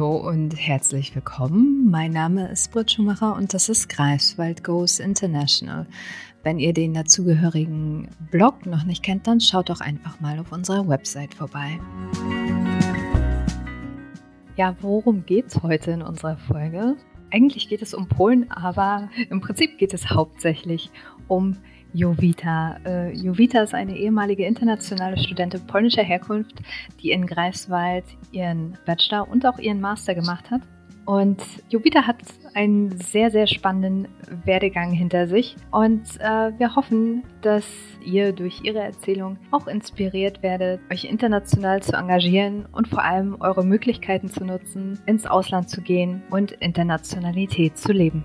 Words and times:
Hallo 0.00 0.16
und 0.16 0.54
herzlich 0.56 1.14
willkommen. 1.14 1.90
Mein 1.90 2.12
Name 2.12 2.48
ist 2.48 2.72
Britt 2.72 2.90
Schumacher 2.90 3.36
und 3.36 3.52
das 3.52 3.68
ist 3.68 3.90
Greifswald 3.90 4.64
Goes 4.64 4.98
International. 4.98 5.86
Wenn 6.42 6.58
ihr 6.58 6.72
den 6.72 6.94
dazugehörigen 6.94 8.08
Blog 8.30 8.64
noch 8.64 8.84
nicht 8.84 9.02
kennt, 9.02 9.26
dann 9.26 9.42
schaut 9.42 9.68
doch 9.68 9.82
einfach 9.82 10.18
mal 10.18 10.38
auf 10.38 10.52
unserer 10.52 10.88
Website 10.88 11.34
vorbei. 11.34 11.78
Ja, 14.56 14.74
worum 14.80 15.26
geht 15.26 15.48
es 15.48 15.62
heute 15.62 15.90
in 15.90 16.00
unserer 16.00 16.38
Folge? 16.38 16.96
Eigentlich 17.30 17.68
geht 17.68 17.82
es 17.82 17.92
um 17.92 18.08
Polen, 18.08 18.50
aber 18.50 19.10
im 19.28 19.42
Prinzip 19.42 19.76
geht 19.76 19.92
es 19.92 20.08
hauptsächlich 20.08 20.90
um 21.28 21.58
Jovita. 21.92 22.76
Äh, 22.84 23.12
Jovita 23.12 23.62
ist 23.62 23.74
eine 23.74 23.96
ehemalige 23.96 24.46
internationale 24.46 25.18
Studentin 25.18 25.66
polnischer 25.66 26.02
Herkunft, 26.02 26.54
die 27.02 27.10
in 27.10 27.26
Greifswald 27.26 28.04
ihren 28.32 28.78
Bachelor 28.86 29.28
und 29.28 29.46
auch 29.46 29.58
ihren 29.58 29.80
Master 29.80 30.14
gemacht 30.14 30.50
hat. 30.50 30.62
Und 31.06 31.42
Jovita 31.70 32.06
hat 32.06 32.18
einen 32.54 32.96
sehr, 32.98 33.30
sehr 33.30 33.46
spannenden 33.46 34.06
Werdegang 34.44 34.92
hinter 34.92 35.26
sich. 35.26 35.56
Und 35.72 36.02
äh, 36.20 36.52
wir 36.56 36.76
hoffen, 36.76 37.24
dass 37.42 37.66
ihr 38.04 38.32
durch 38.32 38.60
ihre 38.62 38.80
Erzählung 38.80 39.36
auch 39.50 39.66
inspiriert 39.66 40.42
werdet, 40.42 40.80
euch 40.92 41.04
international 41.04 41.82
zu 41.82 41.96
engagieren 41.96 42.66
und 42.70 42.86
vor 42.86 43.02
allem 43.02 43.36
eure 43.40 43.64
Möglichkeiten 43.64 44.28
zu 44.28 44.44
nutzen, 44.44 45.00
ins 45.06 45.26
Ausland 45.26 45.68
zu 45.68 45.80
gehen 45.80 46.22
und 46.30 46.52
Internationalität 46.52 47.76
zu 47.76 47.92
leben. 47.92 48.22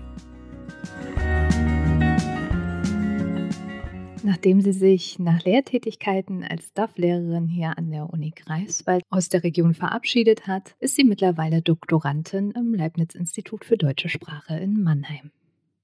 Nachdem 4.26 4.60
sie 4.60 4.72
sich 4.72 5.20
nach 5.20 5.44
Lehrtätigkeiten 5.44 6.42
als 6.42 6.72
DAF-Lehrerin 6.72 7.46
hier 7.46 7.78
an 7.78 7.92
der 7.92 8.12
Uni 8.12 8.32
Greifswald 8.34 9.04
aus 9.08 9.28
der 9.28 9.44
Region 9.44 9.72
verabschiedet 9.72 10.48
hat, 10.48 10.74
ist 10.80 10.96
sie 10.96 11.04
mittlerweile 11.04 11.62
Doktorandin 11.62 12.50
im 12.50 12.74
Leibniz-Institut 12.74 13.64
für 13.64 13.76
Deutsche 13.76 14.08
Sprache 14.08 14.56
in 14.56 14.82
Mannheim. 14.82 15.30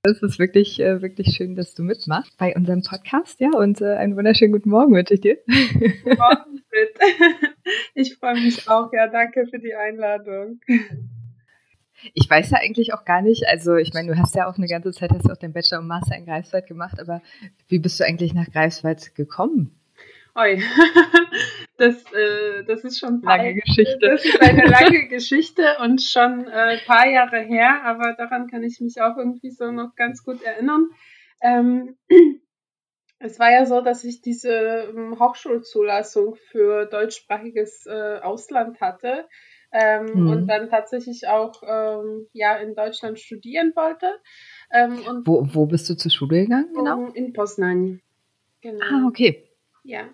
Es 0.02 0.24
ist 0.24 0.40
wirklich, 0.40 0.80
äh, 0.80 1.00
wirklich 1.02 1.36
schön, 1.36 1.54
dass 1.54 1.74
du 1.74 1.84
mitmachst 1.84 2.36
bei 2.36 2.56
unserem 2.56 2.82
Podcast, 2.82 3.38
ja, 3.38 3.50
und 3.56 3.80
äh, 3.80 3.94
einen 3.94 4.16
wunderschönen 4.16 4.50
guten 4.50 4.70
Morgen 4.70 4.92
wünsche 4.92 5.14
ich 5.14 5.20
dir. 5.20 5.38
Guten 5.46 6.18
Morgen, 6.18 6.62
Ich 7.94 8.16
freue 8.16 8.34
mich 8.34 8.68
auch, 8.68 8.92
ja, 8.92 9.06
danke 9.06 9.46
für 9.46 9.60
die 9.60 9.74
Einladung. 9.76 10.58
Ich 12.14 12.28
weiß 12.28 12.50
ja 12.50 12.58
eigentlich 12.58 12.94
auch 12.94 13.04
gar 13.04 13.22
nicht, 13.22 13.46
also 13.46 13.76
ich 13.76 13.92
meine, 13.94 14.12
du 14.12 14.18
hast 14.18 14.34
ja 14.34 14.48
auch 14.48 14.56
eine 14.56 14.66
ganze 14.66 14.92
Zeit, 14.92 15.10
hast 15.10 15.28
du 15.28 15.32
auch 15.32 15.36
den 15.36 15.52
Bachelor 15.52 15.80
und 15.80 15.86
Master 15.86 16.16
in 16.16 16.26
Greifswald 16.26 16.66
gemacht, 16.66 17.00
aber 17.00 17.22
wie 17.68 17.78
bist 17.78 18.00
du 18.00 18.04
eigentlich 18.04 18.34
nach 18.34 18.50
Greifswald 18.50 19.14
gekommen? 19.14 19.78
Oi, 20.34 20.62
das, 21.76 22.10
äh, 22.12 22.64
das 22.64 22.84
ist 22.84 22.98
schon 22.98 23.20
lange 23.20 23.52
paar, 23.52 23.52
Geschichte. 23.52 23.98
Das 24.00 24.24
ist 24.24 24.40
eine 24.40 24.64
lange 24.64 25.08
Geschichte 25.08 25.62
und 25.82 26.00
schon 26.00 26.48
ein 26.48 26.78
äh, 26.78 26.80
paar 26.86 27.06
Jahre 27.06 27.40
her, 27.40 27.82
aber 27.84 28.14
daran 28.14 28.48
kann 28.48 28.62
ich 28.62 28.80
mich 28.80 29.02
auch 29.02 29.18
irgendwie 29.18 29.50
so 29.50 29.70
noch 29.70 29.94
ganz 29.94 30.24
gut 30.24 30.42
erinnern. 30.42 30.88
Ähm, 31.42 31.98
es 33.18 33.38
war 33.38 33.52
ja 33.52 33.66
so, 33.66 33.82
dass 33.82 34.04
ich 34.04 34.22
diese 34.22 34.52
ähm, 34.52 35.18
Hochschulzulassung 35.18 36.36
für 36.50 36.86
deutschsprachiges 36.86 37.84
äh, 37.86 38.20
Ausland 38.22 38.80
hatte 38.80 39.28
ähm, 39.72 40.06
mhm. 40.14 40.30
und 40.30 40.46
dann 40.46 40.68
tatsächlich 40.68 41.26
auch 41.28 41.62
ähm, 41.66 42.26
ja 42.32 42.56
in 42.56 42.74
Deutschland 42.74 43.18
studieren 43.18 43.72
wollte. 43.74 44.06
Ähm, 44.72 45.00
und 45.08 45.26
wo, 45.26 45.46
wo 45.52 45.66
bist 45.66 45.88
du 45.88 45.96
zur 45.96 46.10
Schule 46.10 46.42
gegangen? 46.42 46.72
Genau. 46.74 47.08
In 47.12 47.32
Poznań. 47.32 48.00
Genau. 48.60 48.84
Ah, 48.84 49.06
okay. 49.06 49.48
Ja. 49.82 50.08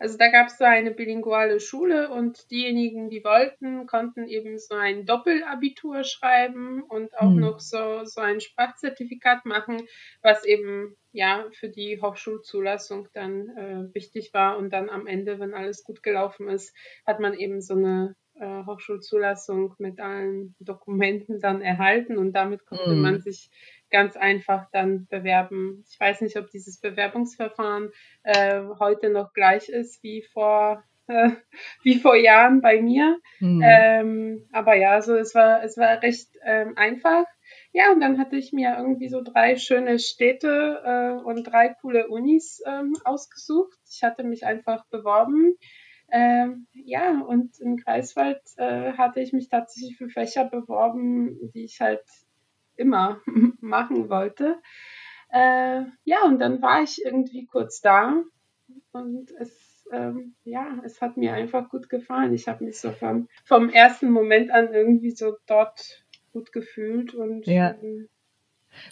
Also 0.00 0.16
da 0.16 0.28
gab 0.28 0.46
es 0.46 0.58
so 0.58 0.64
eine 0.64 0.92
bilinguale 0.92 1.58
Schule 1.58 2.10
und 2.10 2.50
diejenigen, 2.52 3.10
die 3.10 3.24
wollten, 3.24 3.86
konnten 3.86 4.28
eben 4.28 4.56
so 4.58 4.76
ein 4.76 5.06
Doppelabitur 5.06 6.04
schreiben 6.04 6.84
und 6.84 7.18
auch 7.18 7.30
mhm. 7.30 7.40
noch 7.40 7.58
so, 7.58 8.04
so 8.04 8.20
ein 8.20 8.40
Sprachzertifikat 8.40 9.44
machen, 9.44 9.82
was 10.22 10.44
eben 10.44 10.96
ja 11.10 11.46
für 11.50 11.68
die 11.68 12.00
Hochschulzulassung 12.00 13.08
dann 13.12 13.48
äh, 13.56 13.94
wichtig 13.94 14.32
war. 14.32 14.56
Und 14.56 14.72
dann 14.72 14.88
am 14.88 15.08
Ende, 15.08 15.40
wenn 15.40 15.52
alles 15.52 15.82
gut 15.82 16.04
gelaufen 16.04 16.48
ist, 16.48 16.76
hat 17.04 17.18
man 17.18 17.34
eben 17.34 17.60
so 17.60 17.74
eine 17.74 18.14
äh, 18.40 18.64
Hochschulzulassung 18.66 19.74
mit 19.78 20.00
allen 20.00 20.54
Dokumenten 20.60 21.40
dann 21.40 21.60
erhalten 21.60 22.18
und 22.18 22.32
damit 22.32 22.66
konnte 22.66 22.94
mm. 22.94 23.00
man 23.00 23.20
sich 23.20 23.50
ganz 23.90 24.16
einfach 24.16 24.66
dann 24.72 25.06
bewerben. 25.06 25.84
Ich 25.88 25.98
weiß 25.98 26.20
nicht, 26.20 26.36
ob 26.36 26.50
dieses 26.50 26.80
Bewerbungsverfahren 26.80 27.90
äh, 28.22 28.62
heute 28.78 29.10
noch 29.10 29.32
gleich 29.32 29.68
ist 29.68 30.02
wie 30.02 30.22
vor 30.32 30.84
äh, 31.08 31.30
wie 31.82 31.98
vor 31.98 32.16
Jahren 32.16 32.60
bei 32.60 32.82
mir. 32.82 33.18
Mm. 33.40 33.62
Ähm, 33.64 34.48
aber 34.52 34.74
ja, 34.74 34.92
also 34.92 35.16
es 35.16 35.34
war 35.34 35.62
es 35.64 35.76
war 35.78 36.02
recht 36.02 36.28
ähm, 36.44 36.74
einfach. 36.76 37.24
Ja, 37.72 37.92
und 37.92 38.00
dann 38.00 38.18
hatte 38.18 38.36
ich 38.36 38.52
mir 38.52 38.76
irgendwie 38.76 39.08
so 39.08 39.22
drei 39.22 39.56
schöne 39.56 39.98
Städte 39.98 40.82
äh, 40.84 41.24
und 41.24 41.44
drei 41.44 41.74
coole 41.80 42.08
Unis 42.08 42.62
ähm, 42.66 42.92
ausgesucht. 43.04 43.78
Ich 43.90 44.02
hatte 44.02 44.22
mich 44.22 44.44
einfach 44.44 44.84
beworben 44.90 45.56
ähm, 46.10 46.66
ja, 46.72 47.20
und 47.20 47.58
in 47.60 47.76
Greifswald 47.76 48.40
äh, 48.56 48.92
hatte 48.92 49.20
ich 49.20 49.32
mich 49.32 49.48
tatsächlich 49.48 49.96
für 49.96 50.08
Fächer 50.08 50.44
beworben, 50.44 51.50
die 51.52 51.64
ich 51.64 51.80
halt 51.80 52.04
immer 52.76 53.20
machen 53.60 54.08
wollte. 54.08 54.58
Äh, 55.30 55.82
ja, 56.04 56.24
und 56.24 56.38
dann 56.38 56.62
war 56.62 56.82
ich 56.82 57.04
irgendwie 57.04 57.46
kurz 57.46 57.80
da 57.80 58.22
und 58.92 59.30
es, 59.38 59.86
ähm, 59.92 60.34
ja, 60.44 60.80
es 60.84 61.02
hat 61.02 61.18
mir 61.18 61.34
einfach 61.34 61.68
gut 61.68 61.90
gefallen. 61.90 62.32
Ich 62.32 62.48
habe 62.48 62.64
mich 62.64 62.80
so 62.80 62.92
vom, 62.92 63.28
vom 63.44 63.68
ersten 63.68 64.10
Moment 64.10 64.50
an 64.50 64.72
irgendwie 64.72 65.10
so 65.10 65.36
dort 65.46 66.04
gut 66.32 66.52
gefühlt 66.52 67.14
und 67.14 67.46
ja. 67.46 67.74
ähm, 67.82 68.08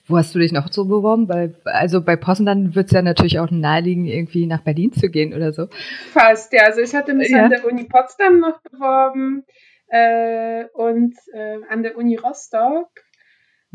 wo 0.07 0.17
hast 0.17 0.35
du 0.35 0.39
dich 0.39 0.53
noch 0.53 0.73
so 0.73 0.85
beworben? 0.85 1.27
Bei, 1.27 1.53
also 1.65 2.01
bei 2.01 2.17
Potsdam 2.17 2.75
wird 2.75 2.87
es 2.87 2.93
ja 2.93 3.03
natürlich 3.03 3.39
auch 3.39 3.51
naheliegen, 3.51 4.07
irgendwie 4.07 4.47
nach 4.47 4.63
Berlin 4.63 4.93
zu 4.93 5.09
gehen 5.09 5.35
oder 5.35 5.53
so. 5.53 5.69
Fast, 6.13 6.53
ja. 6.53 6.65
Also 6.65 6.81
ich 6.81 6.95
hatte 6.95 7.15
mich 7.15 7.31
ja. 7.31 7.45
an 7.45 7.51
der 7.51 7.65
Uni 7.65 7.85
Potsdam 7.85 8.41
noch 8.41 8.61
beworben 8.61 9.45
äh, 9.89 10.65
und 10.75 11.15
äh, 11.33 11.59
an 11.69 11.83
der 11.83 11.97
Uni 11.97 12.17
Rostock 12.17 12.89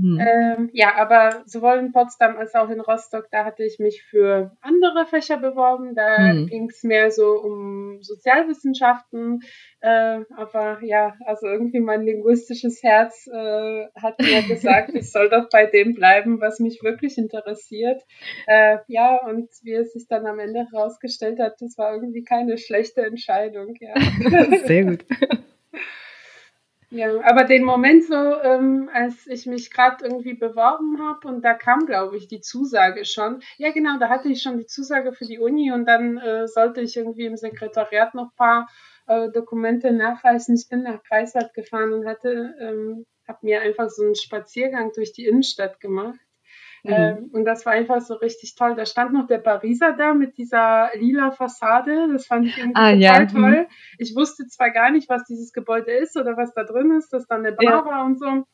hm. 0.02 0.20
Ähm, 0.20 0.70
ja, 0.74 0.96
aber 0.96 1.44
sowohl 1.46 1.78
in 1.78 1.92
Potsdam 1.92 2.36
als 2.38 2.56
auch 2.56 2.70
in 2.70 2.80
Rostock, 2.80 3.28
da 3.32 3.46
hatte 3.46 3.64
ich 3.64 3.78
mich 3.78 4.04
für 4.04 4.52
andere 4.62 5.06
Fächer 5.06 5.38
beworben. 5.38 5.94
Da 5.94 6.18
hm. 6.18 6.48
ging 6.48 6.70
es 6.70 6.84
mehr 6.84 7.12
so 7.12 7.40
um 7.40 8.00
Sozialwissenschaften. 8.02 9.42
Äh, 9.80 10.22
aber 10.36 10.80
ja, 10.84 11.14
also 11.26 11.46
irgendwie 11.46 11.80
mein 11.80 12.02
linguistisches 12.02 12.82
Herz 12.82 13.28
äh, 13.28 13.88
hat 13.96 14.20
mir 14.20 14.42
gesagt, 14.48 14.96
ich 14.96 15.12
soll 15.12 15.30
doch 15.30 15.50
bei 15.50 15.68
dem 15.68 15.94
bleiben, 15.94 16.42
was 16.42 16.60
mich 16.60 16.82
wirklich 16.82 17.18
interessiert. 17.20 18.02
Äh, 18.48 18.78
ja, 18.88 19.18
und 19.28 19.50
wie 19.64 19.74
es 19.74 19.94
sich 19.94 20.08
dann 20.08 20.26
am 20.26 20.40
Ende 20.40 20.66
herausgestellt 20.72 21.40
hat, 21.40 21.62
das 21.62 21.78
war 21.78 21.94
irgendwie 21.94 22.24
keine 22.24 22.58
schlechte 22.58 23.02
Entscheidung. 23.02 23.76
Ja. 23.80 23.94
Sehr 24.66 24.86
gut. 24.86 25.06
Ja, 26.94 27.22
aber 27.24 27.46
den 27.46 27.64
Moment 27.64 28.04
so, 28.04 28.14
ähm, 28.14 28.90
als 28.94 29.26
ich 29.26 29.46
mich 29.46 29.72
gerade 29.72 30.04
irgendwie 30.04 30.34
beworben 30.34 31.00
habe 31.02 31.26
und 31.30 31.42
da 31.42 31.54
kam, 31.54 31.86
glaube 31.86 32.18
ich, 32.18 32.28
die 32.28 32.42
Zusage 32.42 33.06
schon. 33.06 33.42
Ja, 33.58 33.72
genau, 33.72 33.98
da 33.98 34.10
hatte 34.10 34.28
ich 34.28 34.42
schon 34.42 34.58
die 34.58 34.66
Zusage 34.66 35.14
für 35.14 35.26
die 35.26 35.40
Uni 35.40 35.72
und 35.72 35.86
dann 35.86 36.18
äh, 36.18 36.50
sollte 36.50 36.82
ich 36.82 36.98
irgendwie 36.98 37.26
im 37.28 37.38
Sekretariat 37.38 38.14
noch 38.14 38.36
paar 38.36 38.68
äh, 39.08 39.30
Dokumente 39.30 39.94
nachweisen. 39.94 40.56
Ich 40.56 40.68
bin 40.68 40.84
nach 40.84 41.02
Greifswald 41.04 41.54
gefahren 41.54 41.94
und 41.94 42.06
hatte, 42.06 42.56
ähm, 42.60 43.06
habe 43.26 43.40
mir 43.44 43.62
einfach 43.62 43.90
so 43.90 44.04
einen 44.04 44.16
Spaziergang 44.16 44.92
durch 44.94 45.14
die 45.14 45.26
Innenstadt 45.26 45.80
gemacht. 45.80 46.20
Mhm. 46.84 46.94
Ähm, 46.94 47.30
und 47.34 47.46
das 47.46 47.66
war 47.66 47.74
einfach 47.74 48.02
so 48.02 48.16
richtig 48.16 48.56
toll. 48.56 48.76
Da 48.76 48.86
stand 48.86 49.14
noch 49.14 49.28
der 49.28 49.38
Pariser 49.38 49.94
da 49.94 50.14
mit 50.14 50.38
dieser 50.38 50.90
lila 50.96 51.32
Fassade. 51.32 52.08
Das 52.12 52.26
fand 52.26 52.48
ich 52.48 52.58
irgendwie 52.58 52.80
ah, 52.80 52.92
total 52.92 53.00
ja. 53.02 53.22
Mhm. 53.22 53.28
toll. 53.28 53.68
Ich 53.98 54.16
wusste 54.16 54.48
zwar 54.48 54.72
gar 54.72 54.92
nicht, 54.92 55.10
was 55.10 55.26
dieses 55.26 55.54
Gebäude 55.54 55.92
ist 55.92 56.18
oder 56.18 56.38
was 56.38 56.54
da 56.54 56.64
drin 56.64 56.92
ist, 56.92 57.14
dass 57.14 57.28
da 57.28 57.36
eine 57.36 57.52
Bar 57.52 57.66
ja. 57.66 57.86
war 57.86 58.06
und 58.06 58.20
so 58.20 58.46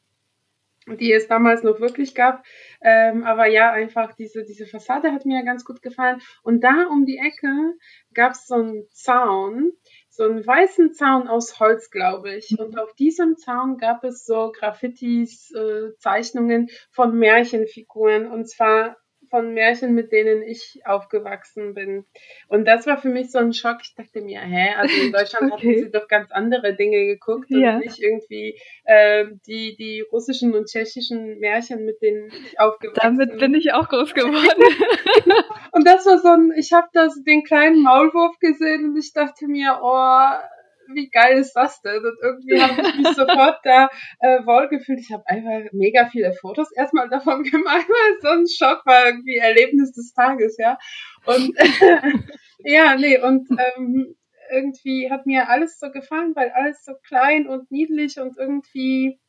die 0.96 1.12
es 1.12 1.28
damals 1.28 1.64
noch 1.64 1.80
wirklich 1.80 2.16
gab. 2.16 2.46
Ähm, 2.82 3.24
aber 3.24 3.48
ja, 3.48 3.72
einfach 3.72 4.14
diese, 4.14 4.44
diese 4.44 4.66
Fassade 4.66 5.12
hat 5.12 5.26
mir 5.26 5.44
ganz 5.44 5.66
gut 5.66 5.82
gefallen. 5.82 6.22
Und 6.44 6.64
da 6.64 6.88
um 6.90 7.06
die 7.06 7.18
Ecke 7.18 7.74
gab 8.14 8.32
es 8.32 8.48
so 8.48 8.56
einen 8.56 8.88
Zaun, 8.92 9.74
so 10.18 10.24
einen 10.24 10.46
weißen 10.46 10.94
Zaun 10.94 11.28
aus 11.28 11.60
Holz, 11.60 11.92
glaube 11.92 12.36
ich. 12.36 12.58
Und 12.60 12.80
auf 12.80 12.96
diesem 12.96 13.38
Zaun 13.38 13.78
gab 13.78 14.04
es 14.04 14.26
so 14.26 14.52
Graffitis, 14.52 15.52
äh, 15.52 15.96
Zeichnungen 16.00 16.70
von 16.90 17.16
Märchenfiguren. 17.20 18.26
Und 18.26 18.50
zwar 18.50 18.98
von 19.30 19.54
Märchen, 19.54 19.94
mit 19.94 20.12
denen 20.12 20.42
ich 20.42 20.82
aufgewachsen 20.86 21.74
bin. 21.74 22.06
Und 22.48 22.66
das 22.66 22.86
war 22.88 22.98
für 22.98 23.10
mich 23.10 23.32
so 23.32 23.40
ein 23.40 23.54
Schock. 23.54 23.78
Ich 23.82 23.96
dachte 23.96 24.22
mir, 24.22 24.42
hä, 24.42 24.74
also 24.78 25.02
in 25.02 25.12
Deutschland 25.14 25.52
okay. 25.52 25.68
hatten 25.68 25.84
sie 25.84 25.92
doch 25.92 26.08
ganz 26.08 26.32
andere 26.32 26.76
Dinge 26.76 27.06
geguckt 27.06 27.50
und 27.52 27.62
ja. 27.62 27.78
nicht 27.78 28.00
irgendwie 28.00 28.60
äh, 28.86 29.26
die, 29.48 29.76
die 29.76 30.02
russischen 30.12 30.54
und 30.54 30.68
tschechischen 30.68 31.40
Märchen, 31.40 31.86
mit 31.86 32.02
denen 32.02 32.28
ich 32.28 32.60
aufgewachsen 32.60 33.18
bin. 33.18 33.28
Damit 33.28 33.40
bin 33.40 33.54
ich 33.56 33.74
auch 33.74 33.90
groß 33.90 34.14
geworden. 34.14 34.64
und 35.72 35.88
das 35.88 36.06
war 36.06 36.18
so 36.18 36.30
ein, 36.30 36.52
ich 36.58 36.74
habe 36.74 36.88
das 36.94 37.22
den 37.24 37.44
kleinen 37.44 37.82
Maulwurf 37.84 38.38
gesehen 38.40 38.86
und 38.86 38.98
ich 38.98 39.14
dachte 39.14 39.48
mir, 39.48 39.80
oh, 39.82 40.57
wie 40.94 41.10
geil 41.10 41.38
ist 41.38 41.54
das 41.54 41.82
denn? 41.82 42.04
Und 42.04 42.18
irgendwie 42.22 42.62
habe 42.62 42.82
ich 42.82 42.96
mich 42.96 43.08
sofort 43.16 43.60
da 43.64 43.90
äh, 44.20 44.46
wohl 44.46 44.68
gefühlt. 44.70 45.00
Ich 45.00 45.12
habe 45.12 45.28
einfach 45.28 45.72
mega 45.72 46.08
viele 46.08 46.34
Fotos 46.34 46.72
erstmal 46.72 47.10
davon 47.10 47.44
gemacht, 47.44 47.88
weil 47.90 48.22
so 48.22 48.28
ein 48.30 48.48
Schock 48.48 48.86
war 48.86 49.08
irgendwie 49.08 49.38
Erlebnis 49.38 49.94
des 49.94 50.14
Tages, 50.14 50.58
ja. 50.58 50.78
Und 51.26 51.54
ja, 52.60 52.96
nee, 52.96 53.20
und 53.20 53.48
ähm, 53.52 54.16
irgendwie 54.52 55.12
hat 55.12 55.26
mir 55.26 55.50
alles 55.50 55.80
so 55.80 55.92
gefallen, 55.92 56.36
weil 56.36 56.52
alles 56.52 56.84
so 56.84 56.94
klein 57.08 57.48
und 57.48 57.72
niedlich 57.72 58.20
und 58.20 58.38
irgendwie 58.38 59.20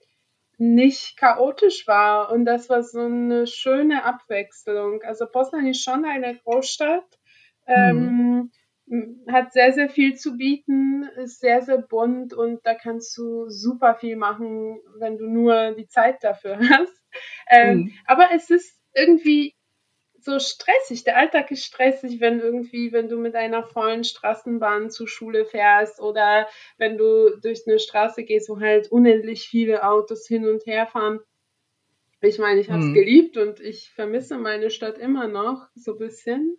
nicht 0.59 1.17
chaotisch 1.17 1.87
war. 1.87 2.31
Und 2.33 2.45
das 2.45 2.69
war 2.69 2.83
so 2.83 3.01
eine 3.01 3.47
schöne 3.47 4.05
Abwechslung. 4.05 5.03
Also 5.03 5.27
Poznan 5.27 5.67
ist 5.67 5.83
schon 5.83 6.05
eine 6.05 6.37
Großstadt. 6.37 7.19
Mhm. 7.67 7.75
Ähm, 7.75 8.51
hat 9.31 9.53
sehr, 9.53 9.73
sehr 9.73 9.89
viel 9.89 10.15
zu 10.15 10.37
bieten, 10.37 11.09
ist 11.17 11.41
sehr, 11.41 11.63
sehr 11.63 11.79
bunt 11.79 12.33
und 12.33 12.65
da 12.65 12.75
kannst 12.75 13.17
du 13.19 13.49
super 13.49 13.95
viel 13.95 14.17
machen, 14.17 14.81
wenn 14.99 15.19
du 15.19 15.27
nur 15.27 15.73
die 15.73 15.89
Zeit 15.89 16.23
dafür 16.23 16.59
hast. 16.71 17.03
Ähm, 17.51 17.79
mhm. 17.79 17.93
Aber 18.07 18.29
es 18.35 18.51
ist 18.51 18.79
irgendwie 18.95 19.55
so 20.21 20.39
stressig. 20.39 21.05
Der 21.05 21.17
Alltag 21.17 21.51
ist 21.51 21.65
stressig, 21.65 22.21
wenn 22.21 22.41
irgendwie, 22.41 22.93
wenn 22.93 23.09
du 23.09 23.19
mit 23.19 23.35
einer 23.35 23.63
vollen 23.63 24.05
Straßenbahn 24.05 24.91
zur 24.91 25.09
Schule 25.09 25.45
fährst 25.45 26.01
oder 26.01 26.49
wenn 26.77 26.99
du 26.99 27.39
durch 27.41 27.63
eine 27.67 27.79
Straße 27.79 28.25
gehst, 28.25 28.49
wo 28.49 28.61
halt 28.61 28.91
unendlich 28.91 29.49
viele 29.49 29.87
Autos 29.87 30.27
hin 30.27 30.47
und 30.47 30.67
her 30.67 30.87
fahren. 30.87 31.21
Ich 32.21 32.39
meine, 32.39 32.61
ich 32.61 32.69
habe 32.69 32.81
es 32.81 32.87
mhm. 32.87 32.95
geliebt 32.95 33.37
und 33.37 33.61
ich 33.61 33.91
vermisse 33.91 34.39
meine 34.39 34.71
Stadt 34.71 34.99
immer 34.99 35.29
noch 35.29 35.69
so 35.77 35.93
ein 35.93 35.99
bisschen. 35.99 36.57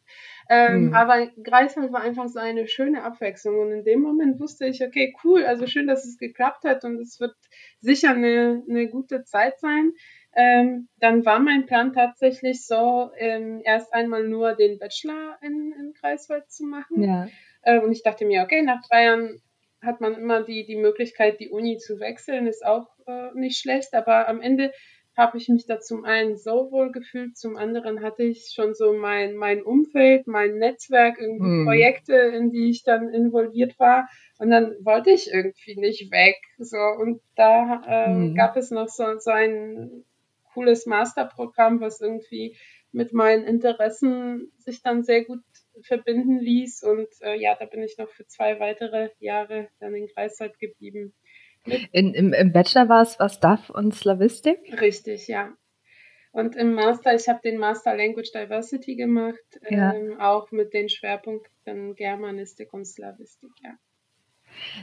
Ähm, 0.49 0.85
mhm. 0.85 0.93
Aber 0.93 1.27
Greifswald 1.43 1.91
war 1.91 2.01
einfach 2.01 2.29
so 2.29 2.39
eine 2.39 2.67
schöne 2.67 3.03
Abwechslung 3.03 3.59
und 3.59 3.71
in 3.71 3.83
dem 3.83 4.01
Moment 4.01 4.39
wusste 4.39 4.67
ich, 4.67 4.81
okay, 4.81 5.13
cool, 5.23 5.43
also 5.43 5.67
schön, 5.67 5.87
dass 5.87 6.05
es 6.05 6.17
geklappt 6.17 6.63
hat 6.63 6.85
und 6.85 6.99
es 7.01 7.19
wird 7.19 7.35
sicher 7.81 8.11
eine, 8.11 8.63
eine 8.69 8.87
gute 8.87 9.25
Zeit 9.25 9.59
sein. 9.59 9.91
Ähm, 10.33 10.87
dann 10.99 11.25
war 11.25 11.39
mein 11.39 11.65
Plan 11.65 11.91
tatsächlich 11.91 12.65
so, 12.65 13.11
ähm, 13.17 13.61
erst 13.65 13.93
einmal 13.93 14.23
nur 14.23 14.53
den 14.53 14.79
Bachelor 14.79 15.37
in, 15.41 15.73
in 15.77 15.93
Greifswald 15.99 16.49
zu 16.49 16.65
machen. 16.65 17.03
Ja. 17.03 17.27
Äh, 17.63 17.79
und 17.79 17.91
ich 17.91 18.03
dachte 18.03 18.25
mir, 18.25 18.43
okay, 18.43 18.61
nach 18.61 18.81
drei 18.87 19.05
Jahren 19.05 19.41
hat 19.81 20.01
man 20.01 20.15
immer 20.15 20.43
die, 20.43 20.65
die 20.65 20.75
Möglichkeit, 20.75 21.39
die 21.39 21.49
Uni 21.49 21.77
zu 21.77 21.99
wechseln, 21.99 22.47
ist 22.47 22.65
auch 22.65 22.87
äh, 23.07 23.29
nicht 23.33 23.59
schlecht, 23.59 23.93
aber 23.93 24.27
am 24.27 24.41
Ende 24.41 24.71
habe 25.19 25.37
ich 25.37 25.49
mich 25.49 25.65
da 25.65 25.81
zum 25.81 26.05
einen 26.05 26.37
so 26.37 26.71
wohl 26.71 26.93
gefühlt, 26.93 27.37
zum 27.37 27.57
anderen 27.57 28.01
hatte 28.01 28.23
ich 28.23 28.51
schon 28.55 28.73
so 28.73 28.93
mein, 28.93 29.35
mein 29.35 29.61
Umfeld, 29.61 30.27
mein 30.27 30.57
Netzwerk, 30.57 31.19
irgendwie 31.19 31.59
hm. 31.59 31.65
Projekte, 31.65 32.13
in 32.13 32.51
die 32.51 32.69
ich 32.69 32.83
dann 32.83 33.09
involviert 33.09 33.77
war. 33.77 34.09
Und 34.39 34.49
dann 34.49 34.73
wollte 34.79 35.11
ich 35.11 35.29
irgendwie 35.31 35.75
nicht 35.75 36.09
weg. 36.11 36.37
So, 36.57 36.77
und 36.77 37.21
da 37.35 37.81
äh, 37.85 38.05
hm. 38.07 38.35
gab 38.35 38.55
es 38.55 38.71
noch 38.71 38.87
so, 38.87 39.03
so 39.19 39.31
ein 39.31 40.05
cooles 40.53 40.85
Masterprogramm, 40.85 41.81
was 41.81 41.99
irgendwie 41.99 42.55
mit 42.93 43.11
meinen 43.11 43.43
Interessen 43.43 44.53
sich 44.57 44.81
dann 44.81 45.03
sehr 45.03 45.25
gut 45.25 45.41
verbinden 45.81 46.39
ließ. 46.39 46.83
Und 46.83 47.09
äh, 47.21 47.35
ja, 47.35 47.55
da 47.59 47.65
bin 47.65 47.83
ich 47.83 47.97
noch 47.97 48.09
für 48.09 48.25
zwei 48.25 48.59
weitere 48.61 49.09
Jahre 49.19 49.67
dann 49.81 49.93
in 49.93 50.07
Greifswald 50.07 50.57
geblieben. 50.59 51.13
In, 51.91 52.13
im, 52.13 52.33
Im 52.33 52.51
Bachelor 52.51 52.89
war 52.89 53.01
es 53.01 53.19
was 53.19 53.39
DAF 53.39 53.69
und 53.69 53.93
Slavistik? 53.93 54.59
Richtig, 54.81 55.27
ja. 55.27 55.53
Und 56.31 56.55
im 56.55 56.73
Master, 56.73 57.15
ich 57.15 57.27
habe 57.27 57.39
den 57.43 57.57
Master 57.57 57.95
Language 57.95 58.31
Diversity 58.31 58.95
gemacht, 58.95 59.39
ja. 59.69 59.93
ähm, 59.93 60.19
auch 60.19 60.51
mit 60.51 60.73
den 60.73 60.87
Schwerpunkten 60.87 61.95
Germanistik 61.95 62.71
und 62.71 62.85
Slavistik, 62.85 63.49
ja. 63.63 63.71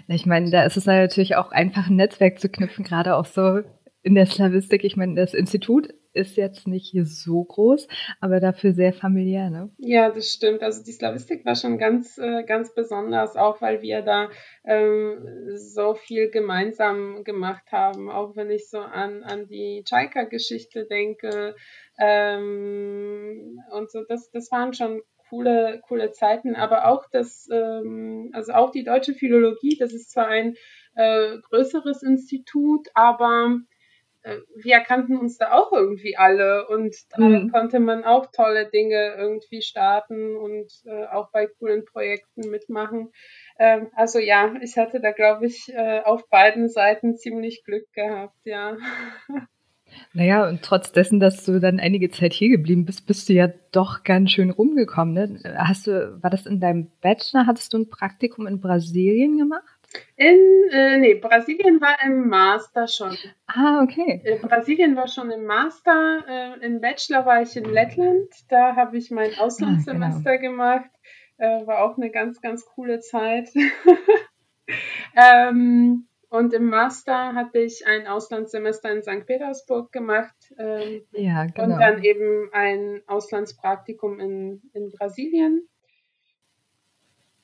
Ich 0.09 0.27
meine, 0.27 0.51
da 0.51 0.65
ist 0.65 0.77
es 0.77 0.87
natürlich 0.87 1.37
auch 1.37 1.51
einfach 1.53 1.89
ein 1.89 1.97
Netzwerk 1.97 2.41
zu 2.41 2.49
knüpfen, 2.49 2.85
gerade 2.85 3.17
auch 3.17 3.27
so 3.27 3.61
in 4.03 4.15
der 4.15 4.27
Slavistik, 4.27 4.85
ich 4.85 4.97
meine, 4.97 5.15
das 5.15 5.35
Institut 5.35 5.93
ist 6.17 6.37
jetzt 6.37 6.67
nicht 6.67 6.95
so 7.05 7.45
groß, 7.45 7.87
aber 8.21 8.41
dafür 8.41 8.73
sehr 8.73 8.93
familiär, 8.93 9.51
ne? 9.51 9.71
Ja, 9.79 10.11
das 10.11 10.33
stimmt. 10.33 10.63
Also 10.63 10.83
die 10.83 10.93
Slavistik 10.93 11.45
war 11.45 11.55
schon 11.55 11.79
ganz, 11.79 12.19
äh, 12.19 12.43
ganz 12.45 12.75
besonders, 12.75 13.37
auch 13.37 13.61
weil 13.61 13.83
wir 13.83 14.03
da 14.03 14.31
ähm, 14.65 15.27
so 15.55 15.95
viel 15.95 16.31
gemeinsam 16.31 17.23
gemacht 17.25 17.71
haben. 17.71 18.11
Auch 18.11 18.37
wenn 18.37 18.51
ich 18.51 18.69
so 18.69 18.79
an, 18.79 19.23
an 19.23 19.47
die 19.47 19.85
Chaika-Geschichte 19.89 20.87
denke 20.87 21.55
ähm, 21.99 23.61
und 23.71 23.91
so, 23.91 24.05
das, 24.09 24.31
das 24.31 24.51
waren 24.51 24.73
schon 24.73 25.03
coole, 25.29 25.81
coole 25.87 26.13
Zeiten, 26.13 26.55
aber 26.55 26.87
auch 26.89 27.05
das, 27.11 27.49
ähm, 27.53 28.31
also 28.33 28.53
auch 28.53 28.71
die 28.71 28.85
deutsche 28.85 29.15
Philologie, 29.15 29.77
das 29.79 29.93
ist 29.93 30.11
zwar 30.11 30.29
ein 30.29 30.55
äh, 30.95 31.39
größeres 31.51 32.03
Institut, 32.03 32.89
aber 32.95 33.59
wir 34.57 34.81
kannten 34.81 35.17
uns 35.17 35.39
da 35.39 35.53
auch 35.53 35.73
irgendwie 35.73 36.17
alle 36.17 36.67
und 36.69 36.97
da 37.11 37.21
mhm. 37.23 37.51
konnte 37.51 37.81
man 37.81 38.05
auch 38.05 38.27
tolle 38.33 38.69
Dinge 38.69 39.15
irgendwie 39.17 39.63
starten 39.63 40.37
und 40.37 40.73
äh, 40.85 41.07
auch 41.07 41.31
bei 41.31 41.47
coolen 41.47 41.85
Projekten 41.85 42.51
mitmachen. 42.51 43.13
Ähm, 43.59 43.89
also 43.95 44.19
ja, 44.19 44.55
ich 44.63 44.77
hatte 44.77 45.01
da, 45.01 45.13
glaube 45.13 45.47
ich, 45.47 45.69
äh, 45.73 46.01
auf 46.01 46.29
beiden 46.29 46.69
Seiten 46.69 47.17
ziemlich 47.17 47.65
Glück 47.65 47.93
gehabt, 47.93 48.39
ja. 48.45 48.77
Naja, 50.13 50.49
und 50.49 50.63
trotz 50.63 50.93
dessen, 50.93 51.21
dass 51.21 51.45
du 51.45 51.61
dann 51.61 51.79
einige 51.79 52.11
Zeit 52.11 52.33
hier 52.33 52.49
geblieben 52.49 52.85
bist, 52.85 53.07
bist 53.07 53.29
du 53.29 53.35
ja 53.35 53.49
doch 53.71 54.03
ganz 54.03 54.33
schön 54.33 54.51
rumgekommen. 54.51 55.15
Ne? 55.15 55.57
Hast 55.57 55.87
du, 55.87 56.19
war 56.23 56.29
das 56.29 56.45
in 56.45 56.61
deinem 56.61 56.91
Bachelor? 57.01 57.47
Hattest 57.47 57.73
du 57.73 57.79
ein 57.79 57.89
Praktikum 57.89 58.47
in 58.47 58.61
Brasilien 58.61 59.39
gemacht? 59.39 59.76
In, 60.17 60.69
äh, 60.71 60.99
nee, 60.99 61.15
Brasilien 61.15 61.81
war 61.81 61.97
im 62.05 62.29
Master 62.29 62.89
schon. 62.89 63.17
Ah, 63.47 63.83
okay. 63.83 64.21
Äh, 64.25 64.39
Brasilien 64.39 64.97
war 64.97 65.09
schon 65.09 65.31
im 65.31 65.45
Master. 65.45 66.25
Äh, 66.29 66.65
Im 66.67 66.81
Bachelor 66.81 67.27
war 67.27 67.43
ich 67.43 67.57
in 67.57 67.65
Lettland. 67.65 68.29
Da 68.49 68.77
habe 68.77 68.97
ich 68.97 69.11
mein 69.11 69.37
Auslandssemester 69.39 70.31
ah, 70.31 70.37
genau. 70.37 70.51
gemacht. 70.53 70.91
Äh, 71.39 71.67
war 71.67 71.85
auch 71.85 71.97
eine 71.97 72.11
ganz, 72.11 72.41
ganz 72.41 72.65
coole 72.65 73.01
Zeit. 73.01 73.51
ähm, 75.17 76.07
und 76.29 76.53
im 76.53 76.69
Master 76.69 77.35
hatte 77.35 77.59
ich 77.59 77.87
ein 77.87 78.07
Auslandssemester 78.07 78.91
in 78.91 79.03
St. 79.03 79.27
Petersburg 79.27 79.93
gemacht. 79.93 80.35
Ähm, 80.59 81.03
ja, 81.13 81.47
genau. 81.47 81.75
Und 81.75 81.81
dann 81.81 82.03
eben 82.03 82.51
ein 82.53 83.03
Auslandspraktikum 83.07 84.19
in, 84.19 84.63
in 84.73 84.91
Brasilien. 84.91 85.69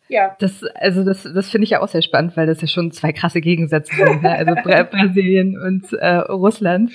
Ja. 0.08 0.36
Das, 0.40 0.62
also 0.74 1.04
das, 1.04 1.22
das 1.22 1.50
finde 1.50 1.64
ich 1.64 1.70
ja 1.70 1.80
auch 1.80 1.88
sehr 1.88 2.02
spannend, 2.02 2.36
weil 2.36 2.46
das 2.46 2.60
ja 2.60 2.68
schon 2.68 2.92
zwei 2.92 3.12
krasse 3.12 3.40
Gegensätze 3.40 3.94
sind, 3.94 4.22
ne? 4.22 4.30
also 4.30 4.54
Bra 4.62 4.82
Brasilien 4.84 5.58
und 5.58 5.92
äh, 5.92 6.16
Russland. 6.16 6.92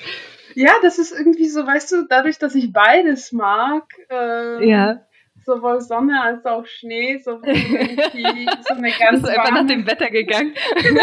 Ja, 0.55 0.71
das 0.81 0.97
ist 0.97 1.17
irgendwie 1.17 1.47
so, 1.47 1.65
weißt 1.65 1.91
du, 1.91 2.07
dadurch, 2.09 2.39
dass 2.39 2.55
ich 2.55 2.73
beides 2.73 3.31
mag, 3.31 3.83
äh, 4.09 4.67
ja. 4.67 5.01
sowohl 5.45 5.81
Sonne 5.81 6.21
als 6.21 6.45
auch 6.45 6.65
Schnee, 6.65 7.19
so 7.19 7.39
irgendwie 7.43 8.47
so 8.67 8.73
eine 8.73 8.91
ganz 8.99 9.21
du 9.21 9.29
einfach 9.29 9.51
nach 9.51 9.67
dem 9.67 9.85
Wetter 9.85 10.09
gegangen? 10.09 10.53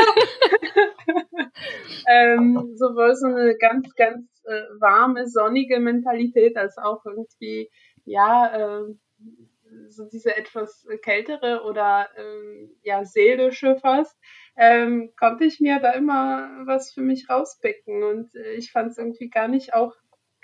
ähm, 2.09 2.73
sowohl 2.75 3.15
so 3.15 3.29
eine 3.29 3.57
ganz, 3.57 3.95
ganz 3.95 4.27
äh, 4.45 4.63
warme, 4.81 5.29
sonnige 5.29 5.79
Mentalität 5.79 6.57
als 6.57 6.77
auch 6.77 7.05
irgendwie, 7.05 7.71
ja, 8.05 8.81
äh, 8.81 8.95
so 9.95 10.09
diese 10.09 10.37
etwas 10.37 10.87
kältere 11.03 11.63
oder 11.65 12.09
ähm, 12.17 12.71
ja 12.83 13.05
seelische 13.05 13.77
fast, 13.77 14.17
ähm, 14.57 15.13
konnte 15.19 15.45
ich 15.45 15.61
mir 15.61 15.81
da 15.81 15.93
immer 15.93 16.49
was 16.67 16.93
für 16.93 17.03
mich 17.03 17.29
rauspicken 17.29 18.03
und 18.03 18.35
äh, 18.35 18.55
ich 18.55 18.73
fand 18.73 18.93
es 18.93 18.99
irgendwie 18.99 19.31
gar 19.31 19.49
nicht 19.49 19.75
auch 19.75 19.95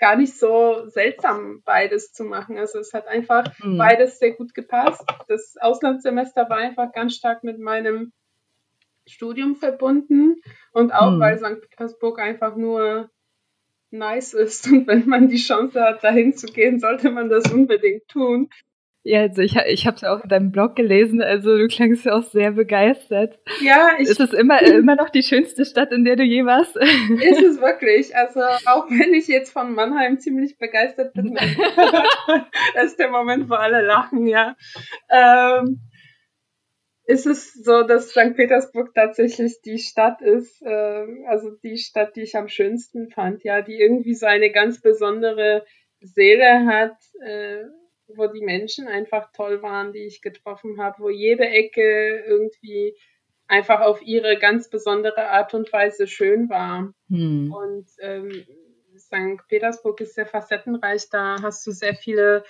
gar 0.01 0.15
nicht 0.15 0.37
so 0.37 0.87
seltsam, 0.87 1.61
beides 1.63 2.11
zu 2.11 2.23
machen. 2.23 2.57
Also 2.57 2.79
es 2.79 2.91
hat 2.91 3.07
einfach 3.07 3.45
mhm. 3.59 3.77
beides 3.77 4.17
sehr 4.17 4.31
gut 4.31 4.55
gepasst. 4.55 5.05
Das 5.27 5.55
Auslandssemester 5.61 6.49
war 6.49 6.57
einfach 6.57 6.91
ganz 6.91 7.15
stark 7.15 7.43
mit 7.43 7.59
meinem 7.59 8.11
Studium 9.05 9.55
verbunden 9.55 10.41
und 10.73 10.91
auch 10.91 11.11
mhm. 11.11 11.19
weil 11.19 11.37
St. 11.37 11.61
Petersburg 11.61 12.19
einfach 12.19 12.55
nur 12.55 13.11
nice 13.91 14.33
ist 14.33 14.67
und 14.67 14.87
wenn 14.87 15.07
man 15.07 15.29
die 15.29 15.37
Chance 15.37 15.79
hat, 15.81 16.03
dahin 16.03 16.33
zu 16.33 16.47
gehen, 16.47 16.79
sollte 16.79 17.11
man 17.11 17.29
das 17.29 17.51
unbedingt 17.51 18.07
tun. 18.07 18.49
Ja, 19.03 19.21
also 19.21 19.41
ich, 19.41 19.55
ich 19.55 19.87
habe 19.87 19.95
es 19.95 20.01
ja 20.01 20.15
auch 20.15 20.23
in 20.23 20.29
deinem 20.29 20.51
Blog 20.51 20.75
gelesen, 20.75 21.23
also 21.23 21.57
du 21.57 21.67
klangst 21.67 22.05
ja 22.05 22.13
auch 22.13 22.23
sehr 22.23 22.51
begeistert. 22.51 23.39
Ja, 23.59 23.89
ich. 23.97 24.07
Ist 24.07 24.19
es 24.19 24.31
immer, 24.31 24.61
immer 24.61 24.95
noch 24.95 25.09
die 25.09 25.23
schönste 25.23 25.65
Stadt, 25.65 25.91
in 25.91 26.05
der 26.05 26.15
du 26.15 26.23
je 26.23 26.45
warst? 26.45 26.75
Ist 26.75 27.41
es 27.41 27.61
wirklich. 27.61 28.15
Also 28.15 28.41
auch 28.41 28.89
wenn 28.89 29.13
ich 29.15 29.27
jetzt 29.27 29.51
von 29.51 29.73
Mannheim 29.73 30.19
ziemlich 30.19 30.57
begeistert 30.59 31.13
bin, 31.13 31.33
das 32.75 32.85
ist 32.85 32.99
der 32.99 33.09
Moment, 33.09 33.49
wo 33.49 33.55
alle 33.55 33.81
lachen, 33.81 34.27
ja. 34.27 34.55
Ähm, 35.09 35.79
ist 37.05 37.25
es 37.25 37.53
so, 37.53 37.81
dass 37.81 38.11
St. 38.11 38.35
Petersburg 38.35 38.93
tatsächlich 38.93 39.61
die 39.65 39.79
Stadt 39.79 40.21
ist, 40.21 40.61
äh, 40.61 41.05
also 41.27 41.49
die 41.63 41.77
Stadt, 41.77 42.15
die 42.15 42.21
ich 42.21 42.35
am 42.35 42.47
schönsten 42.47 43.09
fand, 43.09 43.43
ja, 43.43 43.63
die 43.63 43.79
irgendwie 43.79 44.13
so 44.13 44.27
eine 44.27 44.51
ganz 44.51 44.79
besondere 44.79 45.65
Seele 46.01 46.67
hat. 46.67 46.95
Äh, 47.25 47.63
wo 48.15 48.27
die 48.27 48.43
Menschen 48.43 48.87
einfach 48.87 49.31
toll 49.33 49.61
waren, 49.61 49.93
die 49.93 50.05
ich 50.05 50.21
getroffen 50.21 50.79
habe, 50.79 50.97
wo 50.99 51.09
jede 51.09 51.47
Ecke 51.47 52.23
irgendwie 52.27 52.95
einfach 53.47 53.81
auf 53.81 54.01
ihre 54.01 54.37
ganz 54.37 54.69
besondere 54.69 55.29
Art 55.29 55.53
und 55.53 55.71
Weise 55.73 56.07
schön 56.07 56.49
war. 56.49 56.93
Hm. 57.09 57.51
Und 57.51 57.87
ähm, 57.99 58.45
St. 58.97 59.47
Petersburg 59.47 59.99
ist 60.01 60.15
sehr 60.15 60.25
facettenreich, 60.25 61.09
da 61.09 61.37
hast 61.41 61.65
du 61.67 61.71
sehr 61.71 61.95
viele 61.95 62.43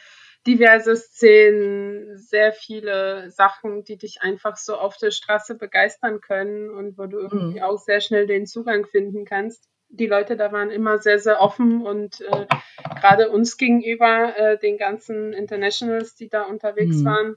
diverse 0.45 0.95
Szenen, 0.95 2.17
sehr 2.17 2.51
viele 2.51 3.29
Sachen, 3.31 3.83
die 3.83 3.97
dich 3.97 4.21
einfach 4.21 4.57
so 4.57 4.75
auf 4.75 4.97
der 4.97 5.11
Straße 5.11 5.55
begeistern 5.55 6.19
können 6.19 6.69
und 6.69 6.97
wo 6.97 7.05
du 7.05 7.19
irgendwie 7.19 7.59
mhm. 7.59 7.63
auch 7.63 7.77
sehr 7.77 8.01
schnell 8.01 8.25
den 8.25 8.47
Zugang 8.47 8.85
finden 8.87 9.25
kannst. 9.25 9.69
Die 9.93 10.07
Leute 10.07 10.37
da 10.37 10.51
waren 10.51 10.71
immer 10.71 10.99
sehr, 10.99 11.19
sehr 11.19 11.41
offen 11.41 11.85
und 11.85 12.21
äh, 12.21 12.45
gerade 12.99 13.29
uns 13.29 13.57
gegenüber, 13.57 14.37
äh, 14.37 14.57
den 14.57 14.77
ganzen 14.77 15.33
Internationals, 15.33 16.15
die 16.15 16.29
da 16.29 16.43
unterwegs 16.43 16.97
mhm. 16.97 17.05
waren, 17.05 17.35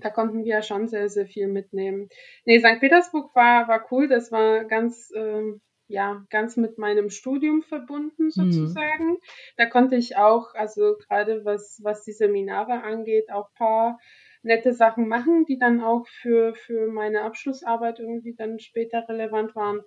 da 0.00 0.10
konnten 0.10 0.44
wir 0.44 0.54
ja 0.54 0.62
schon 0.62 0.88
sehr, 0.88 1.08
sehr 1.08 1.26
viel 1.26 1.48
mitnehmen. 1.48 2.08
Nee, 2.44 2.60
St. 2.60 2.80
Petersburg 2.80 3.34
war, 3.34 3.68
war 3.68 3.86
cool, 3.90 4.08
das 4.08 4.32
war 4.32 4.64
ganz, 4.64 5.12
ähm, 5.14 5.60
ja, 5.86 6.24
ganz 6.30 6.56
mit 6.56 6.78
meinem 6.78 7.10
Studium 7.10 7.62
verbunden 7.62 8.24
mhm. 8.24 8.30
sozusagen. 8.30 9.10
Mhm. 9.10 9.18
Da 9.56 9.66
konnte 9.66 9.96
ich 9.96 10.16
auch, 10.16 10.54
also 10.54 10.96
gerade 10.96 11.44
was, 11.44 11.80
was 11.82 12.02
die 12.04 12.12
Seminare 12.12 12.82
angeht, 12.82 13.30
auch 13.30 13.48
ein 13.50 13.58
paar 13.58 13.98
nette 14.42 14.72
Sachen 14.72 15.06
machen, 15.08 15.44
die 15.44 15.58
dann 15.58 15.80
auch 15.82 16.06
für, 16.08 16.54
für 16.54 16.90
meine 16.90 17.22
Abschlussarbeit 17.22 18.00
irgendwie 18.00 18.34
dann 18.34 18.58
später 18.58 19.04
relevant 19.08 19.54
waren. 19.54 19.82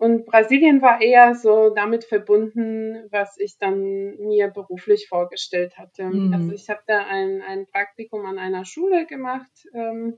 Und 0.00 0.24
Brasilien 0.24 0.80
war 0.80 1.02
eher 1.02 1.34
so 1.34 1.68
damit 1.68 2.04
verbunden, 2.04 3.06
was 3.10 3.36
ich 3.36 3.58
dann 3.58 4.16
mir 4.16 4.48
beruflich 4.48 5.08
vorgestellt 5.10 5.76
hatte. 5.76 6.04
Mhm. 6.04 6.32
Also 6.32 6.52
ich 6.52 6.70
habe 6.70 6.80
da 6.86 7.04
ein, 7.04 7.42
ein 7.46 7.66
Praktikum 7.66 8.24
an 8.24 8.38
einer 8.38 8.64
Schule 8.64 9.04
gemacht. 9.04 9.50
Ähm, 9.74 10.16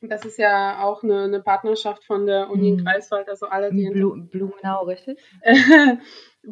das 0.00 0.24
ist 0.24 0.36
ja 0.36 0.82
auch 0.82 1.04
eine, 1.04 1.22
eine 1.22 1.40
Partnerschaft 1.40 2.04
von 2.06 2.26
der 2.26 2.50
Uni 2.50 2.72
mhm. 2.72 2.84
Greifswald, 2.84 3.28
also 3.28 3.46
alle, 3.46 3.70
die 3.70 3.88
Blu 3.88 4.16
Blumenau, 4.16 4.86
richtig? 4.86 5.16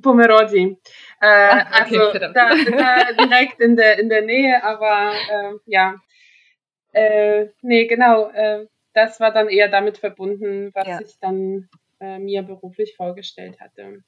Pomerodi. 0.01 0.79
Äh, 1.21 1.51
Ach, 1.51 1.87
okay, 1.87 1.99
also 1.99 2.19
da, 2.21 2.33
da, 2.33 3.13
direkt 3.25 3.61
in 3.61 3.75
der, 3.75 3.99
in 3.99 4.09
der 4.09 4.23
Nähe, 4.23 4.63
aber 4.63 5.15
äh, 5.31 5.55
ja. 5.67 5.97
Äh, 6.93 7.47
nee, 7.63 7.89
genau. 7.89 8.31
Äh, 8.31 8.69
das 8.93 9.19
war 9.19 9.33
dann 9.33 9.49
eher 9.49 9.69
damit 9.69 9.99
verbunden, 9.99 10.71
was 10.75 10.87
ja. 10.87 11.01
ich 11.01 11.19
dann 11.21 11.69
äh, 12.01 12.19
mir 12.19 12.43
beruflich 12.43 12.95
vorgestellt 12.97 13.61
hatte. 13.61 14.03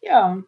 Ja, 0.00 0.42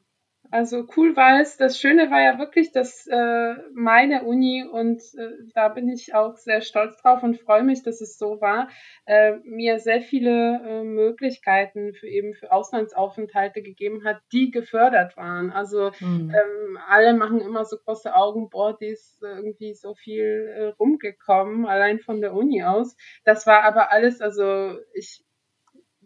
also 0.51 0.87
cool 0.97 1.17
war 1.17 1.41
es. 1.41 1.57
Das 1.57 1.79
Schöne 1.79 2.11
war 2.11 2.21
ja 2.21 2.39
wirklich, 2.39 2.71
dass 2.71 3.07
äh, 3.07 3.55
meine 3.73 4.25
Uni 4.25 4.65
und 4.65 5.01
äh, 5.17 5.31
da 5.55 5.69
bin 5.69 5.89
ich 5.89 6.15
auch 6.15 6.37
sehr 6.37 6.61
stolz 6.61 6.97
drauf 7.01 7.23
und 7.23 7.41
freue 7.41 7.63
mich, 7.63 7.83
dass 7.83 8.01
es 8.01 8.19
so 8.19 8.41
war, 8.41 8.69
äh, 9.07 9.37
mir 9.45 9.79
sehr 9.79 10.03
viele 10.03 10.61
äh, 10.65 10.85
Möglichkeiten 10.85 11.95
für 11.95 12.09
eben 12.09 12.35
für 12.35 12.53
Auslandsaufenthalte 12.53 13.63
gegeben 13.63 14.05
hat, 14.05 14.21
die 14.33 14.51
gefördert 14.51 15.17
waren. 15.17 15.51
Also 15.51 15.91
mhm. 16.01 16.31
ähm, 16.35 16.79
alle 16.89 17.15
machen 17.15 17.41
immer 17.41 17.65
so 17.65 17.77
große 17.79 18.15
Augen, 18.15 18.51
boah, 18.51 18.77
die 18.77 18.89
ist 18.89 19.23
irgendwie 19.23 19.75
so 19.75 19.95
viel 19.95 20.53
äh, 20.57 20.65
rumgekommen, 20.79 21.67
allein 21.67 22.01
von 22.01 22.21
der 22.21 22.35
Uni 22.35 22.63
aus. 22.63 22.97
Das 23.25 23.47
war 23.47 23.65
aber 23.65 23.91
alles, 23.93 24.21
also 24.21 24.79
ich 24.93 25.25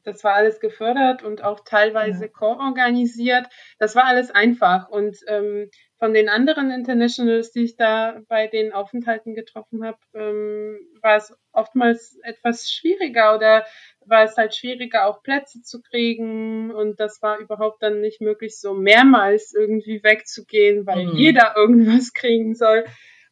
das 0.09 0.25
war 0.25 0.35
alles 0.35 0.59
gefördert 0.59 1.23
und 1.23 1.45
auch 1.45 1.61
teilweise 1.61 2.25
ja. 2.25 2.31
koorganisiert. 2.31 3.47
Das 3.79 3.95
war 3.95 4.05
alles 4.05 4.31
einfach. 4.31 4.88
Und 4.88 5.19
ähm, 5.29 5.71
von 5.99 6.15
den 6.15 6.29
anderen 6.29 6.71
Internationals, 6.71 7.53
die 7.53 7.65
ich 7.65 7.77
da 7.77 8.23
bei 8.29 8.47
den 8.47 8.73
Aufenthalten 8.73 9.35
getroffen 9.35 9.85
habe, 9.85 9.99
ähm, 10.15 10.79
war 11.03 11.17
es 11.17 11.37
oftmals 11.53 12.19
etwas 12.23 12.71
schwieriger 12.71 13.35
oder 13.35 13.67
war 14.07 14.25
es 14.25 14.37
halt 14.37 14.55
schwieriger, 14.55 15.07
auch 15.07 15.23
Plätze 15.23 15.61
zu 15.61 15.83
kriegen. 15.83 16.71
Und 16.71 16.99
das 17.00 17.21
war 17.21 17.38
überhaupt 17.38 17.83
dann 17.83 18.00
nicht 18.00 18.23
möglich, 18.23 18.59
so 18.59 18.73
mehrmals 18.73 19.53
irgendwie 19.55 20.03
wegzugehen, 20.03 20.87
weil 20.87 21.07
mhm. 21.07 21.17
jeder 21.17 21.55
irgendwas 21.55 22.15
kriegen 22.15 22.55
soll. 22.55 22.85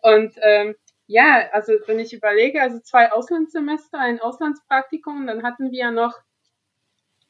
Und 0.02 0.35
ähm, 0.42 0.75
ja, 1.06 1.49
also 1.52 1.73
wenn 1.87 2.00
ich 2.00 2.12
überlege, 2.12 2.61
also 2.61 2.80
zwei 2.80 3.12
Auslandssemester, 3.12 3.99
ein 3.99 4.21
Auslandspraktikum, 4.21 5.26
dann 5.26 5.45
hatten 5.45 5.71
wir 5.71 5.78
ja 5.78 5.90
noch 5.90 6.14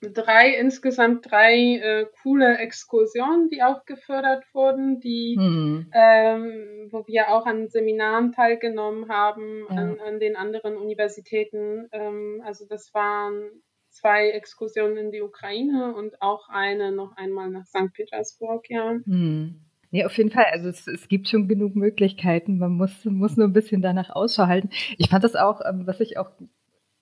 drei, 0.01 0.51
insgesamt 0.51 1.31
drei 1.31 1.77
äh, 1.77 2.07
coole 2.23 2.59
Exkursionen, 2.59 3.49
die 3.49 3.63
auch 3.63 3.85
gefördert 3.85 4.45
wurden, 4.53 5.01
die, 5.01 5.37
mhm. 5.39 5.91
ähm, 5.93 6.89
wo 6.91 7.07
wir 7.07 7.29
auch 7.29 7.47
an 7.47 7.69
Seminaren 7.69 8.33
teilgenommen 8.33 9.09
haben, 9.09 9.67
ja. 9.71 9.77
an, 9.77 9.99
an, 10.01 10.21
den 10.21 10.37
anderen 10.37 10.77
Universitäten. 10.77 11.89
Ähm, 11.93 12.43
also 12.45 12.67
das 12.69 12.93
waren 12.93 13.51
zwei 13.91 14.31
Exkursionen 14.31 14.99
in 14.99 15.11
die 15.11 15.23
Ukraine 15.23 15.95
und 15.95 16.21
auch 16.21 16.49
eine 16.49 16.93
noch 16.93 17.17
einmal 17.17 17.49
nach 17.49 17.65
St. 17.65 17.93
Petersburg, 17.95 18.69
ja. 18.69 18.99
Mhm. 19.05 19.63
Nee, 19.93 20.05
auf 20.05 20.17
jeden 20.19 20.31
Fall. 20.31 20.47
Also 20.51 20.69
es, 20.69 20.87
es 20.87 21.09
gibt 21.09 21.29
schon 21.29 21.49
genug 21.49 21.75
Möglichkeiten. 21.77 22.59
Man 22.59 22.73
muss, 22.73 23.05
muss 23.05 23.37
nur 23.37 23.47
ein 23.47 23.53
bisschen 23.53 23.83
danach 23.83 24.11
Ausschau 24.11 24.47
halten. 24.47 24.69
Ich 24.99 25.09
fand 25.09 25.25
das 25.25 25.37
auch, 25.37 25.61
ähm, 25.65 25.87
was 25.87 26.01
ich 26.01 26.19
auch 26.19 26.31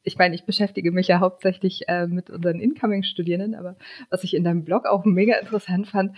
ich 0.04 0.18
meine, 0.18 0.34
ich 0.34 0.44
beschäftige 0.44 0.92
mich 0.92 1.08
ja 1.08 1.20
hauptsächlich 1.20 1.88
äh, 1.88 2.06
mit 2.06 2.30
unseren 2.30 2.60
Incoming-Studierenden, 2.60 3.54
aber 3.54 3.76
was 4.10 4.22
ich 4.22 4.34
in 4.34 4.44
deinem 4.44 4.64
Blog 4.64 4.86
auch 4.86 5.04
mega 5.04 5.36
interessant 5.36 5.88
fand, 5.88 6.16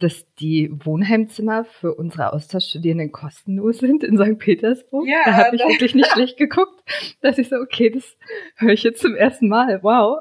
dass 0.00 0.32
die 0.34 0.70
Wohnheimzimmer 0.72 1.64
für 1.64 1.94
unsere 1.94 2.32
Austauschstudierenden 2.32 3.10
kostenlos 3.10 3.78
sind 3.78 4.04
in 4.04 4.16
St. 4.16 4.38
Petersburg. 4.38 5.08
Ja, 5.08 5.22
da 5.24 5.32
habe 5.32 5.56
ich 5.56 5.62
wirklich 5.62 5.94
nicht 5.94 6.10
schlecht 6.12 6.36
geguckt, 6.36 6.84
dass 7.20 7.36
ich 7.38 7.48
so, 7.48 7.56
okay, 7.56 7.90
das 7.90 8.16
höre 8.56 8.74
ich 8.74 8.84
jetzt 8.84 9.00
zum 9.00 9.16
ersten 9.16 9.48
Mal. 9.48 9.82
Wow. 9.82 10.20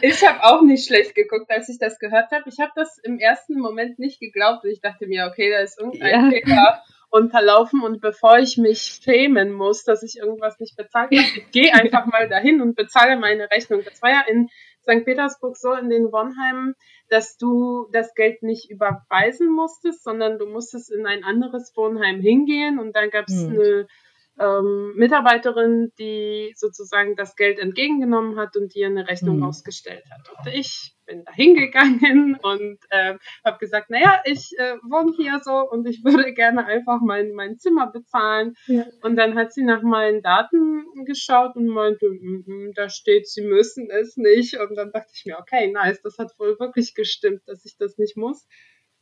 Ich 0.00 0.26
habe 0.26 0.44
auch 0.44 0.62
nicht 0.62 0.86
schlecht 0.86 1.14
geguckt, 1.14 1.50
als 1.50 1.68
ich 1.68 1.78
das 1.78 1.98
gehört 1.98 2.30
habe. 2.30 2.44
Ich 2.48 2.58
habe 2.58 2.72
das 2.74 2.98
im 2.98 3.18
ersten 3.18 3.58
Moment 3.58 3.98
nicht 3.98 4.20
geglaubt. 4.20 4.64
Ich 4.64 4.80
dachte 4.80 5.06
mir, 5.06 5.26
okay, 5.26 5.50
da 5.50 5.58
ist 5.58 5.78
irgendein 5.78 6.24
ja. 6.24 6.30
Fehler 6.30 6.82
unterlaufen 7.10 7.82
und 7.82 8.00
bevor 8.00 8.38
ich 8.38 8.58
mich 8.58 9.00
schämen 9.02 9.52
muss, 9.52 9.84
dass 9.84 10.02
ich 10.02 10.18
irgendwas 10.18 10.58
nicht 10.60 10.76
bezahlt 10.76 11.10
habe, 11.10 11.14
ich 11.14 11.50
gehe 11.50 11.72
einfach 11.74 12.06
mal 12.06 12.28
dahin 12.28 12.60
und 12.60 12.76
bezahle 12.76 13.18
meine 13.18 13.50
Rechnung. 13.50 13.82
Das 13.84 14.02
war 14.02 14.10
ja 14.10 14.22
in 14.28 14.48
St. 14.82 15.04
Petersburg 15.04 15.56
so 15.56 15.72
in 15.72 15.90
den 15.90 16.12
Wohnheimen, 16.12 16.74
dass 17.08 17.36
du 17.36 17.88
das 17.92 18.14
Geld 18.14 18.42
nicht 18.42 18.70
überweisen 18.70 19.50
musstest, 19.50 20.04
sondern 20.04 20.38
du 20.38 20.46
musstest 20.46 20.90
in 20.90 21.06
ein 21.06 21.24
anderes 21.24 21.72
Wohnheim 21.76 22.20
hingehen 22.20 22.78
und 22.78 22.94
dann 22.94 23.10
gab 23.10 23.26
es 23.28 23.42
hm. 23.42 23.52
eine 23.52 23.86
ähm, 24.40 24.94
Mitarbeiterin, 24.96 25.92
die 25.98 26.52
sozusagen 26.56 27.16
das 27.16 27.36
Geld 27.36 27.58
entgegengenommen 27.58 28.38
hat 28.38 28.56
und 28.56 28.74
dir 28.74 28.86
eine 28.86 29.08
Rechnung 29.08 29.36
hm. 29.36 29.44
ausgestellt 29.44 30.04
hat. 30.10 30.28
Und 30.38 30.54
ich 30.54 30.94
bin 31.08 31.24
da 31.24 31.32
hingegangen 31.32 32.36
und 32.42 32.78
äh, 32.90 33.14
habe 33.44 33.58
gesagt, 33.58 33.90
naja, 33.90 34.20
ich 34.24 34.52
äh, 34.58 34.76
wohne 34.82 35.12
hier 35.16 35.40
so 35.42 35.68
und 35.68 35.86
ich 35.88 36.04
würde 36.04 36.32
gerne 36.34 36.66
einfach 36.66 37.00
mein, 37.00 37.32
mein 37.32 37.58
Zimmer 37.58 37.90
bezahlen. 37.90 38.54
Ja. 38.66 38.84
Und 39.02 39.16
dann 39.16 39.34
hat 39.34 39.52
sie 39.52 39.64
nach 39.64 39.82
meinen 39.82 40.22
Daten 40.22 40.84
geschaut 41.04 41.56
und 41.56 41.66
meinte, 41.66 42.06
mm, 42.08 42.44
mm, 42.46 42.72
da 42.74 42.88
steht, 42.88 43.26
sie 43.28 43.42
müssen 43.42 43.90
es 43.90 44.16
nicht. 44.16 44.58
Und 44.60 44.76
dann 44.76 44.92
dachte 44.92 45.10
ich 45.14 45.24
mir, 45.26 45.38
okay, 45.38 45.70
nice, 45.72 46.00
das 46.02 46.18
hat 46.18 46.32
wohl 46.38 46.58
wirklich 46.60 46.94
gestimmt, 46.94 47.42
dass 47.46 47.64
ich 47.64 47.76
das 47.76 47.98
nicht 47.98 48.16
muss. 48.16 48.46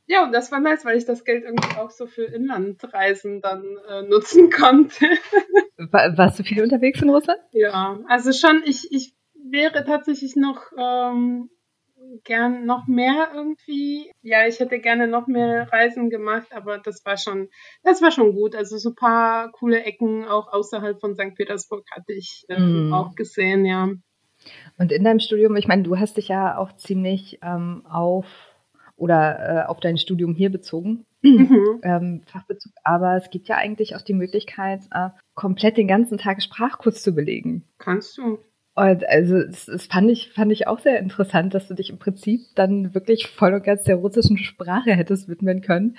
Ja, 0.07 0.25
und 0.25 0.33
das 0.33 0.53
war 0.53 0.61
nice, 0.61 0.85
weil 0.85 0.97
ich 0.97 1.05
das 1.05 1.25
Geld 1.25 1.45
irgendwie 1.45 1.77
auch 1.79 1.91
so 1.91 2.07
für 2.07 2.25
Inlandreisen 2.25 3.41
dann 3.41 3.65
äh, 3.89 4.03
nutzen 4.03 4.51
konnte. 4.51 5.07
Warst 5.79 6.39
du 6.39 6.45
viel 6.45 6.63
unterwegs 6.63 7.03
in 7.03 7.11
Russland? 7.11 7.41
Ja, 7.53 7.99
also 8.09 8.33
schon, 8.33 8.63
ich, 8.65 8.93
ich 8.93 9.15
wäre 9.35 9.85
tatsächlich 9.85 10.37
noch 10.37 10.63
ähm, 10.79 11.51
gern 12.25 12.67
noch 12.67 12.87
mehr 12.87 13.31
irgendwie. 13.35 14.13
Ja, 14.23 14.47
ich 14.47 14.61
hätte 14.61 14.79
gerne 14.79 15.09
noch 15.09 15.27
mehr 15.27 15.71
Reisen 15.73 16.11
gemacht, 16.11 16.49
aber 16.51 16.79
das 16.79 17.05
war 17.05 17.17
schon, 17.17 17.49
das 17.83 18.03
war 18.03 18.11
schon 18.11 18.33
gut. 18.33 18.55
Also 18.55 18.79
so 18.79 18.95
paar 18.95 19.51
coole 19.53 19.83
Ecken 19.83 20.27
auch 20.27 20.53
außerhalb 20.53 21.01
von 21.01 21.15
St. 21.15 21.35
Petersburg 21.35 21.85
hatte 21.91 22.13
ich 22.13 22.45
ähm, 22.49 22.89
mm. 22.89 22.93
auch 22.93 23.15
gesehen, 23.15 23.65
ja. 23.65 23.89
Und 24.79 24.93
in 24.93 25.05
deinem 25.05 25.21
Studium, 25.21 25.57
ich 25.57 25.67
meine, 25.67 25.83
du 25.83 25.99
hast 25.99 26.17
dich 26.17 26.29
ja 26.29 26.59
auch 26.59 26.77
ziemlich 26.77 27.39
ähm, 27.43 27.85
auf 27.89 28.27
oder 28.97 29.39
äh, 29.39 29.69
auf 29.69 29.81
dein 29.81 29.99
Studium 29.99 30.35
hier 30.35 30.51
bezogen, 30.51 31.05
mhm. 31.23 31.81
ähm, 31.83 32.23
Fachbezug, 32.27 32.73
aber 32.83 33.17
es 33.17 33.31
gibt 33.31 33.49
ja 33.49 33.57
eigentlich 33.57 33.95
auch 33.95 34.03
die 34.03 34.15
Möglichkeit, 34.15 34.81
äh, 34.93 35.11
komplett 35.35 35.77
den 35.77 35.89
ganzen 35.89 36.19
Tag 36.19 36.43
Sprachkurs 36.43 37.03
zu 37.03 37.15
belegen. 37.15 37.65
Kannst 37.79 38.19
du. 38.19 38.39
Und 38.75 39.09
also 39.09 39.43
das, 39.43 39.87
fand 39.87 40.11
ich 40.11 40.33
fand 40.33 40.53
ich 40.53 40.67
auch 40.67 40.81
sehr 40.81 40.99
interessant, 40.99 41.55
dass 41.55 41.67
du 41.67 41.75
dich 41.75 41.89
im 41.89 41.99
Prinzip 41.99 42.43
dann 42.55 42.95
wirklich 42.95 43.27
voll 43.29 43.55
und 43.55 43.65
ganz 43.65 43.85
der 43.85 43.97
russischen 43.97 44.37
Sprache 44.37 44.93
hättest 44.93 45.29
widmen 45.29 45.63
können. 45.63 45.97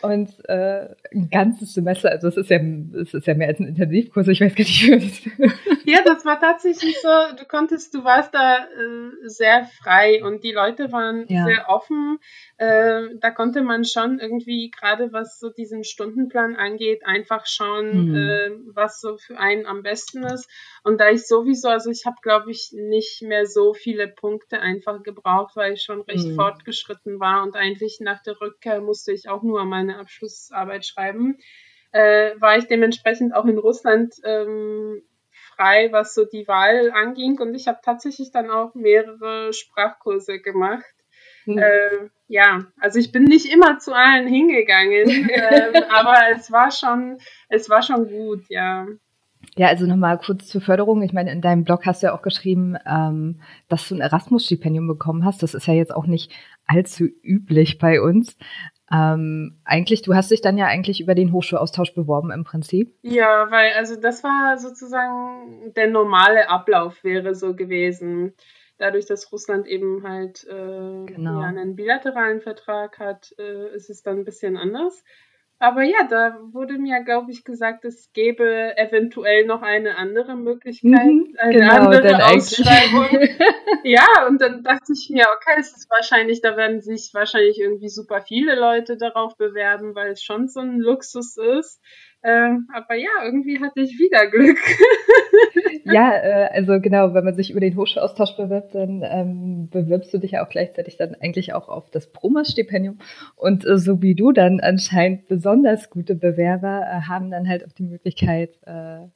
Und 0.00 0.30
äh, 0.48 0.94
ein 1.12 1.28
ganzes 1.28 1.74
Semester, 1.74 2.10
also 2.10 2.28
es 2.28 2.36
ist 2.36 2.50
ja, 2.50 2.60
es 3.00 3.14
ist 3.14 3.26
ja 3.26 3.34
mehr 3.34 3.48
als 3.48 3.58
ein 3.58 3.66
Intensivkurs, 3.66 4.28
ich 4.28 4.40
weiß 4.40 4.54
gar 4.54 4.64
nicht, 4.64 4.86
wie 4.86 4.98
das 4.98 5.84
Ja, 5.84 6.02
das 6.04 6.24
war 6.24 6.38
tatsächlich 6.38 7.00
so, 7.00 7.08
du 7.36 7.44
konntest, 7.46 7.94
du 7.94 8.04
warst 8.04 8.32
da 8.34 8.58
äh, 8.58 9.28
sehr 9.28 9.68
frei 9.82 10.22
und 10.22 10.44
die 10.44 10.52
Leute 10.52 10.92
waren 10.92 11.24
ja. 11.28 11.44
sehr 11.44 11.68
offen. 11.68 12.18
Äh, 12.58 13.16
da 13.20 13.30
konnte 13.30 13.62
man 13.62 13.84
schon 13.84 14.20
irgendwie, 14.20 14.70
gerade 14.70 15.12
was 15.12 15.40
so 15.40 15.48
diesen 15.50 15.82
Stundenplan 15.82 16.56
angeht, 16.56 17.04
einfach 17.04 17.46
schauen, 17.46 18.10
mhm. 18.10 18.14
äh, 18.14 18.50
was 18.74 19.00
so 19.00 19.16
für 19.16 19.38
einen 19.38 19.66
am 19.66 19.82
besten 19.82 20.24
ist. 20.24 20.48
Und 20.84 21.00
da 21.00 21.10
ich 21.10 21.26
sowieso, 21.26 21.68
also 21.68 21.90
ich 21.90 22.04
habe, 22.06 22.16
glaube 22.22 22.50
ich, 22.50 22.70
nicht 22.72 23.22
mehr 23.22 23.46
so 23.46 23.74
viele 23.74 24.08
Punkte 24.08 24.60
einfach 24.60 25.02
gebraucht, 25.02 25.56
weil 25.56 25.72
ich 25.72 25.82
schon 25.82 26.02
recht 26.02 26.28
mhm. 26.28 26.36
fortgeschritten 26.36 27.18
war 27.18 27.42
und 27.42 27.56
eigentlich 27.56 27.98
nach 28.00 28.22
der 28.22 28.40
Rückkehr 28.40 28.80
musste 28.80 29.12
ich 29.12 29.28
auch 29.28 29.42
nur 29.42 29.64
meine 29.88 29.98
Abschlussarbeit 29.98 30.86
schreiben. 30.86 31.38
Äh, 31.90 32.32
war 32.38 32.58
ich 32.58 32.66
dementsprechend 32.66 33.34
auch 33.34 33.46
in 33.46 33.58
Russland 33.58 34.14
ähm, 34.24 35.02
frei, 35.56 35.88
was 35.90 36.14
so 36.14 36.24
die 36.24 36.46
Wahl 36.46 36.90
anging. 36.92 37.38
Und 37.40 37.54
ich 37.54 37.66
habe 37.66 37.78
tatsächlich 37.82 38.30
dann 38.30 38.50
auch 38.50 38.74
mehrere 38.74 39.52
Sprachkurse 39.52 40.40
gemacht. 40.40 40.84
Mhm. 41.46 41.58
Äh, 41.58 42.10
ja, 42.28 42.66
also 42.78 42.98
ich 42.98 43.10
bin 43.10 43.24
nicht 43.24 43.50
immer 43.50 43.78
zu 43.78 43.94
allen 43.94 44.28
hingegangen, 44.28 45.30
äh, 45.30 45.82
aber 45.88 46.16
es 46.32 46.52
war 46.52 46.70
schon, 46.70 47.18
es 47.48 47.70
war 47.70 47.82
schon 47.82 48.06
gut, 48.08 48.44
ja. 48.50 48.86
Ja, 49.56 49.68
also 49.68 49.86
nochmal 49.86 50.18
kurz 50.18 50.46
zur 50.46 50.60
Förderung. 50.60 51.02
Ich 51.02 51.12
meine, 51.12 51.32
in 51.32 51.40
deinem 51.40 51.64
Blog 51.64 51.86
hast 51.86 52.02
du 52.02 52.08
ja 52.08 52.14
auch 52.14 52.22
geschrieben, 52.22 52.76
ähm, 52.86 53.40
dass 53.68 53.88
du 53.88 53.94
ein 53.94 54.00
Erasmus-Stipendium 54.00 54.86
bekommen 54.86 55.24
hast. 55.24 55.42
Das 55.42 55.54
ist 55.54 55.66
ja 55.66 55.74
jetzt 55.74 55.94
auch 55.94 56.06
nicht 56.06 56.32
allzu 56.66 57.04
üblich 57.22 57.78
bei 57.78 58.00
uns. 58.00 58.36
Ähm, 58.92 59.60
eigentlich, 59.64 60.02
du 60.02 60.14
hast 60.14 60.30
dich 60.30 60.40
dann 60.40 60.56
ja 60.56 60.66
eigentlich 60.66 61.00
über 61.00 61.14
den 61.14 61.32
Hochschulaustausch 61.32 61.94
beworben 61.94 62.30
im 62.30 62.44
Prinzip. 62.44 62.94
Ja, 63.02 63.50
weil 63.50 63.72
also 63.72 63.96
das 63.96 64.24
war 64.24 64.58
sozusagen 64.58 65.72
der 65.74 65.88
normale 65.88 66.48
Ablauf 66.48 67.04
wäre 67.04 67.34
so 67.34 67.54
gewesen. 67.54 68.34
Dadurch, 68.78 69.06
dass 69.06 69.32
Russland 69.32 69.66
eben 69.66 70.04
halt 70.04 70.46
äh, 70.48 71.04
genau. 71.06 71.40
ja, 71.40 71.48
einen 71.48 71.76
bilateralen 71.76 72.40
Vertrag 72.40 72.98
hat, 72.98 73.34
äh, 73.38 73.74
ist 73.74 73.90
es 73.90 74.02
dann 74.02 74.18
ein 74.18 74.24
bisschen 74.24 74.56
anders. 74.56 75.04
Aber 75.60 75.82
ja, 75.82 76.06
da 76.08 76.38
wurde 76.52 76.78
mir, 76.78 77.02
glaube 77.02 77.32
ich, 77.32 77.42
gesagt, 77.42 77.84
es 77.84 78.12
gäbe 78.12 78.76
eventuell 78.76 79.44
noch 79.44 79.62
eine 79.62 79.96
andere 79.96 80.36
Möglichkeit, 80.36 81.04
mhm, 81.04 81.34
eine 81.36 81.52
genau, 81.52 81.74
andere 81.74 82.24
Ausschreibung. 82.26 83.08
ja, 83.82 84.06
und 84.28 84.40
dann 84.40 84.62
dachte 84.62 84.92
ich 84.92 85.10
mir, 85.10 85.26
okay, 85.36 85.56
es 85.58 85.76
ist 85.76 85.90
wahrscheinlich, 85.90 86.40
da 86.42 86.56
werden 86.56 86.80
sich 86.80 87.10
wahrscheinlich 87.12 87.58
irgendwie 87.58 87.88
super 87.88 88.20
viele 88.20 88.54
Leute 88.54 88.96
darauf 88.96 89.36
bewerben, 89.36 89.96
weil 89.96 90.12
es 90.12 90.22
schon 90.22 90.46
so 90.46 90.60
ein 90.60 90.78
Luxus 90.78 91.36
ist. 91.36 91.80
Ähm, 92.28 92.68
aber 92.74 92.94
ja, 92.94 93.08
irgendwie 93.24 93.58
hatte 93.58 93.80
ich 93.80 93.98
wieder 93.98 94.26
Glück. 94.26 94.58
ja, 95.84 96.12
äh, 96.12 96.48
also 96.52 96.78
genau, 96.80 97.14
wenn 97.14 97.24
man 97.24 97.34
sich 97.34 97.50
über 97.50 97.60
den 97.60 97.76
Hochschulaustausch 97.76 98.36
bewirbt, 98.36 98.74
dann 98.74 99.02
ähm, 99.02 99.68
bewirbst 99.70 100.12
du 100.12 100.18
dich 100.18 100.32
ja 100.32 100.44
auch 100.44 100.50
gleichzeitig 100.50 100.98
dann 100.98 101.14
eigentlich 101.14 101.54
auch 101.54 101.68
auf 101.68 101.90
das 101.90 102.12
Promas-Stipendium. 102.12 102.98
Und 103.36 103.64
äh, 103.66 103.78
so 103.78 104.02
wie 104.02 104.14
du 104.14 104.32
dann 104.32 104.60
anscheinend 104.60 105.26
besonders 105.26 105.88
gute 105.88 106.14
Bewerber 106.14 106.82
äh, 106.82 107.08
haben 107.08 107.30
dann 107.30 107.48
halt 107.48 107.64
auch 107.64 107.72
die 107.72 107.84
Möglichkeit, 107.84 108.58
äh, 108.66 109.06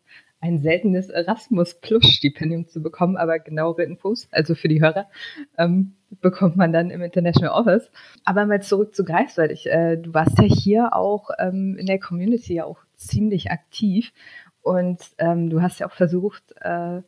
ein 0.42 0.58
seltenes 0.58 1.08
Erasmus 1.08 1.74
Plus 1.74 2.04
Stipendium 2.04 2.66
zu 2.66 2.82
bekommen, 2.82 3.16
aber 3.16 3.38
genauere 3.38 3.84
Infos, 3.84 4.26
also 4.32 4.56
für 4.56 4.66
die 4.66 4.82
Hörer, 4.82 5.06
ähm, 5.56 5.94
bekommt 6.20 6.56
man 6.56 6.72
dann 6.72 6.90
im 6.90 7.00
International 7.00 7.54
Office. 7.54 7.90
Aber 8.24 8.44
mal 8.44 8.60
zurück 8.60 8.94
zu 8.94 9.04
Greifswald. 9.04 9.52
Ich, 9.52 9.70
äh, 9.70 9.96
du 9.96 10.12
warst 10.12 10.38
ja 10.38 10.44
hier 10.44 10.96
auch 10.96 11.30
ähm, 11.38 11.76
in 11.78 11.86
der 11.86 12.00
Community 12.00 12.54
ja 12.54 12.64
auch 12.64 12.80
ziemlich 13.06 13.50
aktiv. 13.50 14.12
Und 14.62 15.00
ähm, 15.18 15.50
du 15.50 15.60
hast 15.60 15.80
ja 15.80 15.86
auch 15.86 15.92
versucht, 15.92 16.54
äh, 16.60 17.02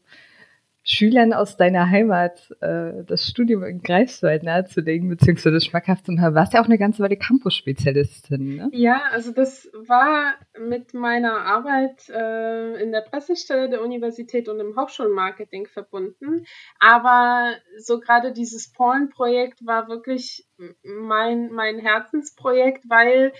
Schülern 0.86 1.32
aus 1.32 1.56
deiner 1.56 1.88
Heimat 1.88 2.54
äh, 2.60 3.04
das 3.06 3.26
Studium 3.26 3.64
in 3.64 3.80
Greifswald 3.80 4.42
nahezulegen, 4.42 5.08
beziehungsweise 5.08 5.58
schmackhaft 5.62 6.04
zu 6.04 6.12
machen. 6.12 6.34
Warst 6.34 6.52
ja 6.52 6.60
auch 6.60 6.66
eine 6.66 6.76
ganze 6.76 7.02
Weile 7.02 7.16
Campus-Spezialistin, 7.16 8.56
ne? 8.56 8.68
Ja, 8.72 9.00
also 9.10 9.32
das 9.32 9.70
war 9.72 10.34
mit 10.60 10.92
meiner 10.92 11.40
Arbeit 11.40 12.06
äh, 12.10 12.82
in 12.82 12.92
der 12.92 13.00
Pressestelle 13.00 13.70
der 13.70 13.82
Universität 13.82 14.46
und 14.50 14.60
im 14.60 14.76
Hochschulmarketing 14.76 15.68
verbunden. 15.68 16.44
Aber 16.80 17.54
so 17.78 17.98
gerade 17.98 18.34
dieses 18.34 18.70
Porn-Projekt 18.70 19.64
war 19.64 19.88
wirklich 19.88 20.46
mein, 20.82 21.50
mein 21.50 21.78
Herzensprojekt, 21.78 22.84
weil 22.90 23.32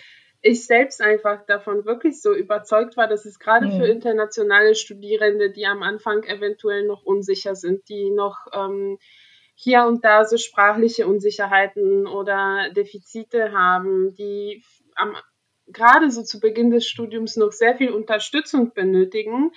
ich 0.46 0.66
selbst 0.66 1.00
einfach 1.00 1.46
davon 1.46 1.86
wirklich 1.86 2.20
so 2.20 2.34
überzeugt 2.34 2.98
war, 2.98 3.08
dass 3.08 3.24
es 3.24 3.38
gerade 3.38 3.66
mhm. 3.66 3.78
für 3.78 3.86
internationale 3.86 4.74
Studierende, 4.74 5.50
die 5.50 5.64
am 5.64 5.82
Anfang 5.82 6.22
eventuell 6.24 6.86
noch 6.86 7.02
unsicher 7.02 7.54
sind, 7.54 7.88
die 7.88 8.10
noch 8.10 8.36
ähm, 8.52 8.98
hier 9.54 9.86
und 9.86 10.04
da 10.04 10.26
so 10.26 10.36
sprachliche 10.36 11.06
Unsicherheiten 11.06 12.06
oder 12.06 12.68
Defizite 12.76 13.52
haben, 13.52 14.14
die 14.16 14.62
am, 14.96 15.16
gerade 15.66 16.10
so 16.10 16.22
zu 16.22 16.40
Beginn 16.40 16.70
des 16.70 16.86
Studiums 16.86 17.36
noch 17.36 17.52
sehr 17.52 17.74
viel 17.76 17.90
Unterstützung 17.90 18.74
benötigen, 18.74 19.50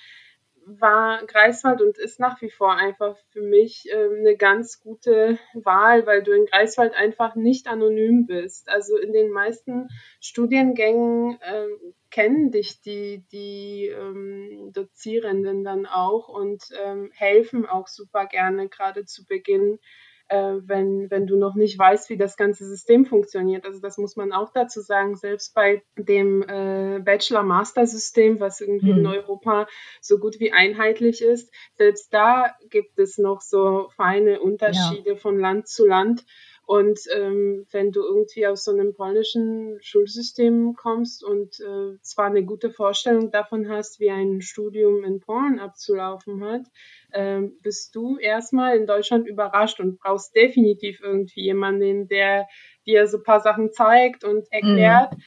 war 0.68 1.26
Greifswald 1.26 1.82
und 1.82 1.98
ist 1.98 2.20
nach 2.20 2.42
wie 2.42 2.50
vor 2.50 2.76
einfach 2.76 3.18
für 3.30 3.42
mich 3.42 3.90
äh, 3.90 3.96
eine 3.96 4.36
ganz 4.36 4.82
gute 4.82 5.40
Wahl, 5.54 6.06
weil 6.06 6.24
du 6.24 6.34
in 6.34 6.46
Greifswald 6.46 6.94
einfach 6.94 7.36
nicht 7.36 7.68
anonym 7.68 8.26
bist. 8.26 8.70
Also 8.70 8.98
in 8.98 9.14
den 9.14 9.32
meisten 9.32 9.88
Studiengängen 10.20 11.40
äh, 11.42 11.68
kennen 12.12 12.52
dich 12.52 12.82
die, 12.82 13.24
die 13.32 13.88
ähm, 13.88 14.72
Dozierenden 14.74 15.64
dann 15.64 15.86
auch 15.86 16.28
und 16.28 16.64
ähm, 16.84 17.12
helfen 17.14 17.66
auch 17.66 17.88
super 17.88 18.26
gerne, 18.26 18.68
gerade 18.68 19.06
zu 19.06 19.26
Beginn 19.26 19.80
äh, 20.30 20.56
wenn, 20.62 21.10
wenn 21.10 21.28
du 21.28 21.38
noch 21.38 21.56
nicht 21.56 21.78
weißt, 21.78 22.10
wie 22.10 22.18
das 22.18 22.38
ganze 22.38 22.66
System 22.66 23.06
funktioniert. 23.06 23.66
Also 23.66 23.80
das 23.80 23.98
muss 23.98 24.16
man 24.16 24.32
auch 24.32 24.52
dazu 24.52 24.82
sagen, 24.82 25.16
selbst 25.16 25.54
bei 25.54 25.84
dem 25.98 26.44
äh, 26.44 27.00
Bachelor-Master-System, 27.00 28.40
was 28.40 28.62
irgendwie 28.62 28.92
mhm. 28.92 29.00
in 29.00 29.08
Europa 29.08 29.68
so 30.02 30.20
gut 30.20 30.40
wie 30.40 30.52
einheitlich 30.52 31.22
ist, 31.22 31.54
selbst 31.76 32.14
da 32.14 32.56
gibt 32.70 33.00
es 33.00 33.18
noch 33.18 33.42
so 33.42 33.90
feine 33.96 34.42
Unterschiede 34.42 35.12
ja. 35.12 35.16
von 35.16 35.40
Land 35.40 35.68
zu 35.68 35.86
Land. 35.86 36.26
Und 36.68 37.00
ähm, 37.16 37.66
wenn 37.72 37.94
du 37.94 38.02
irgendwie 38.02 38.46
aus 38.46 38.66
so 38.66 38.72
einem 38.72 38.94
polnischen 38.94 39.78
Schulsystem 39.82 40.76
kommst 40.76 41.24
und 41.24 41.62
äh, 41.62 41.98
zwar 42.02 42.26
eine 42.26 42.44
gute 42.44 42.72
Vorstellung 42.72 43.32
davon 43.32 43.70
hast, 43.70 44.02
wie 44.02 44.10
ein 44.10 44.42
Studium 44.42 45.06
in 45.06 45.22
Polen 45.22 45.60
abzulaufen 45.60 46.44
hat, 46.44 46.64
ähm, 47.14 47.58
bist 47.62 47.96
du 47.96 48.18
erstmal 48.18 48.78
in 48.78 48.86
Deutschland 48.86 49.28
überrascht 49.28 49.80
und 49.80 50.00
brauchst 50.00 50.36
definitiv 50.36 51.00
irgendwie 51.02 51.42
jemanden, 51.42 52.08
der 52.08 52.48
dir 52.86 53.08
so 53.08 53.18
ein 53.18 53.24
paar 53.24 53.42
Sachen 53.42 53.72
zeigt 53.72 54.24
und 54.24 54.46
erklärt. 54.52 55.14
Mhm. 55.14 55.24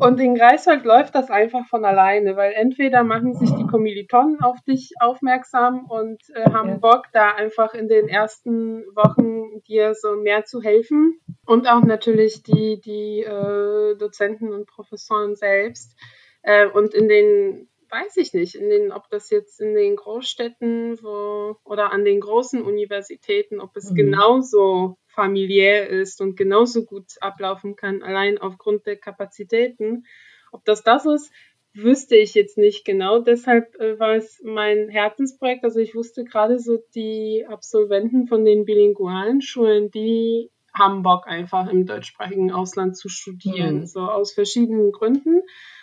Und 0.00 0.20
in 0.20 0.36
Greifswald 0.36 0.84
läuft 0.84 1.14
das 1.16 1.28
einfach 1.28 1.66
von 1.66 1.84
alleine, 1.84 2.36
weil 2.36 2.52
entweder 2.52 3.02
machen 3.02 3.34
sich 3.34 3.50
die 3.50 3.66
Kommilitonen 3.66 4.40
auf 4.40 4.56
dich 4.66 4.92
aufmerksam 5.00 5.86
und 5.88 6.22
äh, 6.34 6.50
haben 6.50 6.68
ja. 6.68 6.76
Bock, 6.76 7.06
da 7.12 7.32
einfach 7.32 7.74
in 7.74 7.88
den 7.88 8.08
ersten 8.08 8.84
Wochen 8.94 9.60
dir 9.66 9.94
so 9.94 10.14
mehr 10.14 10.44
zu 10.44 10.62
helfen. 10.62 11.18
Und 11.44 11.68
auch 11.68 11.82
natürlich 11.82 12.44
die, 12.44 12.80
die 12.80 13.22
äh, 13.22 13.96
Dozenten 13.96 14.52
und 14.52 14.68
Professoren 14.68 15.34
selbst. 15.34 15.98
Äh, 16.42 16.66
und 16.68 16.94
in 16.94 17.08
den 17.08 17.67
weiß 17.90 18.16
ich 18.16 18.34
nicht, 18.34 18.54
in 18.54 18.68
den, 18.68 18.92
ob 18.92 19.08
das 19.10 19.30
jetzt 19.30 19.60
in 19.60 19.74
den 19.74 19.96
Großstädten 19.96 20.98
wo, 21.02 21.56
oder 21.64 21.92
an 21.92 22.04
den 22.04 22.20
großen 22.20 22.62
Universitäten, 22.62 23.60
ob 23.60 23.76
es 23.76 23.90
mhm. 23.90 23.96
genauso 23.96 24.96
familiär 25.08 25.88
ist 25.88 26.20
und 26.20 26.36
genauso 26.36 26.84
gut 26.84 27.06
ablaufen 27.20 27.76
kann, 27.76 28.02
allein 28.02 28.38
aufgrund 28.38 28.86
der 28.86 28.96
Kapazitäten. 28.96 30.04
Ob 30.52 30.64
das 30.64 30.82
das 30.84 31.06
ist, 31.06 31.32
wüsste 31.74 32.16
ich 32.16 32.34
jetzt 32.34 32.58
nicht 32.58 32.84
genau. 32.84 33.20
Deshalb 33.20 33.74
äh, 33.80 33.98
war 33.98 34.14
es 34.14 34.40
mein 34.44 34.88
Herzensprojekt. 34.88 35.64
Also 35.64 35.80
ich 35.80 35.94
wusste 35.94 36.24
gerade 36.24 36.58
so, 36.58 36.78
die 36.94 37.46
Absolventen 37.48 38.26
von 38.26 38.44
den 38.44 38.64
bilingualen 38.64 39.40
Schulen, 39.40 39.90
die 39.90 40.50
haben 40.74 41.02
Bock 41.02 41.26
einfach 41.26 41.68
im 41.68 41.86
deutschsprachigen 41.86 42.52
Ausland 42.52 42.96
zu 42.96 43.08
studieren, 43.08 43.80
mhm. 43.80 43.86
so 43.86 44.00
aus 44.00 44.32
verschiedenen 44.32 44.92
Gründen. 44.92 45.42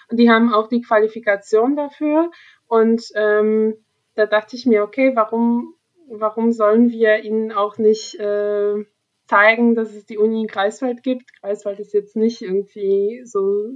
Und 0.10 0.18
die 0.18 0.30
haben 0.30 0.54
auch 0.54 0.68
die 0.68 0.82
Qualifikation 0.82 1.76
dafür. 1.76 2.32
Und 2.68 3.04
ähm, 3.16 3.76
da 4.16 4.26
dachte 4.26 4.56
ich 4.56 4.66
mir, 4.66 4.84
okay, 4.84 5.16
warum, 5.16 5.76
warum 6.08 6.52
sollen 6.52 6.90
wir 6.90 7.24
ihnen 7.24 7.52
auch 7.52 7.78
nicht 7.78 8.20
äh, 8.20 8.86
zeigen, 9.28 9.76
dass 9.76 9.94
es 9.94 10.06
die 10.06 10.18
Uni 10.18 10.42
in 10.42 10.48
Greifswald 10.48 11.04
gibt. 11.04 11.40
Greifswald 11.42 11.80
ist 11.80 11.94
jetzt 11.94 12.16
nicht 12.16 12.42
irgendwie 12.42 13.22
so 13.26 13.70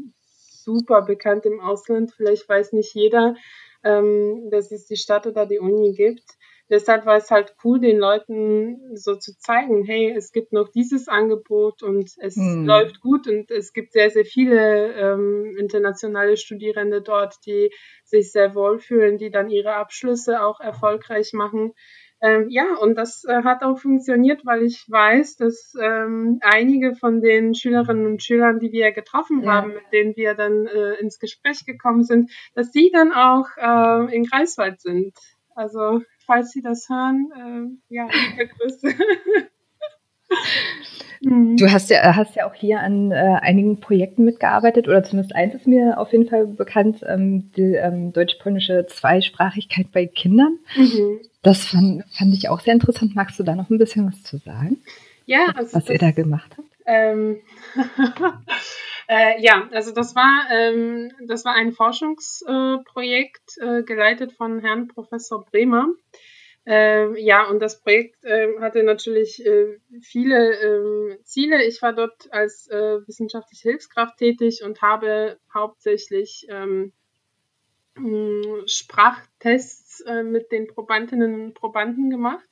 super 0.69 1.01
bekannt 1.01 1.45
im 1.45 1.59
Ausland. 1.59 2.11
Vielleicht 2.15 2.47
weiß 2.47 2.73
nicht 2.73 2.93
jeder, 2.93 3.35
ähm, 3.83 4.49
dass 4.51 4.71
es 4.71 4.85
die 4.85 4.97
Stadt 4.97 5.25
oder 5.25 5.45
die 5.45 5.59
Uni 5.59 5.93
gibt. 5.93 6.37
Deshalb 6.69 7.05
war 7.05 7.17
es 7.17 7.31
halt 7.31 7.55
cool, 7.63 7.79
den 7.79 7.97
Leuten 7.97 8.95
so 8.95 9.15
zu 9.15 9.37
zeigen, 9.37 9.83
hey, 9.83 10.13
es 10.15 10.31
gibt 10.31 10.53
noch 10.53 10.69
dieses 10.69 11.07
Angebot 11.07 11.83
und 11.83 12.11
es 12.19 12.35
hm. 12.35 12.65
läuft 12.65 13.01
gut 13.01 13.27
und 13.27 13.51
es 13.51 13.73
gibt 13.73 13.93
sehr, 13.93 14.09
sehr 14.09 14.25
viele 14.25 14.93
ähm, 14.93 15.55
internationale 15.57 16.37
Studierende 16.37 17.01
dort, 17.01 17.35
die 17.45 17.71
sich 18.03 18.31
sehr 18.31 18.55
wohlfühlen, 18.55 19.17
die 19.17 19.31
dann 19.31 19.49
ihre 19.49 19.75
Abschlüsse 19.75 20.41
auch 20.41 20.59
erfolgreich 20.59 21.33
machen. 21.33 21.73
Ähm, 22.21 22.47
ja, 22.49 22.75
und 22.75 22.95
das 22.95 23.23
äh, 23.23 23.43
hat 23.43 23.63
auch 23.63 23.79
funktioniert, 23.79 24.45
weil 24.45 24.63
ich 24.63 24.85
weiß, 24.89 25.37
dass 25.37 25.73
ähm, 25.81 26.39
einige 26.41 26.95
von 26.95 27.21
den 27.21 27.55
Schülerinnen 27.55 28.05
und 28.05 28.21
Schülern, 28.21 28.59
die 28.59 28.73
wir 28.73 28.91
getroffen 28.91 29.43
ja. 29.43 29.53
haben, 29.53 29.73
mit 29.73 29.83
denen 29.93 30.17
wir 30.17 30.33
dann 30.33 30.65
äh, 30.65 30.95
ins 30.95 31.19
Gespräch 31.19 31.65
gekommen 31.65 32.03
sind, 32.03 32.29
dass 32.55 32.73
sie 32.73 32.91
dann 32.91 33.13
auch 33.13 33.47
äh, 33.55 34.13
in 34.13 34.25
Greifswald 34.25 34.81
sind. 34.81 35.13
Also, 35.55 36.01
falls 36.29 36.51
Sie 36.51 36.61
das 36.61 36.87
hören, 36.89 37.79
äh, 37.89 37.93
ja, 37.93 38.07
liebe 38.07 38.47
Grüße. 38.47 38.87
Mhm. 41.21 41.57
Du 41.57 41.69
hast 41.69 41.89
ja, 41.89 42.15
hast 42.15 42.37
ja 42.37 42.47
auch 42.47 42.53
hier 42.53 42.79
an 42.79 43.11
äh, 43.11 43.15
einigen 43.41 43.81
Projekten 43.81 44.23
mitgearbeitet, 44.23 44.87
oder 44.87 45.03
zumindest 45.03 45.35
eins 45.35 45.53
ist 45.53 45.67
mir 45.67 45.99
auf 45.99 46.13
jeden 46.13 46.29
Fall 46.29 46.47
bekannt, 46.47 47.03
ähm, 47.05 47.51
die 47.57 47.73
ähm, 47.73 48.13
deutsch-polnische 48.13 48.85
Zweisprachigkeit 48.87 49.91
bei 49.91 50.05
Kindern. 50.05 50.59
Mhm. 50.77 51.19
Das 51.41 51.65
fand, 51.65 52.05
fand 52.17 52.33
ich 52.33 52.47
auch 52.47 52.61
sehr 52.61 52.73
interessant. 52.73 53.15
Magst 53.15 53.37
du 53.37 53.43
da 53.43 53.53
noch 53.55 53.69
ein 53.69 53.77
bisschen 53.77 54.07
was 54.07 54.23
zu 54.23 54.37
sagen? 54.37 54.77
Ja, 55.25 55.47
also 55.55 55.73
was 55.73 55.85
das, 55.85 55.89
ihr 55.89 55.99
da 55.99 56.11
gemacht 56.11 56.55
habt? 56.57 56.69
Ähm, 56.85 57.39
äh, 59.09 59.41
ja, 59.41 59.67
also 59.71 59.91
das 59.91 60.15
war 60.15 60.47
ähm, 60.51 61.11
das 61.25 61.43
war 61.43 61.55
ein 61.55 61.71
Forschungsprojekt 61.71 63.57
äh, 63.57 63.83
geleitet 63.83 64.33
von 64.33 64.59
Herrn 64.59 64.87
Professor 64.87 65.43
Bremer. 65.45 65.87
Ähm, 66.65 67.15
ja, 67.17 67.47
und 67.49 67.59
das 67.59 67.81
Projekt 67.81 68.23
äh, 68.23 68.59
hatte 68.59 68.83
natürlich 68.83 69.43
äh, 69.43 69.79
viele 70.01 70.53
äh, 71.15 71.23
Ziele. 71.23 71.63
Ich 71.63 71.81
war 71.81 71.93
dort 71.93 72.31
als 72.31 72.67
äh, 72.67 72.99
wissenschaftliche 73.07 73.69
Hilfskraft 73.69 74.17
tätig 74.17 74.61
und 74.63 74.81
habe 74.83 75.39
hauptsächlich 75.51 76.45
ähm, 76.49 76.93
Sprachtests 78.67 80.01
äh, 80.01 80.23
mit 80.23 80.51
den 80.51 80.67
Probandinnen 80.67 81.41
und 81.41 81.53
Probanden 81.55 82.09
gemacht. 82.11 82.48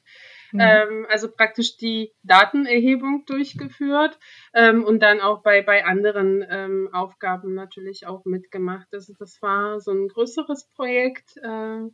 Mhm. 0.52 0.60
Ähm, 0.62 1.06
also 1.10 1.32
praktisch 1.32 1.78
die 1.78 2.14
Datenerhebung 2.24 3.26
durchgeführt 3.26 4.18
ähm, 4.54 4.84
und 4.84 5.02
dann 5.02 5.22
auch 5.22 5.42
bei, 5.44 5.62
bei 5.62 5.86
anderen 5.86 6.46
ähm, 6.50 6.90
Aufgaben 6.94 7.54
natürlich 7.54 8.08
auch 8.08 8.26
mitgemacht. 8.26 8.88
Also 8.92 9.14
das 9.18 9.42
war 9.42 9.80
so 9.80 9.92
ein 9.92 10.08
größeres 10.08 10.70
Projekt. 10.76 11.38
Äh, 11.38 11.90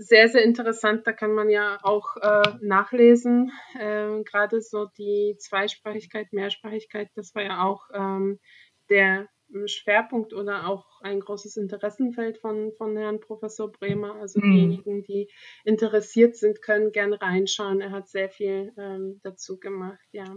sehr, 0.00 0.28
sehr 0.28 0.44
interessant. 0.44 1.06
Da 1.06 1.12
kann 1.12 1.32
man 1.32 1.50
ja 1.50 1.78
auch 1.82 2.16
äh, 2.16 2.54
nachlesen. 2.60 3.50
Äh, 3.74 4.22
Gerade 4.22 4.60
so 4.60 4.86
die 4.96 5.36
Zweisprachigkeit, 5.38 6.32
Mehrsprachigkeit, 6.32 7.08
das 7.16 7.34
war 7.34 7.42
ja 7.42 7.64
auch 7.64 7.88
ähm, 7.92 8.38
der 8.90 9.28
Schwerpunkt 9.66 10.34
oder 10.34 10.68
auch 10.68 11.00
ein 11.00 11.20
großes 11.20 11.56
Interessenfeld 11.56 12.38
von, 12.38 12.72
von 12.76 12.96
Herrn 12.96 13.20
Professor 13.20 13.70
Bremer. 13.70 14.16
Also 14.16 14.40
mhm. 14.40 14.52
diejenigen, 14.52 15.02
die 15.04 15.28
interessiert 15.64 16.36
sind, 16.36 16.62
können 16.62 16.92
gerne 16.92 17.20
reinschauen. 17.20 17.80
Er 17.80 17.90
hat 17.90 18.08
sehr 18.08 18.28
viel 18.28 18.72
ähm, 18.76 19.20
dazu 19.22 19.58
gemacht, 19.58 20.06
ja. 20.12 20.36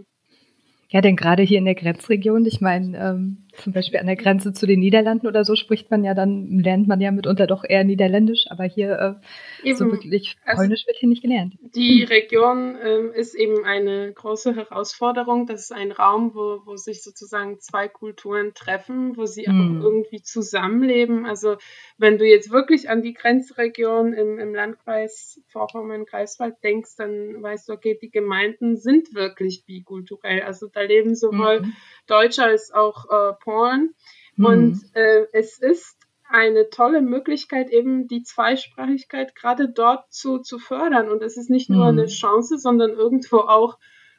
Ja, 0.92 1.00
denn 1.00 1.16
gerade 1.16 1.42
hier 1.42 1.56
in 1.56 1.64
der 1.64 1.74
Grenzregion, 1.74 2.44
ich 2.44 2.60
meine, 2.60 2.98
ähm, 2.98 3.46
zum 3.58 3.72
Beispiel 3.72 3.98
an 3.98 4.06
der 4.06 4.16
Grenze 4.16 4.52
zu 4.52 4.66
den 4.66 4.80
Niederlanden 4.80 5.26
oder 5.26 5.44
so 5.44 5.56
spricht 5.56 5.90
man 5.90 6.04
ja 6.04 6.14
dann, 6.14 6.58
lernt 6.58 6.88
man 6.88 7.00
ja 7.00 7.10
mitunter 7.10 7.46
doch 7.46 7.64
eher 7.64 7.84
Niederländisch, 7.84 8.46
aber 8.48 8.64
hier 8.64 9.20
äh, 9.62 9.74
so 9.74 9.90
wirklich 9.90 10.36
also 10.44 10.60
Polnisch 10.60 10.80
also 10.80 10.88
wird 10.88 10.96
hier 10.98 11.08
nicht 11.08 11.22
gelernt. 11.22 11.54
Die 11.74 12.02
Region 12.04 12.76
ähm, 12.82 13.12
ist 13.12 13.34
eben 13.34 13.64
eine 13.64 14.12
große 14.12 14.54
Herausforderung. 14.54 15.46
Das 15.46 15.62
ist 15.62 15.72
ein 15.72 15.92
Raum, 15.92 16.34
wo, 16.34 16.62
wo 16.64 16.76
sich 16.76 17.02
sozusagen 17.02 17.60
zwei 17.60 17.88
Kulturen 17.88 18.54
treffen, 18.54 19.16
wo 19.16 19.26
sie 19.26 19.46
hm. 19.46 19.80
auch 19.80 19.84
irgendwie 19.84 20.22
zusammenleben. 20.22 21.26
Also 21.26 21.56
wenn 21.98 22.18
du 22.18 22.26
jetzt 22.26 22.50
wirklich 22.50 22.88
an 22.88 23.02
die 23.02 23.14
Grenzregion 23.14 24.12
im, 24.12 24.38
im 24.38 24.54
Landkreis 24.54 25.40
Vorpommern-Greifswald 25.48 26.56
denkst, 26.62 26.96
dann 26.96 27.42
weißt 27.42 27.68
du, 27.68 27.74
okay, 27.74 27.98
die 28.00 28.10
Gemeinden 28.10 28.76
sind 28.76 29.14
wirklich 29.14 29.64
bikulturell. 29.66 30.42
Also 30.42 30.68
da 30.68 30.80
leben 30.80 31.14
sowohl 31.14 31.60
mhm. 31.60 31.72
Deutsche 32.06 32.44
als 32.44 32.72
auch 32.72 33.04
äh, 33.10 33.34
Polen. 33.42 33.94
Mhm. 34.36 34.44
Und 34.44 34.80
äh, 34.94 35.26
es 35.32 35.58
ist 35.58 35.98
eine 36.28 36.70
tolle 36.70 37.02
Möglichkeit, 37.02 37.70
eben 37.70 38.08
die 38.08 38.22
Zweisprachigkeit 38.22 39.34
gerade 39.34 39.68
dort 39.68 40.10
zu, 40.12 40.38
zu 40.38 40.58
fördern. 40.58 41.10
Und 41.10 41.22
es 41.22 41.36
ist 41.36 41.50
nicht 41.50 41.68
nur 41.68 41.92
mhm. 41.92 41.98
eine 41.98 42.06
Chance, 42.06 42.58
sondern 42.58 42.90
irgendwo 42.90 43.38
auch 43.38 43.78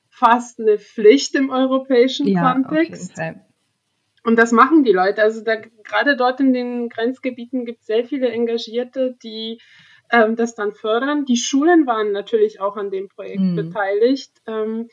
fast 0.10 0.60
eine 0.60 0.78
Pflicht 0.78 1.34
im 1.34 1.50
europäischen 1.50 2.28
ja, 2.28 2.54
Kontext. 2.54 3.20
Und 4.24 4.38
das 4.38 4.52
machen 4.52 4.84
die 4.84 4.92
Leute. 4.92 5.24
Also 5.24 5.44
da, 5.44 5.56
gerade 5.56 6.16
dort 6.16 6.40
in 6.40 6.54
den 6.54 6.88
Grenzgebieten 6.88 7.66
gibt 7.66 7.82
es 7.82 7.88
sehr 7.88 8.06
viele 8.06 8.30
Engagierte, 8.30 9.18
die 9.24 9.60
ähm, 10.12 10.36
das 10.36 10.56
dann 10.56 10.74
fördern. 10.74 11.26
Die 11.26 11.36
Schulen 11.38 11.88
waren 11.88 12.12
natürlich 12.12 12.62
auch 12.62 12.78
an 12.78 12.92
dem 12.92 13.10
Projekt 13.10 13.42
mhm. 13.42 13.56
beteiligt. 13.56 14.32
Ähm, 14.46 14.88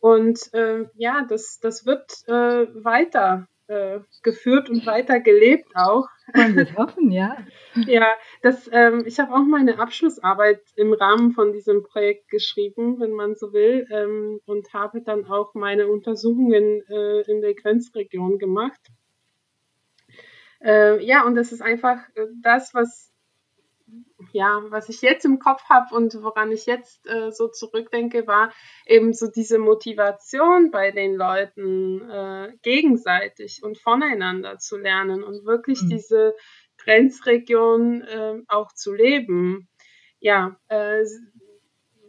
und 0.00 0.52
äh, 0.54 0.86
ja, 0.96 1.24
das, 1.28 1.60
das 1.60 1.86
wird 1.86 2.10
äh, 2.26 2.66
weiter 2.82 3.46
äh, 3.68 4.00
geführt 4.22 4.68
und 4.70 4.86
weiter 4.86 5.20
gelebt 5.20 5.68
auch. 5.74 6.06
Man 6.34 6.56
wird 6.56 6.76
hoffen, 6.76 7.10
ja. 7.10 7.36
ja, 7.86 8.06
das, 8.42 8.68
ähm, 8.72 9.04
ich 9.06 9.18
habe 9.20 9.32
auch 9.32 9.44
meine 9.44 9.78
Abschlussarbeit 9.78 10.60
im 10.76 10.92
Rahmen 10.92 11.32
von 11.32 11.52
diesem 11.52 11.82
Projekt 11.82 12.28
geschrieben, 12.28 13.00
wenn 13.00 13.12
man 13.12 13.34
so 13.34 13.52
will, 13.52 13.86
ähm, 13.90 14.40
und 14.46 14.72
habe 14.72 15.02
dann 15.02 15.26
auch 15.26 15.54
meine 15.54 15.88
Untersuchungen 15.88 16.82
äh, 16.88 17.20
in 17.30 17.40
der 17.40 17.54
Grenzregion 17.54 18.38
gemacht. 18.38 18.80
Äh, 20.64 21.04
ja, 21.04 21.24
und 21.24 21.34
das 21.34 21.52
ist 21.52 21.62
einfach 21.62 21.98
äh, 22.14 22.26
das, 22.42 22.72
was 22.74 23.11
ja, 24.32 24.62
was 24.68 24.88
ich 24.88 25.02
jetzt 25.02 25.24
im 25.24 25.38
Kopf 25.38 25.62
habe 25.68 25.94
und 25.94 26.22
woran 26.22 26.52
ich 26.52 26.66
jetzt 26.66 27.06
äh, 27.06 27.30
so 27.30 27.48
zurückdenke, 27.48 28.26
war 28.26 28.52
eben 28.86 29.12
so 29.12 29.30
diese 29.30 29.58
Motivation 29.58 30.70
bei 30.70 30.90
den 30.90 31.16
Leuten 31.16 32.08
äh, 32.08 32.52
gegenseitig 32.62 33.62
und 33.62 33.78
voneinander 33.78 34.58
zu 34.58 34.76
lernen 34.76 35.22
und 35.22 35.44
wirklich 35.44 35.82
mhm. 35.82 35.88
diese 35.90 36.34
Grenzregion 36.78 38.02
äh, 38.02 38.42
auch 38.48 38.72
zu 38.72 38.92
leben. 38.92 39.68
Ja, 40.20 40.56
äh, 40.68 41.04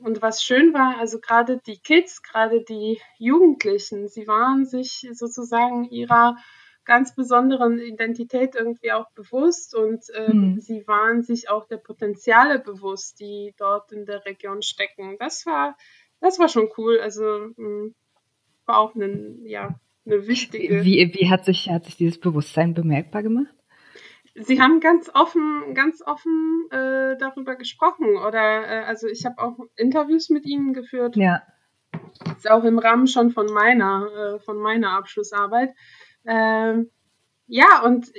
und 0.02 0.22
was 0.22 0.43
schön 0.43 0.74
war, 0.74 0.98
also 1.00 1.19
gerade 1.19 1.62
die 1.65 1.80
Kids, 1.80 2.22
gerade 2.22 2.63
die 2.63 3.00
Jugendlichen, 3.17 4.10
sie 4.10 4.28
waren 4.28 4.65
sich 4.65 5.08
sozusagen 5.13 5.86
ihrer 5.86 6.38
ganz 6.86 7.15
besonderen 7.15 7.80
Identität 7.80 8.56
irgendwie 8.56 8.91
auch 8.91 9.10
bewusst 9.12 9.76
und 9.76 10.04
ähm, 10.15 10.54
mhm. 10.54 10.60
sie 10.60 10.88
waren 10.88 11.22
sich 11.22 11.50
auch 11.50 11.67
der 11.67 11.78
Potenziale 11.78 12.60
bewusst, 12.60 13.19
die 13.19 13.54
dort 13.58 13.91
in 13.91 14.06
der 14.06 14.26
Region 14.26 14.62
stecken. 14.62 15.15
Das 15.19 15.46
war, 15.46 15.78
das 16.19 16.39
war 16.39 16.50
schon 16.50 16.69
cool. 16.78 17.00
Also 17.00 17.24
mh, 17.24 17.54
hm, 17.58 17.96
war 18.65 18.78
auch 18.78 18.96
eine, 18.96 19.38
ja, 19.43 19.80
eine 20.06 20.28
wichtige. 20.28 20.84
Wie, 20.84 21.13
wie 21.13 21.30
hat 21.30 21.46
sich, 21.46 21.69
hat 21.69 21.86
sich 21.86 21.98
dieses 21.98 22.19
Bewusstsein 22.19 22.74
bemerkbar 22.74 23.24
gemacht? 23.24 23.54
Sie 24.36 24.60
haben 24.60 24.80
ganz 24.80 25.12
offen, 25.13 25.76
ganz 25.76 26.02
offen 26.02 26.67
äh, 26.72 27.15
darüber 27.19 27.56
gesprochen 27.56 28.17
oder 28.17 28.67
äh, 28.67 28.84
also 28.86 29.08
ich 29.08 29.26
habe 29.26 29.38
auch 29.38 29.58
Interviews 29.76 30.30
mit 30.30 30.46
ihnen 30.46 30.74
geführt. 30.74 31.15
Ja. 31.15 31.43
Das 32.26 32.38
ist 32.39 32.50
auch 32.50 32.63
im 32.63 32.80
Rahmen 32.80 33.06
schon 33.06 33.30
von 33.30 33.46
meiner, 33.46 34.08
äh, 34.36 34.39
von 34.39 34.58
meiner 34.58 34.98
Abschlussarbeit. 34.98 35.69
Ähm, 36.25 36.89
ja, 37.47 37.83
und 37.83 38.12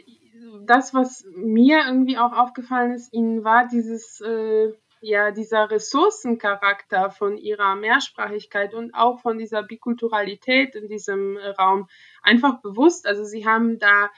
das, 0.66 0.94
was 0.94 1.24
mir 1.34 1.84
irgendwie 1.86 2.18
auch 2.18 2.32
aufgefallen 2.32 2.92
ist, 2.92 3.12
ihnen 3.12 3.44
war 3.44 3.66
dieses, 3.66 4.20
äh, 4.20 4.72
ja, 5.00 5.30
dieser 5.30 5.70
Ressourcencharakter 5.70 7.10
von 7.10 7.36
ihrer 7.36 7.76
Mehrsprachigkeit 7.76 8.72
und 8.74 8.94
auch 8.94 9.20
von 9.20 9.38
dieser 9.38 9.62
Bikulturalität 9.62 10.74
in 10.74 10.88
diesem 10.88 11.36
Raum 11.36 11.88
einfach 12.22 12.62
bewusst. 12.62 13.06
Also 13.06 13.24
sie 13.24 13.46
haben 13.46 13.78
da 13.78 14.10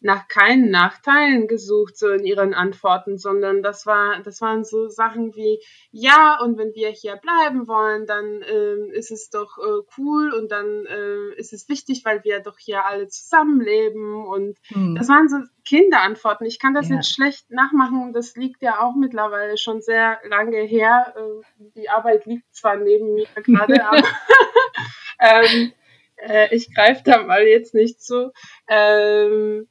nach 0.00 0.28
keinen 0.28 0.70
Nachteilen 0.70 1.48
gesucht, 1.48 1.96
so 1.96 2.08
in 2.08 2.24
ihren 2.24 2.54
Antworten, 2.54 3.18
sondern 3.18 3.62
das 3.62 3.84
war, 3.84 4.22
das 4.22 4.40
waren 4.40 4.64
so 4.64 4.88
Sachen 4.88 5.34
wie, 5.34 5.60
ja, 5.90 6.38
und 6.40 6.56
wenn 6.56 6.74
wir 6.74 6.90
hier 6.90 7.16
bleiben 7.16 7.66
wollen, 7.66 8.06
dann 8.06 8.42
äh, 8.42 8.96
ist 8.96 9.10
es 9.10 9.28
doch 9.30 9.58
äh, 9.58 9.82
cool 9.96 10.32
und 10.32 10.52
dann 10.52 10.86
äh, 10.86 11.34
ist 11.36 11.52
es 11.52 11.68
wichtig, 11.68 12.04
weil 12.04 12.22
wir 12.22 12.40
doch 12.40 12.58
hier 12.58 12.84
alle 12.84 13.08
zusammenleben 13.08 14.24
und 14.24 14.56
hm. 14.68 14.94
das 14.94 15.08
waren 15.08 15.28
so 15.28 15.38
Kinderantworten. 15.64 16.46
Ich 16.46 16.60
kann 16.60 16.74
das 16.74 16.88
ja. 16.88 16.96
jetzt 16.96 17.12
schlecht 17.12 17.50
nachmachen, 17.50 18.12
das 18.12 18.36
liegt 18.36 18.62
ja 18.62 18.80
auch 18.80 18.94
mittlerweile 18.94 19.56
schon 19.58 19.82
sehr 19.82 20.20
lange 20.28 20.60
her. 20.62 21.14
Äh, 21.16 21.68
die 21.74 21.90
Arbeit 21.90 22.24
liegt 22.26 22.54
zwar 22.54 22.76
neben 22.76 23.14
mir 23.14 23.26
gerade, 23.44 23.84
aber 23.84 24.02
ähm, 25.20 25.72
äh, 26.16 26.54
ich 26.54 26.72
greife 26.72 27.02
da 27.04 27.24
mal 27.24 27.42
jetzt 27.42 27.74
nicht 27.74 28.00
zu. 28.00 28.32
Ähm, 28.68 29.68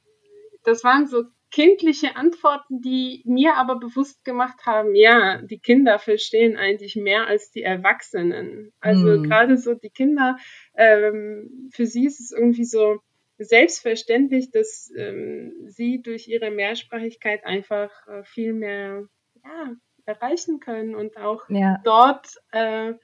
das 0.64 0.84
waren 0.84 1.06
so 1.06 1.24
kindliche 1.50 2.16
Antworten, 2.16 2.80
die 2.80 3.22
mir 3.24 3.54
aber 3.56 3.78
bewusst 3.78 4.24
gemacht 4.24 4.66
haben, 4.66 4.94
ja, 4.94 5.40
die 5.42 5.58
Kinder 5.58 5.98
verstehen 5.98 6.56
eigentlich 6.56 6.94
mehr 6.96 7.26
als 7.26 7.50
die 7.50 7.62
Erwachsenen. 7.62 8.72
Also 8.80 9.12
hm. 9.12 9.22
gerade 9.22 9.56
so 9.56 9.74
die 9.74 9.90
Kinder, 9.90 10.36
ähm, 10.76 11.70
für 11.72 11.86
sie 11.86 12.06
ist 12.06 12.20
es 12.20 12.32
irgendwie 12.32 12.64
so 12.64 12.98
selbstverständlich, 13.38 14.50
dass 14.50 14.90
ähm, 14.96 15.52
sie 15.66 16.02
durch 16.02 16.28
ihre 16.28 16.50
Mehrsprachigkeit 16.50 17.44
einfach 17.44 17.90
äh, 18.08 18.24
viel 18.24 18.52
mehr 18.52 19.04
ja, 19.44 19.72
erreichen 20.04 20.60
können 20.60 20.94
und 20.94 21.16
auch 21.16 21.48
ja. 21.48 21.78
dort 21.84 22.26
äh, 22.50 22.94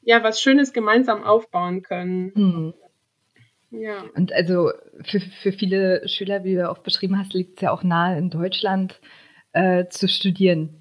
ja 0.00 0.22
was 0.22 0.40
Schönes 0.40 0.72
gemeinsam 0.72 1.22
aufbauen 1.22 1.82
können. 1.82 2.32
Hm. 2.34 2.74
Ja. 3.70 4.04
Und 4.14 4.32
also 4.32 4.70
für, 5.02 5.20
für 5.20 5.52
viele 5.52 6.08
Schüler, 6.08 6.44
wie 6.44 6.54
du 6.54 6.70
auch 6.70 6.78
beschrieben 6.78 7.18
hast, 7.18 7.34
liegt 7.34 7.56
es 7.56 7.62
ja 7.62 7.70
auch 7.70 7.82
nahe, 7.82 8.18
in 8.18 8.30
Deutschland 8.30 9.00
äh, 9.52 9.86
zu 9.88 10.08
studieren. 10.08 10.80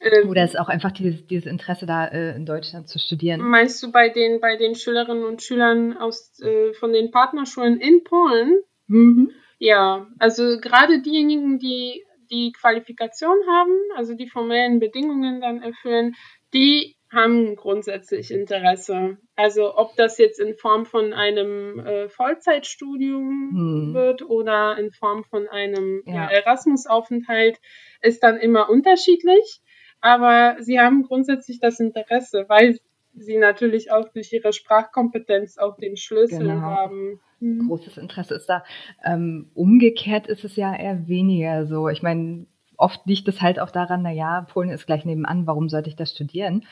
Ähm, 0.00 0.28
Oder 0.28 0.44
ist 0.44 0.58
auch 0.58 0.68
einfach 0.68 0.92
dieses, 0.92 1.26
dieses 1.26 1.46
Interesse 1.46 1.86
da, 1.86 2.06
äh, 2.06 2.34
in 2.34 2.46
Deutschland 2.46 2.88
zu 2.88 2.98
studieren? 2.98 3.40
Meinst 3.40 3.82
du 3.82 3.92
bei 3.92 4.08
den, 4.08 4.40
bei 4.40 4.56
den 4.56 4.74
Schülerinnen 4.74 5.24
und 5.24 5.42
Schülern 5.42 5.96
aus, 5.96 6.40
äh, 6.40 6.72
von 6.74 6.92
den 6.92 7.10
Partnerschulen 7.10 7.80
in 7.80 8.04
Polen? 8.04 8.60
Mhm. 8.86 9.30
Ja, 9.58 10.06
also 10.18 10.58
gerade 10.58 11.02
diejenigen, 11.02 11.58
die 11.58 12.02
die 12.30 12.52
Qualifikation 12.52 13.36
haben, 13.48 13.72
also 13.96 14.14
die 14.14 14.28
formellen 14.28 14.78
Bedingungen 14.78 15.40
dann 15.40 15.62
erfüllen, 15.62 16.14
die 16.54 16.96
haben 17.12 17.56
grundsätzlich 17.56 18.30
Interesse. 18.30 19.18
Also 19.34 19.76
ob 19.76 19.96
das 19.96 20.18
jetzt 20.18 20.38
in 20.38 20.54
Form 20.54 20.86
von 20.86 21.12
einem 21.12 21.80
äh, 21.80 22.08
Vollzeitstudium 22.08 23.50
hm. 23.52 23.94
wird 23.94 24.22
oder 24.22 24.78
in 24.78 24.92
Form 24.92 25.24
von 25.24 25.48
einem 25.48 26.02
ja. 26.06 26.14
ja, 26.14 26.26
Erasmus-Aufenthalt, 26.28 27.58
ist 28.00 28.22
dann 28.22 28.36
immer 28.36 28.70
unterschiedlich. 28.70 29.60
Aber 30.00 30.56
sie 30.60 30.78
haben 30.80 31.02
grundsätzlich 31.02 31.60
das 31.60 31.80
Interesse, 31.80 32.46
weil 32.48 32.78
sie 33.14 33.38
natürlich 33.38 33.90
auch 33.90 34.08
durch 34.08 34.32
ihre 34.32 34.52
Sprachkompetenz 34.52 35.58
auch 35.58 35.76
den 35.76 35.96
Schlüssel 35.96 36.46
genau. 36.46 36.60
haben. 36.60 37.20
Mhm. 37.40 37.66
Großes 37.66 37.98
Interesse 37.98 38.34
ist 38.34 38.46
da. 38.46 38.64
Ähm, 39.04 39.50
umgekehrt 39.54 40.26
ist 40.26 40.44
es 40.44 40.56
ja 40.56 40.74
eher 40.74 41.08
weniger 41.08 41.66
so. 41.66 41.88
Ich 41.88 42.02
meine, 42.02 42.46
oft 42.80 43.06
liegt 43.06 43.28
es 43.28 43.40
halt 43.40 43.60
auch 43.60 43.70
daran, 43.70 44.02
na 44.02 44.10
ja, 44.10 44.42
Polen 44.42 44.70
ist 44.70 44.86
gleich 44.86 45.04
nebenan, 45.04 45.46
warum 45.46 45.68
sollte 45.68 45.88
ich 45.88 45.96
das 45.96 46.12
studieren? 46.12 46.66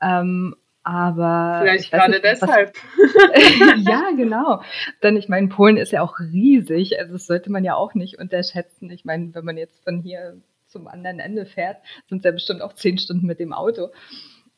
Ähm, 0.00 0.56
aber 0.82 1.60
vielleicht 1.62 1.90
gerade 1.90 2.12
nicht, 2.12 2.24
deshalb. 2.24 2.74
ja, 3.78 4.10
genau. 4.16 4.62
Denn 5.02 5.16
ich 5.16 5.28
meine, 5.28 5.48
Polen 5.48 5.76
ist 5.76 5.92
ja 5.92 6.02
auch 6.02 6.18
riesig, 6.20 6.98
also 6.98 7.12
das 7.12 7.26
sollte 7.26 7.50
man 7.50 7.64
ja 7.64 7.74
auch 7.74 7.94
nicht 7.94 8.18
unterschätzen. 8.18 8.90
Ich 8.90 9.04
meine, 9.04 9.34
wenn 9.34 9.44
man 9.44 9.58
jetzt 9.58 9.84
von 9.84 10.00
hier 10.00 10.40
zum 10.66 10.88
anderen 10.88 11.18
Ende 11.18 11.44
fährt, 11.44 11.78
sind 12.08 12.18
es 12.18 12.24
ja 12.24 12.30
bestimmt 12.30 12.62
auch 12.62 12.72
zehn 12.72 12.96
Stunden 12.96 13.26
mit 13.26 13.40
dem 13.40 13.52
Auto. 13.52 13.88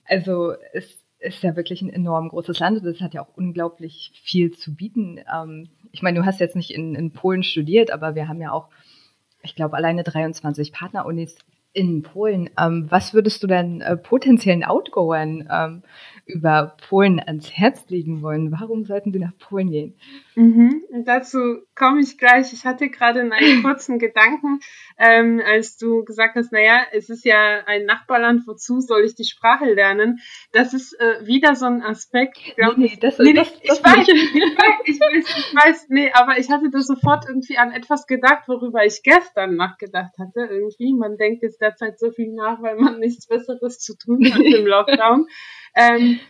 Also 0.04 0.54
es 0.72 1.02
ist 1.18 1.42
ja 1.42 1.56
wirklich 1.56 1.82
ein 1.82 1.92
enorm 1.92 2.28
großes 2.28 2.58
Land 2.58 2.82
und 2.82 2.86
es 2.86 3.00
hat 3.00 3.14
ja 3.14 3.22
auch 3.22 3.36
unglaublich 3.36 4.12
viel 4.22 4.52
zu 4.52 4.74
bieten. 4.74 5.20
Ähm, 5.32 5.70
ich 5.90 6.02
meine, 6.02 6.20
du 6.20 6.26
hast 6.26 6.40
jetzt 6.40 6.56
nicht 6.56 6.72
in, 6.72 6.94
in 6.94 7.12
Polen 7.12 7.42
studiert, 7.42 7.90
aber 7.90 8.14
wir 8.14 8.28
haben 8.28 8.40
ja 8.40 8.52
auch 8.52 8.68
ich 9.42 9.54
glaube, 9.54 9.76
alleine 9.76 10.02
23 10.02 10.72
Partnerunis 10.72 11.36
in 11.72 12.02
Polen. 12.02 12.50
Ähm, 12.58 12.86
was 12.90 13.14
würdest 13.14 13.42
du 13.42 13.46
denn 13.46 13.80
äh, 13.80 13.96
potenziellen 13.96 14.64
Outgoern 14.64 15.48
ähm, 15.50 15.82
über 16.26 16.76
Polen 16.88 17.20
ans 17.20 17.50
Herz 17.52 17.88
legen 17.88 18.22
wollen? 18.22 18.52
Warum 18.52 18.84
sollten 18.84 19.12
sie 19.12 19.18
nach 19.18 19.36
Polen 19.38 19.70
gehen? 19.70 19.94
Mhm. 20.34 20.82
Dazu 21.04 21.58
komme 21.74 22.00
ich 22.00 22.16
gleich. 22.16 22.52
Ich 22.52 22.64
hatte 22.64 22.88
gerade 22.88 23.20
einen 23.20 23.32
kurzen 23.62 23.98
Gedanken, 23.98 24.60
ähm, 24.98 25.40
als 25.44 25.76
du 25.76 26.04
gesagt 26.04 26.36
hast, 26.36 26.52
naja, 26.52 26.82
es 26.92 27.10
ist 27.10 27.24
ja 27.24 27.60
ein 27.66 27.84
Nachbarland, 27.84 28.46
wozu 28.46 28.80
soll 28.80 29.02
ich 29.04 29.14
die 29.14 29.24
Sprache 29.24 29.72
lernen? 29.72 30.20
Das 30.52 30.74
ist 30.74 30.98
äh, 30.98 31.26
wieder 31.26 31.54
so 31.54 31.66
ein 31.66 31.82
Aspekt. 31.82 32.38
Glaub, 32.56 32.76
nee, 32.76 32.90
nee, 32.92 32.98
das, 33.00 33.18
nee, 33.18 33.32
das, 33.32 33.52
das, 33.52 33.78
ich, 33.78 33.84
weiß, 33.84 34.08
ich, 34.08 34.16
weiß, 34.16 34.74
ich 34.84 35.00
weiß, 35.00 35.36
ich 35.38 35.54
weiß, 35.54 35.86
nee, 35.90 36.10
aber 36.12 36.38
ich 36.38 36.50
hatte 36.50 36.70
da 36.70 36.80
sofort 36.80 37.26
irgendwie 37.28 37.58
an 37.58 37.72
etwas 37.72 38.06
gedacht, 38.06 38.48
worüber 38.48 38.84
ich 38.84 39.02
gestern 39.02 39.56
nachgedacht 39.56 40.12
hatte. 40.18 40.48
Irgendwie, 40.50 40.94
man 40.94 41.16
denkt 41.16 41.42
jetzt 41.42 41.60
derzeit 41.60 41.98
so 41.98 42.10
viel 42.10 42.32
nach, 42.32 42.62
weil 42.62 42.76
man 42.76 42.98
nichts 42.98 43.26
Besseres 43.26 43.78
zu 43.78 43.96
tun 43.96 44.24
hat 44.32 44.40
im 44.40 44.66
Lockdown. 44.66 45.26
Ähm, 45.74 46.20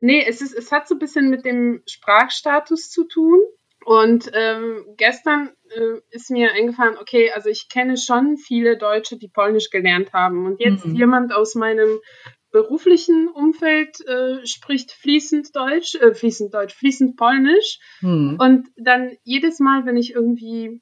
nee, 0.00 0.24
es, 0.26 0.40
ist, 0.40 0.54
es 0.54 0.72
hat 0.72 0.88
so 0.88 0.94
ein 0.94 0.98
bisschen 0.98 1.30
mit 1.30 1.44
dem 1.44 1.82
Sprachstatus 1.86 2.90
zu 2.90 3.04
tun. 3.04 3.40
Und 3.84 4.30
ähm, 4.32 4.84
gestern 4.96 5.50
äh, 5.68 6.00
ist 6.10 6.30
mir 6.30 6.52
eingefallen, 6.52 6.96
okay, 6.98 7.30
also 7.32 7.50
ich 7.50 7.68
kenne 7.68 7.98
schon 7.98 8.38
viele 8.38 8.78
Deutsche, 8.78 9.18
die 9.18 9.28
Polnisch 9.28 9.68
gelernt 9.68 10.12
haben. 10.14 10.46
Und 10.46 10.60
jetzt 10.60 10.86
mhm. 10.86 10.94
jemand 10.94 11.34
aus 11.34 11.54
meinem 11.54 12.00
beruflichen 12.50 13.28
Umfeld 13.28 14.00
äh, 14.06 14.46
spricht 14.46 14.92
fließend 14.92 15.54
Deutsch, 15.54 15.96
äh, 15.96 16.14
fließend 16.14 16.54
Deutsch, 16.54 16.72
fließend 16.72 17.16
Polnisch. 17.16 17.80
Mhm. 18.00 18.36
Und 18.38 18.68
dann 18.76 19.16
jedes 19.24 19.58
Mal, 19.58 19.84
wenn 19.86 19.96
ich 19.96 20.14
irgendwie 20.14 20.80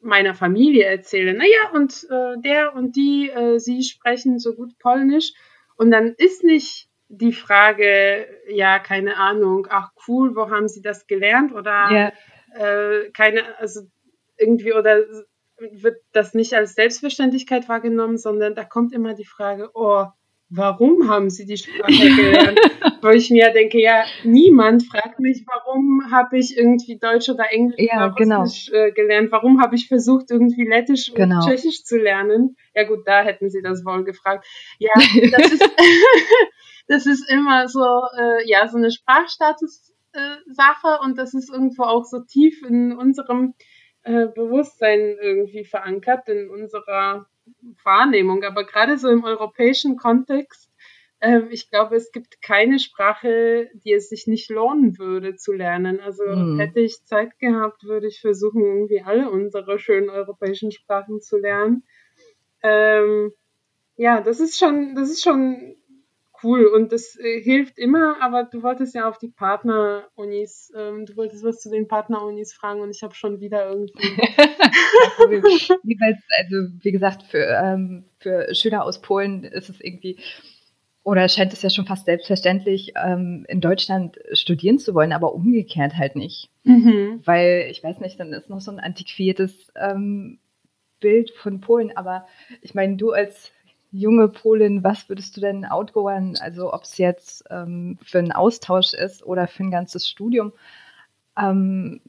meiner 0.00 0.34
Familie 0.34 0.84
erzähle, 0.84 1.34
naja, 1.34 1.70
und 1.74 2.06
äh, 2.10 2.40
der 2.40 2.74
und 2.74 2.96
die, 2.96 3.30
äh, 3.30 3.58
sie 3.58 3.82
sprechen 3.82 4.38
so 4.38 4.54
gut 4.54 4.78
Polnisch. 4.78 5.34
Und 5.76 5.90
dann 5.90 6.14
ist 6.16 6.42
nicht 6.42 6.88
die 7.08 7.32
Frage, 7.32 8.26
ja, 8.48 8.78
keine 8.78 9.16
Ahnung, 9.16 9.66
ach 9.70 9.90
cool, 10.08 10.34
wo 10.34 10.50
haben 10.50 10.68
Sie 10.68 10.82
das 10.82 11.06
gelernt? 11.06 11.52
Oder 11.54 11.90
yeah. 11.90 12.12
äh, 12.54 13.10
keine, 13.10 13.58
also 13.58 13.82
irgendwie, 14.36 14.72
oder 14.72 15.04
wird 15.58 15.96
das 16.12 16.34
nicht 16.34 16.54
als 16.54 16.74
Selbstverständlichkeit 16.74 17.68
wahrgenommen, 17.68 18.18
sondern 18.18 18.54
da 18.54 18.64
kommt 18.64 18.92
immer 18.92 19.14
die 19.14 19.24
Frage, 19.24 19.70
oh, 19.74 20.06
warum 20.50 21.08
haben 21.08 21.30
Sie 21.30 21.46
die 21.46 21.56
Sprache 21.56 21.92
gelernt? 22.16 22.60
Wo 23.02 23.08
ich 23.10 23.30
mir 23.30 23.50
denke, 23.50 23.80
ja, 23.80 24.04
niemand 24.24 24.84
fragt 24.84 25.20
mich, 25.20 25.44
warum 25.46 26.10
habe 26.10 26.38
ich 26.38 26.56
irgendwie 26.56 26.98
Deutsch 26.98 27.28
oder 27.28 27.52
Englisch 27.52 27.78
ja, 27.78 28.06
oder 28.06 28.14
genau. 28.14 28.40
Russisch 28.40 28.72
äh, 28.72 28.92
gelernt? 28.92 29.30
Warum 29.30 29.60
habe 29.60 29.76
ich 29.76 29.88
versucht, 29.88 30.30
irgendwie 30.30 30.66
Lettisch 30.66 31.12
genau. 31.14 31.36
und 31.36 31.44
Tschechisch 31.44 31.84
zu 31.84 31.98
lernen? 31.98 32.56
Ja 32.74 32.84
gut, 32.84 33.00
da 33.06 33.22
hätten 33.22 33.50
Sie 33.50 33.62
das 33.62 33.84
wohl 33.84 34.04
gefragt. 34.04 34.46
Ja, 34.78 34.92
das 35.32 35.52
ist, 35.52 35.70
das 36.86 37.06
ist 37.06 37.30
immer 37.30 37.68
so, 37.68 38.02
äh, 38.18 38.48
ja, 38.48 38.68
so 38.68 38.78
eine 38.78 38.90
Sprachstatus-Sache 38.90 40.98
äh, 41.00 41.04
und 41.04 41.18
das 41.18 41.34
ist 41.34 41.50
irgendwo 41.50 41.84
auch 41.84 42.04
so 42.04 42.20
tief 42.20 42.62
in 42.62 42.92
unserem 42.92 43.54
äh, 44.02 44.26
Bewusstsein 44.26 45.16
irgendwie 45.20 45.64
verankert, 45.64 46.28
in 46.28 46.50
unserer 46.50 47.26
Wahrnehmung. 47.82 48.44
Aber 48.44 48.64
gerade 48.64 48.98
so 48.98 49.08
im 49.08 49.24
europäischen 49.24 49.96
Kontext, 49.96 50.70
äh, 51.20 51.40
ich 51.50 51.70
glaube, 51.70 51.96
es 51.96 52.12
gibt 52.12 52.42
keine 52.42 52.78
Sprache, 52.78 53.70
die 53.72 53.92
es 53.92 54.10
sich 54.10 54.26
nicht 54.26 54.50
lohnen 54.50 54.98
würde 54.98 55.36
zu 55.36 55.52
lernen. 55.52 56.00
Also 56.00 56.24
mhm. 56.24 56.60
hätte 56.60 56.80
ich 56.80 57.04
Zeit 57.04 57.38
gehabt, 57.38 57.84
würde 57.84 58.08
ich 58.08 58.20
versuchen, 58.20 58.62
irgendwie 58.62 59.02
alle 59.02 59.30
unsere 59.30 59.78
schönen 59.78 60.10
europäischen 60.10 60.70
Sprachen 60.70 61.20
zu 61.20 61.38
lernen. 61.38 61.84
Ähm, 62.62 63.32
ja, 63.96 64.20
das 64.20 64.40
ist 64.40 64.58
schon, 64.58 64.94
das 64.94 65.10
ist 65.10 65.22
schon 65.22 65.76
cool 66.44 66.66
und 66.66 66.92
das 66.92 67.18
äh, 67.18 67.40
hilft 67.40 67.78
immer, 67.78 68.16
aber 68.20 68.44
du 68.44 68.62
wolltest 68.62 68.94
ja 68.94 69.08
auf 69.08 69.18
die 69.18 69.28
Partnerunis, 69.28 70.72
ähm, 70.76 71.06
du 71.06 71.16
wolltest 71.16 71.44
was 71.44 71.60
zu 71.60 71.70
den 71.70 71.88
Partnerunis 71.88 72.52
fragen 72.52 72.80
und 72.80 72.90
ich 72.90 73.02
habe 73.02 73.14
schon 73.14 73.40
wieder 73.40 73.68
irgendwie. 73.70 74.02
also 75.18 76.56
wie 76.82 76.92
gesagt, 76.92 77.24
für, 77.24 77.44
ähm, 77.44 78.04
für 78.18 78.54
Schüler 78.54 78.84
aus 78.84 79.00
Polen 79.00 79.44
ist 79.44 79.70
es 79.70 79.80
irgendwie 79.80 80.18
oder 81.04 81.28
scheint 81.28 81.52
es 81.52 81.62
ja 81.62 81.70
schon 81.70 81.86
fast 81.86 82.06
selbstverständlich, 82.06 82.94
ähm, 82.96 83.44
in 83.48 83.60
Deutschland 83.60 84.18
studieren 84.32 84.78
zu 84.78 84.94
wollen, 84.94 85.12
aber 85.12 85.34
umgekehrt 85.34 85.96
halt 85.96 86.16
nicht. 86.16 86.48
Mhm. 86.64 87.20
Weil, 87.24 87.68
ich 87.70 87.84
weiß 87.84 88.00
nicht, 88.00 88.18
dann 88.18 88.32
ist 88.32 88.48
noch 88.48 88.62
so 88.62 88.70
ein 88.70 88.80
antiquiertes 88.80 89.70
ähm, 89.76 90.38
Bild 91.00 91.30
von 91.32 91.60
Polen, 91.60 91.94
aber 91.94 92.26
ich 92.62 92.74
meine, 92.74 92.96
du 92.96 93.12
als 93.12 93.52
junge 93.94 94.28
Polin, 94.28 94.82
was 94.82 95.08
würdest 95.08 95.36
du 95.36 95.40
denn 95.40 95.64
outgoern, 95.64 96.36
also 96.40 96.72
ob 96.72 96.82
es 96.82 96.98
jetzt 96.98 97.44
ähm, 97.48 97.96
für 98.02 98.18
einen 98.18 98.32
Austausch 98.32 98.92
ist 98.92 99.24
oder 99.24 99.46
für 99.46 99.62
ein 99.62 99.70
ganzes 99.70 100.08
Studium, 100.08 100.52
ähm, 101.38 102.00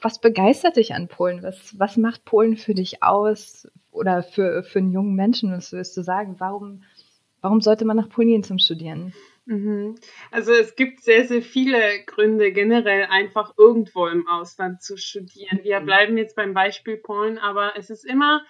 was 0.00 0.20
begeistert 0.20 0.76
dich 0.76 0.94
an 0.94 1.06
Polen? 1.06 1.44
Was, 1.44 1.78
was 1.78 1.96
macht 1.96 2.24
Polen 2.24 2.56
für 2.56 2.74
dich 2.74 3.04
aus 3.04 3.68
oder 3.92 4.24
für, 4.24 4.64
für 4.64 4.80
einen 4.80 4.90
jungen 4.90 5.14
Menschen? 5.14 5.52
Was 5.52 5.70
würdest 5.70 5.96
du 5.96 6.02
sagen? 6.02 6.36
Warum, 6.38 6.82
warum 7.40 7.60
sollte 7.60 7.84
man 7.84 7.96
nach 7.96 8.08
Polen 8.08 8.28
gehen 8.28 8.42
zum 8.42 8.58
Studieren? 8.58 9.14
Mhm. 9.44 9.94
Also 10.32 10.50
es 10.50 10.74
gibt 10.74 11.04
sehr, 11.04 11.24
sehr 11.26 11.42
viele 11.42 11.78
Gründe 12.04 12.50
generell 12.50 13.06
einfach 13.10 13.54
irgendwo 13.56 14.08
im 14.08 14.26
Ausland 14.26 14.82
zu 14.82 14.96
studieren. 14.96 15.60
Wir 15.62 15.78
mhm. 15.78 15.84
bleiben 15.84 16.18
jetzt 16.18 16.34
beim 16.34 16.52
Beispiel 16.52 16.96
Polen, 16.96 17.38
aber 17.38 17.74
es 17.76 17.90
ist 17.90 18.04
immer 18.04 18.42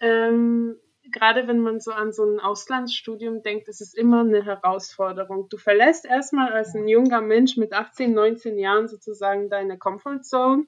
ähm, 0.00 0.76
gerade 1.12 1.46
wenn 1.48 1.60
man 1.60 1.80
so 1.80 1.92
an 1.92 2.12
so 2.12 2.24
ein 2.24 2.40
Auslandsstudium 2.40 3.42
denkt, 3.42 3.68
ist 3.68 3.80
es 3.80 3.94
immer 3.94 4.20
eine 4.20 4.44
Herausforderung. 4.44 5.48
Du 5.48 5.56
verlässt 5.56 6.04
erstmal 6.04 6.52
als 6.52 6.74
ein 6.74 6.88
junger 6.88 7.20
Mensch 7.20 7.56
mit 7.56 7.72
18, 7.72 8.12
19 8.12 8.58
Jahren 8.58 8.88
sozusagen 8.88 9.48
deine 9.48 9.78
Comfortzone 9.78 10.66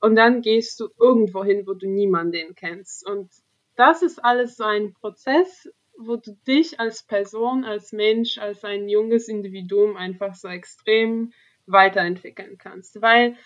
und 0.00 0.16
dann 0.16 0.42
gehst 0.42 0.80
du 0.80 0.88
irgendwo 0.98 1.44
hin, 1.44 1.66
wo 1.66 1.74
du 1.74 1.86
niemanden 1.88 2.54
kennst. 2.54 3.06
Und 3.06 3.30
das 3.76 4.02
ist 4.02 4.22
alles 4.24 4.56
so 4.56 4.64
ein 4.64 4.94
Prozess, 4.94 5.68
wo 5.96 6.16
du 6.16 6.36
dich 6.46 6.80
als 6.80 7.02
Person, 7.02 7.64
als 7.64 7.92
Mensch, 7.92 8.38
als 8.38 8.64
ein 8.64 8.88
junges 8.88 9.28
Individuum 9.28 9.96
einfach 9.96 10.34
so 10.34 10.48
extrem 10.48 11.32
weiterentwickeln 11.66 12.56
kannst. 12.58 13.02
Weil 13.02 13.36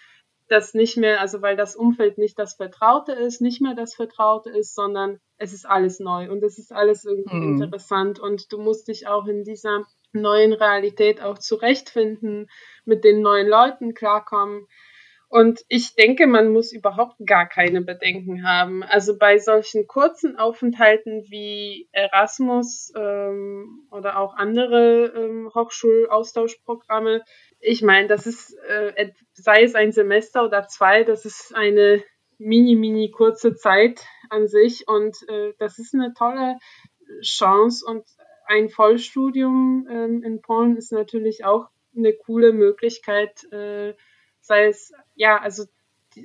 das 0.49 0.75
nicht 0.75 0.97
mehr, 0.97 1.21
also 1.21 1.43
weil 1.43 1.57
das 1.57 1.77
Umfeld 1.77 2.19
nicht 2.19 2.39
das 2.39 2.55
Vertraute 2.55 3.13
ist, 3.13 3.41
nicht 3.41 3.63
mehr 3.63 3.75
das 3.75 3.95
Vertraute 3.95 4.51
ist, 4.51 4.75
sondern 4.75 5.19
es 5.39 5.53
ist 5.53 5.67
alles 5.67 6.01
neu 6.01 6.31
und 6.31 6.43
es 6.43 6.59
ist 6.59 6.73
alles 6.73 7.05
irgendwie 7.05 7.37
mhm. 7.37 7.63
interessant 7.63 8.21
und 8.21 8.53
du 8.53 8.59
musst 8.59 8.89
dich 8.89 9.07
auch 9.07 9.27
in 9.27 9.45
dieser 9.45 9.85
neuen 10.13 10.53
Realität 10.53 11.21
auch 11.23 11.39
zurechtfinden, 11.39 12.49
mit 12.85 13.05
den 13.05 13.21
neuen 13.21 13.49
Leuten 13.49 13.95
klarkommen. 13.95 14.67
Und 15.29 15.63
ich 15.69 15.97
denke, 15.97 16.29
man 16.29 16.53
muss 16.53 16.73
überhaupt 16.73 17.17
gar 17.27 17.49
keine 17.49 17.81
Bedenken 17.81 18.47
haben. 18.47 18.85
Also 18.85 19.19
bei 19.19 19.39
solchen 19.39 19.89
kurzen 19.89 20.39
Aufenthalten 20.39 21.25
wie 21.29 21.89
Erasmus 21.91 22.93
ähm, 22.97 23.89
oder 23.91 24.21
auch 24.21 24.37
andere 24.37 25.13
ähm, 25.17 25.51
Hochschulaustauschprogramme, 25.53 27.25
ich 27.65 27.83
meine, 27.83 28.09
das 28.09 28.27
ist, 28.27 28.55
äh, 28.69 29.13
sei 29.33 29.63
es 29.63 29.75
ein 29.75 29.93
Semester 29.93 30.45
oder 30.45 30.69
zwei, 30.69 31.03
das 31.03 31.25
ist 31.25 31.55
eine 31.55 32.03
mini, 32.39 32.77
mini 32.77 33.11
kurze 33.11 33.55
Zeit 33.55 34.05
an 34.29 34.47
sich 34.49 34.87
und 34.87 35.17
äh, 35.29 35.55
das 35.59 35.79
ist 35.79 35.95
eine 35.95 36.13
tolle 36.15 36.57
Chance 37.23 37.85
und 37.87 38.05
ein 38.47 38.69
Vollstudium 38.69 39.89
ähm, 39.91 40.23
in 40.23 40.43
Polen 40.43 40.77
ist 40.77 40.93
natürlich 40.93 41.45
auch 41.45 41.69
eine 41.97 42.13
coole 42.13 42.53
Möglichkeit, 42.53 43.45
äh, 43.53 43.95
sei 44.41 44.67
es, 44.67 44.93
ja, 45.15 45.39
also 45.41 45.65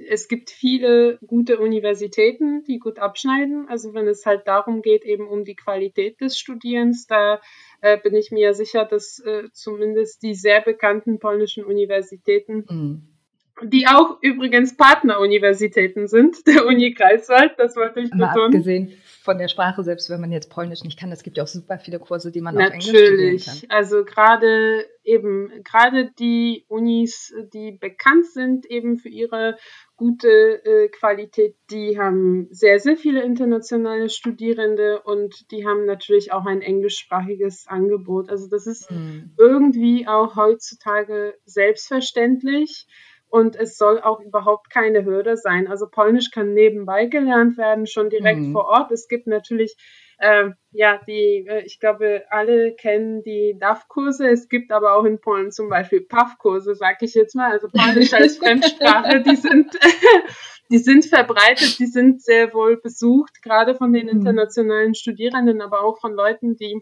es 0.07 0.27
gibt 0.27 0.49
viele 0.49 1.17
gute 1.25 1.59
Universitäten, 1.59 2.63
die 2.63 2.79
gut 2.79 2.99
abschneiden. 2.99 3.67
Also 3.69 3.93
wenn 3.93 4.07
es 4.07 4.25
halt 4.25 4.47
darum 4.47 4.81
geht, 4.81 5.03
eben 5.03 5.27
um 5.27 5.45
die 5.45 5.55
Qualität 5.55 6.21
des 6.21 6.37
Studierens, 6.37 7.07
da 7.07 7.41
äh, 7.81 7.97
bin 7.97 8.15
ich 8.15 8.31
mir 8.31 8.53
sicher, 8.53 8.85
dass 8.85 9.19
äh, 9.19 9.49
zumindest 9.53 10.23
die 10.23 10.35
sehr 10.35 10.61
bekannten 10.61 11.19
polnischen 11.19 11.63
Universitäten 11.65 12.65
mhm 12.69 13.18
die 13.63 13.87
auch 13.87 14.17
übrigens 14.21 14.75
Partneruniversitäten 14.75 16.07
sind, 16.07 16.35
der 16.47 16.65
Uni 16.65 16.93
Greifswald, 16.93 17.53
das 17.57 17.75
wollte 17.75 18.01
ich 18.01 18.11
betonen. 18.11 18.55
abgesehen 18.55 18.93
von 19.21 19.37
der 19.37 19.47
Sprache, 19.47 19.83
selbst 19.83 20.09
wenn 20.09 20.21
man 20.21 20.31
jetzt 20.31 20.49
Polnisch 20.49 20.83
nicht 20.83 20.97
kann, 20.97 21.11
es 21.11 21.21
gibt 21.21 21.37
ja 21.37 21.43
auch 21.43 21.47
super 21.47 21.77
viele 21.77 21.99
Kurse, 21.99 22.31
die 22.31 22.41
man 22.41 22.55
Natürlich. 22.55 22.87
auf 22.87 22.87
Englisch 22.87 23.07
studieren 23.07 23.37
kann. 23.37 23.53
Natürlich, 23.53 23.71
also 23.71 24.03
gerade 24.03 24.85
eben, 25.03 25.51
gerade 25.63 26.09
die 26.17 26.65
Unis, 26.67 27.33
die 27.53 27.73
bekannt 27.73 28.25
sind 28.25 28.65
eben 28.65 28.97
für 28.97 29.09
ihre 29.09 29.57
gute 29.97 30.29
äh, 30.65 30.87
Qualität, 30.87 31.55
die 31.69 31.99
haben 31.99 32.47
sehr, 32.49 32.79
sehr 32.79 32.95
viele 32.95 33.21
internationale 33.21 34.09
Studierende 34.09 35.01
und 35.01 35.51
die 35.51 35.67
haben 35.67 35.85
natürlich 35.85 36.31
auch 36.31 36.45
ein 36.45 36.61
englischsprachiges 36.61 37.65
Angebot. 37.67 38.29
Also 38.29 38.47
das 38.49 38.65
ist 38.65 38.89
mhm. 38.89 39.33
irgendwie 39.37 40.07
auch 40.07 40.37
heutzutage 40.37 41.35
selbstverständlich 41.45 42.87
und 43.29 43.55
es 43.55 43.77
soll 43.77 44.01
auch 44.01 44.19
überhaupt 44.19 44.69
keine 44.69 45.05
Hürde 45.05 45.37
sein. 45.37 45.67
Also 45.67 45.87
Polnisch 45.87 46.31
kann 46.31 46.53
nebenbei 46.53 47.05
gelernt 47.05 47.57
werden, 47.57 47.85
schon 47.85 48.09
direkt 48.09 48.41
mhm. 48.41 48.53
vor 48.53 48.65
Ort. 48.65 48.91
Es 48.91 49.07
gibt 49.07 49.27
natürlich, 49.27 49.75
äh, 50.17 50.49
ja, 50.71 50.99
die, 51.07 51.45
äh, 51.47 51.63
ich 51.63 51.79
glaube, 51.79 52.23
alle 52.29 52.73
kennen 52.73 53.21
die 53.23 53.55
DAF-Kurse. 53.59 54.27
Es 54.27 54.49
gibt 54.49 54.71
aber 54.71 54.95
auch 54.95 55.05
in 55.05 55.21
Polen 55.21 55.51
zum 55.51 55.69
Beispiel 55.69 56.01
PAF-Kurse, 56.01 56.73
sag 56.73 57.01
ich 57.03 57.13
jetzt 57.13 57.35
mal, 57.35 57.51
also 57.51 57.67
Polnisch 57.69 58.13
als 58.13 58.37
Fremdsprache, 58.39 59.21
die 59.21 59.35
sind, 59.35 59.77
die 60.71 60.79
sind 60.79 61.05
verbreitet, 61.05 61.77
die 61.77 61.87
sind 61.87 62.23
sehr 62.23 62.51
wohl 62.53 62.77
besucht, 62.77 63.43
gerade 63.43 63.75
von 63.75 63.93
den 63.93 64.07
mhm. 64.07 64.13
internationalen 64.13 64.95
Studierenden, 64.95 65.61
aber 65.61 65.81
auch 65.83 65.99
von 65.99 66.13
Leuten, 66.13 66.55
die 66.55 66.81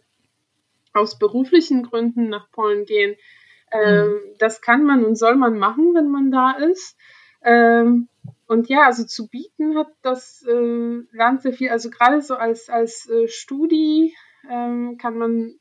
aus 0.93 1.19
beruflichen 1.19 1.83
Gründen 1.83 2.29
nach 2.29 2.49
Polen 2.51 2.86
gehen. 2.86 3.17
Ähm, 3.71 4.08
mhm. 4.08 4.19
Das 4.39 4.62
kann 4.62 4.84
man 4.84 5.03
und 5.06 5.15
soll 5.15 5.36
man 5.36 5.58
machen, 5.58 5.93
wenn 5.93 6.10
man 6.10 6.32
da 6.32 6.51
ist. 6.51 6.97
Ähm, 7.43 8.08
und 8.47 8.69
ja, 8.69 8.86
also 8.86 9.06
zu 9.06 9.27
bieten 9.27 9.77
hat 9.77 9.88
das 10.01 10.43
äh, 10.47 11.01
Land 11.12 11.41
sehr 11.41 11.53
viel. 11.53 11.69
Also 11.69 11.89
gerade 11.89 12.21
so 12.21 12.36
als, 12.36 12.69
als 12.69 13.10
äh, 13.10 13.27
Studi 13.27 14.15
ähm, 14.49 14.97
kann 14.97 15.17
man 15.17 15.60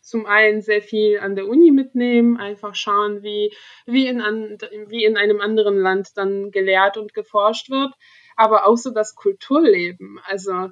zum 0.00 0.26
einen 0.26 0.60
sehr 0.60 0.82
viel 0.82 1.18
an 1.18 1.34
der 1.34 1.48
Uni 1.48 1.70
mitnehmen, 1.70 2.36
einfach 2.36 2.74
schauen, 2.74 3.22
wie, 3.22 3.54
wie, 3.86 4.06
in, 4.06 4.20
an, 4.20 4.58
wie 4.88 5.04
in 5.04 5.16
einem 5.16 5.40
anderen 5.40 5.78
Land 5.78 6.16
dann 6.16 6.50
gelehrt 6.50 6.98
und 6.98 7.14
geforscht 7.14 7.70
wird, 7.70 7.92
aber 8.36 8.66
auch 8.66 8.76
so 8.76 8.90
das 8.90 9.14
Kulturleben. 9.14 10.20
Also 10.26 10.70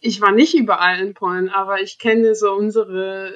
ich 0.00 0.20
war 0.20 0.32
nicht 0.32 0.54
überall 0.54 1.00
in 1.00 1.14
Polen, 1.14 1.48
aber 1.48 1.80
ich 1.80 1.98
kenne 1.98 2.34
so 2.34 2.52
unsere 2.52 3.32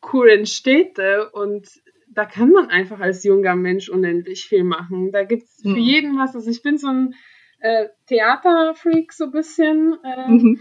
coolen 0.00 0.46
Städte 0.46 1.30
und 1.30 1.68
da 2.10 2.24
kann 2.24 2.50
man 2.50 2.70
einfach 2.70 3.00
als 3.00 3.24
junger 3.24 3.54
Mensch 3.54 3.88
unendlich 3.88 4.46
viel 4.46 4.64
machen. 4.64 5.12
Da 5.12 5.24
gibt's 5.24 5.60
für 5.62 5.68
mhm. 5.68 5.76
jeden 5.76 6.18
was. 6.18 6.34
Also 6.34 6.50
ich 6.50 6.62
bin 6.62 6.78
so 6.78 6.88
ein 6.88 7.14
äh, 7.60 7.88
Theaterfreak 8.06 9.12
so 9.12 9.24
ein 9.24 9.32
bisschen. 9.32 9.96
Äh, 10.02 10.28
mhm. 10.28 10.60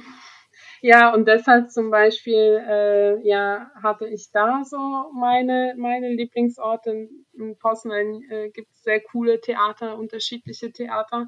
Ja, 0.81 1.13
und 1.13 1.27
deshalb 1.27 1.71
zum 1.71 1.89
Beispiel, 1.89 2.63
äh, 2.67 3.27
ja, 3.27 3.71
hatte 3.81 4.07
ich 4.07 4.29
da 4.31 4.63
so 4.63 4.77
meine, 5.13 5.73
meine 5.77 6.09
Lieblingsorte. 6.09 7.09
In 7.33 7.57
Poznan 7.57 8.21
äh, 8.29 8.49
gibt 8.51 8.71
es 8.71 8.83
sehr 8.83 9.01
coole 9.01 9.41
Theater, 9.41 9.97
unterschiedliche 9.97 10.71
Theater. 10.71 11.27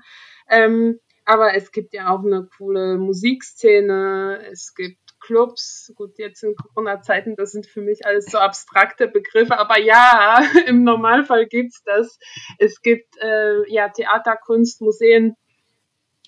Ähm, 0.50 1.00
aber 1.26 1.56
es 1.56 1.72
gibt 1.72 1.94
ja 1.94 2.10
auch 2.10 2.24
eine 2.24 2.48
coole 2.58 2.98
Musikszene. 2.98 4.40
Es 4.52 4.74
gibt 4.76 5.09
Clubs, 5.30 5.94
gut, 5.96 6.18
jetzt 6.18 6.44
in 6.44 6.56
Corona-Zeiten, 6.56 7.36
das 7.36 7.52
sind 7.52 7.68
für 7.68 7.82
mich 7.82 8.04
alles 8.04 8.26
so 8.26 8.40
abstrakte 8.40 9.08
Begriffe, 9.08 9.60
aber 9.60 9.80
ja, 9.80 10.40
im 10.66 10.84
Normalfall 10.84 11.46
gibt's 11.46 11.84
das. 11.84 12.18
Es 12.58 12.82
gibt 12.82 13.16
äh, 13.22 13.72
ja 13.72 13.90
Theater, 13.90 14.36
Kunst, 14.44 14.82
Museen, 14.82 15.36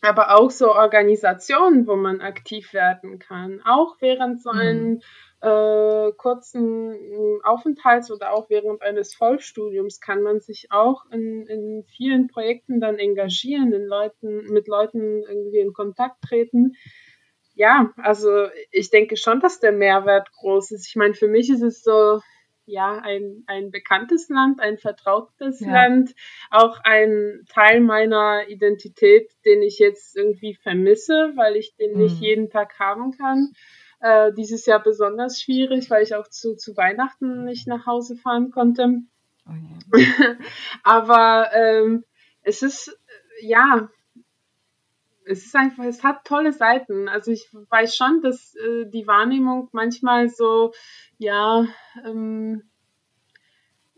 aber 0.03 0.37
auch 0.37 0.51
so 0.51 0.75
Organisationen, 0.75 1.87
wo 1.87 1.95
man 1.95 2.21
aktiv 2.21 2.73
werden 2.73 3.17
kann. 3.17 3.63
Auch 3.65 3.95
während 4.01 4.43
so 4.43 4.51
einem 4.51 4.91
mhm. 4.91 5.01
äh, 5.41 6.11
kurzen 6.11 7.41
Aufenthalts 7.43 8.11
oder 8.11 8.33
auch 8.33 8.51
während 8.51 8.83
eines 8.83 9.15
Vollstudiums 9.15 9.99
kann 9.99 10.21
man 10.21 10.41
sich 10.41 10.67
auch 10.69 11.05
in, 11.09 11.47
in 11.47 11.85
vielen 11.87 12.27
Projekten 12.27 12.79
dann 12.79 12.99
engagieren, 12.99 13.73
in 13.73 13.85
Leuten, 13.87 14.53
mit 14.53 14.67
Leuten 14.67 15.23
irgendwie 15.23 15.59
in 15.59 15.73
Kontakt 15.73 16.21
treten 16.21 16.73
ja, 17.61 17.91
also 17.97 18.47
ich 18.71 18.89
denke 18.89 19.17
schon, 19.17 19.39
dass 19.39 19.59
der 19.59 19.71
Mehrwert 19.71 20.31
groß 20.31 20.71
ist. 20.71 20.87
Ich 20.87 20.95
meine, 20.95 21.13
für 21.13 21.27
mich 21.27 21.47
ist 21.51 21.61
es 21.61 21.83
so, 21.83 22.19
ja, 22.65 22.97
ein, 22.97 23.43
ein 23.45 23.69
bekanntes 23.69 24.29
Land, 24.29 24.59
ein 24.59 24.79
vertrautes 24.79 25.59
ja. 25.59 25.71
Land, 25.71 26.15
auch 26.49 26.79
ein 26.83 27.45
Teil 27.53 27.81
meiner 27.81 28.47
Identität, 28.47 29.29
den 29.45 29.61
ich 29.61 29.77
jetzt 29.77 30.17
irgendwie 30.17 30.55
vermisse, 30.55 31.33
weil 31.35 31.55
ich 31.55 31.75
den 31.75 31.93
mhm. 31.93 31.97
nicht 31.99 32.19
jeden 32.19 32.49
Tag 32.49 32.79
haben 32.79 33.11
kann. 33.11 33.53
Äh, 33.99 34.33
dieses 34.33 34.65
Jahr 34.65 34.81
besonders 34.81 35.39
schwierig, 35.39 35.91
weil 35.91 36.01
ich 36.01 36.15
auch 36.15 36.27
zu, 36.27 36.55
zu 36.55 36.75
Weihnachten 36.75 37.43
nicht 37.43 37.67
nach 37.67 37.85
Hause 37.85 38.15
fahren 38.15 38.49
konnte. 38.49 39.03
Oh 39.45 39.51
ja. 39.99 40.35
Aber 40.83 41.51
ähm, 41.53 42.05
es 42.41 42.63
ist, 42.63 42.97
ja, 43.39 43.87
es 45.25 45.45
ist 45.45 45.55
einfach, 45.55 45.83
es 45.85 46.03
hat 46.03 46.25
tolle 46.25 46.53
Seiten. 46.53 47.07
Also 47.07 47.31
ich 47.31 47.49
weiß 47.51 47.95
schon, 47.95 48.21
dass 48.21 48.55
äh, 48.55 48.85
die 48.87 49.07
Wahrnehmung 49.07 49.69
manchmal 49.71 50.29
so, 50.29 50.73
ja, 51.17 51.65
ähm, 52.05 52.63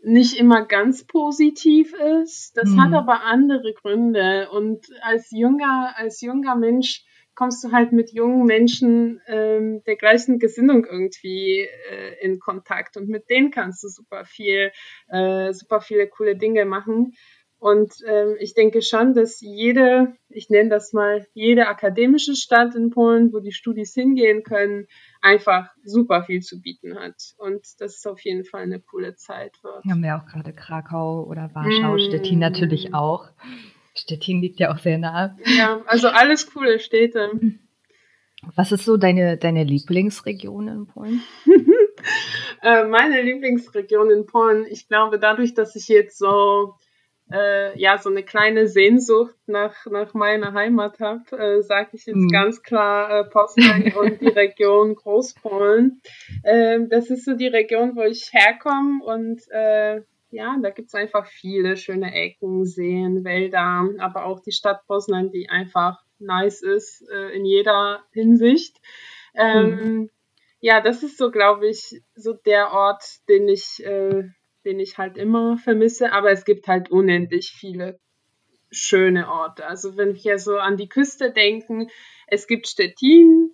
nicht 0.02 0.38
immer 0.38 0.66
ganz 0.66 1.04
positiv 1.06 1.94
ist. 2.22 2.56
Das 2.56 2.70
mhm. 2.70 2.82
hat 2.82 2.92
aber 2.92 3.22
andere 3.22 3.72
Gründe. 3.72 4.50
Und 4.50 4.86
als 5.00 5.30
junger, 5.30 5.94
als 5.96 6.20
junger 6.20 6.56
Mensch 6.56 7.04
kommst 7.34 7.64
du 7.64 7.72
halt 7.72 7.92
mit 7.92 8.12
jungen 8.12 8.44
Menschen 8.44 9.20
ähm, 9.26 9.82
der 9.86 9.96
gleichen 9.96 10.38
Gesinnung 10.38 10.84
irgendwie 10.84 11.66
äh, 11.90 12.24
in 12.24 12.38
Kontakt 12.38 12.96
und 12.96 13.08
mit 13.08 13.28
denen 13.28 13.50
kannst 13.50 13.82
du 13.82 13.88
super 13.88 14.24
viel, 14.24 14.70
äh, 15.08 15.52
super 15.52 15.80
viele 15.80 16.06
coole 16.06 16.36
Dinge 16.36 16.64
machen. 16.64 17.14
Und 17.64 17.94
ähm, 18.06 18.36
ich 18.40 18.52
denke 18.52 18.82
schon, 18.82 19.14
dass 19.14 19.40
jede, 19.40 20.12
ich 20.28 20.50
nenne 20.50 20.68
das 20.68 20.92
mal, 20.92 21.26
jede 21.32 21.66
akademische 21.66 22.36
Stadt 22.36 22.74
in 22.74 22.90
Polen, 22.90 23.32
wo 23.32 23.40
die 23.40 23.52
Studis 23.52 23.94
hingehen 23.94 24.42
können, 24.42 24.86
einfach 25.22 25.70
super 25.82 26.24
viel 26.24 26.42
zu 26.42 26.60
bieten 26.60 26.94
hat. 26.94 27.14
Und 27.38 27.64
das 27.78 27.94
ist 27.94 28.06
auf 28.06 28.20
jeden 28.20 28.44
Fall 28.44 28.64
eine 28.64 28.80
coole 28.80 29.14
Zeit. 29.14 29.52
Wird. 29.62 29.82
Wir 29.82 29.92
haben 29.92 30.04
ja 30.04 30.20
auch 30.20 30.26
gerade 30.30 30.52
Krakau 30.52 31.24
oder 31.24 31.54
Warschau, 31.54 31.94
mm. 31.94 32.00
Stettin 32.00 32.38
natürlich 32.38 32.92
auch. 32.92 33.30
Stettin 33.94 34.42
liegt 34.42 34.60
ja 34.60 34.70
auch 34.70 34.78
sehr 34.78 34.98
nah. 34.98 35.34
Ja, 35.56 35.80
also 35.86 36.08
alles 36.08 36.52
coole 36.52 36.78
Städte. 36.78 37.30
Was 38.56 38.72
ist 38.72 38.84
so 38.84 38.98
deine, 38.98 39.38
deine 39.38 39.64
Lieblingsregion 39.64 40.68
in 40.68 40.86
Polen? 40.86 41.22
äh, 42.62 42.84
meine 42.84 43.22
Lieblingsregion 43.22 44.10
in 44.10 44.26
Polen, 44.26 44.66
ich 44.68 44.86
glaube, 44.86 45.18
dadurch, 45.18 45.54
dass 45.54 45.74
ich 45.76 45.88
jetzt 45.88 46.18
so 46.18 46.74
äh, 47.32 47.78
ja 47.78 47.98
so 47.98 48.10
eine 48.10 48.22
kleine 48.22 48.66
Sehnsucht 48.66 49.34
nach, 49.46 49.86
nach 49.86 50.14
meiner 50.14 50.52
Heimat 50.52 51.00
habe, 51.00 51.36
äh, 51.36 51.62
sage 51.62 51.90
ich 51.92 52.06
jetzt 52.06 52.16
mhm. 52.16 52.28
ganz 52.28 52.62
klar 52.62 53.20
äh, 53.20 53.24
Poznań 53.24 53.92
und 53.98 54.20
die 54.20 54.28
Region 54.28 54.94
Großpolen. 54.94 56.00
Äh, 56.42 56.80
das 56.88 57.10
ist 57.10 57.24
so 57.24 57.34
die 57.34 57.48
Region, 57.48 57.96
wo 57.96 58.02
ich 58.02 58.30
herkomme 58.32 59.02
und 59.04 59.40
äh, 59.50 60.02
ja, 60.30 60.56
da 60.60 60.70
gibt's 60.70 60.94
einfach 60.94 61.26
viele 61.26 61.76
schöne 61.76 62.12
Ecken, 62.12 62.66
Seen, 62.66 63.24
Wälder, 63.24 63.88
aber 63.98 64.24
auch 64.24 64.40
die 64.40 64.50
Stadt 64.50 64.84
Poznań, 64.86 65.30
die 65.30 65.48
einfach 65.48 66.02
nice 66.18 66.60
ist 66.62 67.08
äh, 67.08 67.36
in 67.36 67.44
jeder 67.44 68.02
Hinsicht. 68.12 68.80
Ähm, 69.34 69.70
mhm. 69.70 70.10
Ja, 70.60 70.80
das 70.80 71.02
ist 71.02 71.18
so, 71.18 71.30
glaube 71.30 71.68
ich, 71.68 72.02
so 72.14 72.32
der 72.32 72.72
Ort, 72.72 73.04
den 73.28 73.48
ich 73.48 73.84
äh, 73.84 74.24
den 74.64 74.80
ich 74.80 74.98
halt 74.98 75.16
immer 75.16 75.56
vermisse, 75.58 76.12
aber 76.12 76.30
es 76.30 76.44
gibt 76.44 76.66
halt 76.68 76.90
unendlich 76.90 77.52
viele 77.52 77.98
schöne 78.70 79.30
Orte. 79.30 79.66
Also 79.66 79.96
wenn 79.96 80.14
wir 80.14 80.38
so 80.38 80.56
an 80.58 80.76
die 80.76 80.88
Küste 80.88 81.30
denken, 81.30 81.88
es 82.26 82.46
gibt 82.46 82.66
Stettin, 82.66 83.50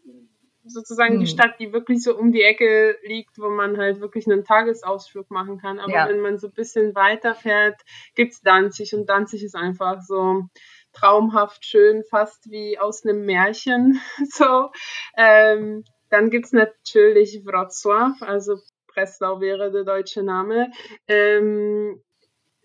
sozusagen 0.65 1.15
hm. 1.15 1.21
die 1.21 1.27
Stadt, 1.27 1.59
die 1.59 1.73
wirklich 1.73 2.03
so 2.03 2.17
um 2.17 2.33
die 2.33 2.43
Ecke 2.43 2.97
liegt, 3.05 3.39
wo 3.39 3.51
man 3.51 3.79
halt 3.79 4.01
wirklich 4.01 4.27
einen 4.27 4.45
Tagesausflug 4.45 5.31
machen 5.31 5.59
kann. 5.59 5.79
Aber 5.79 5.93
ja. 5.93 6.09
wenn 6.09 6.21
man 6.21 6.39
so 6.39 6.49
ein 6.49 6.55
bisschen 6.55 6.95
weiter 6.95 7.35
fährt, 7.35 7.81
gibt's 8.15 8.43
Danzig 8.43 8.95
und 8.95 9.07
Danzig 9.09 9.43
ist 9.43 9.57
einfach 9.57 10.03
so 10.03 10.45
traumhaft 10.93 11.65
schön, 11.65 12.03
fast 12.05 12.51
wie 12.51 12.79
aus 12.79 13.05
einem 13.05 13.25
Märchen. 13.25 14.01
So. 14.31 14.71
Ähm, 15.17 15.85
dann 16.09 16.31
gibt's 16.31 16.53
natürlich 16.53 17.43
Wrocław, 17.45 18.23
also 18.23 18.59
Breslau 18.93 19.41
wäre 19.41 19.71
der 19.71 19.85
deutsche 19.85 20.23
Name. 20.23 20.71
Ähm, 21.09 22.03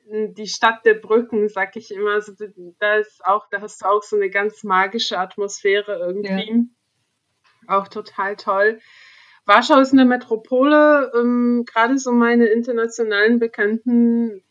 die 0.08 0.48
Stadt 0.48 0.86
der 0.86 0.94
Brücken, 0.96 1.50
sag 1.50 1.76
ich 1.76 1.92
immer, 1.92 2.12
also 2.12 2.34
da 2.80 2.98
ist 2.98 3.26
auch, 3.26 3.48
da 3.50 3.62
hast 3.62 3.82
du 3.82 3.86
auch 3.88 4.04
so 4.04 4.16
eine 4.16 4.30
ganz 4.30 4.64
magische 4.64 5.18
Atmosphäre 5.18 5.98
irgendwie. 5.98 6.68
Ja. 7.68 7.76
Auch 7.76 7.88
total 7.88 8.36
toll. 8.36 8.80
Warschau 9.46 9.80
ist 9.80 9.94
eine 9.94 10.06
Metropole, 10.06 11.12
ähm, 11.16 11.66
gerade 11.66 11.98
so 11.98 12.12
meine 12.12 12.48
internationalen 12.48 13.40
Bekannten 13.40 14.44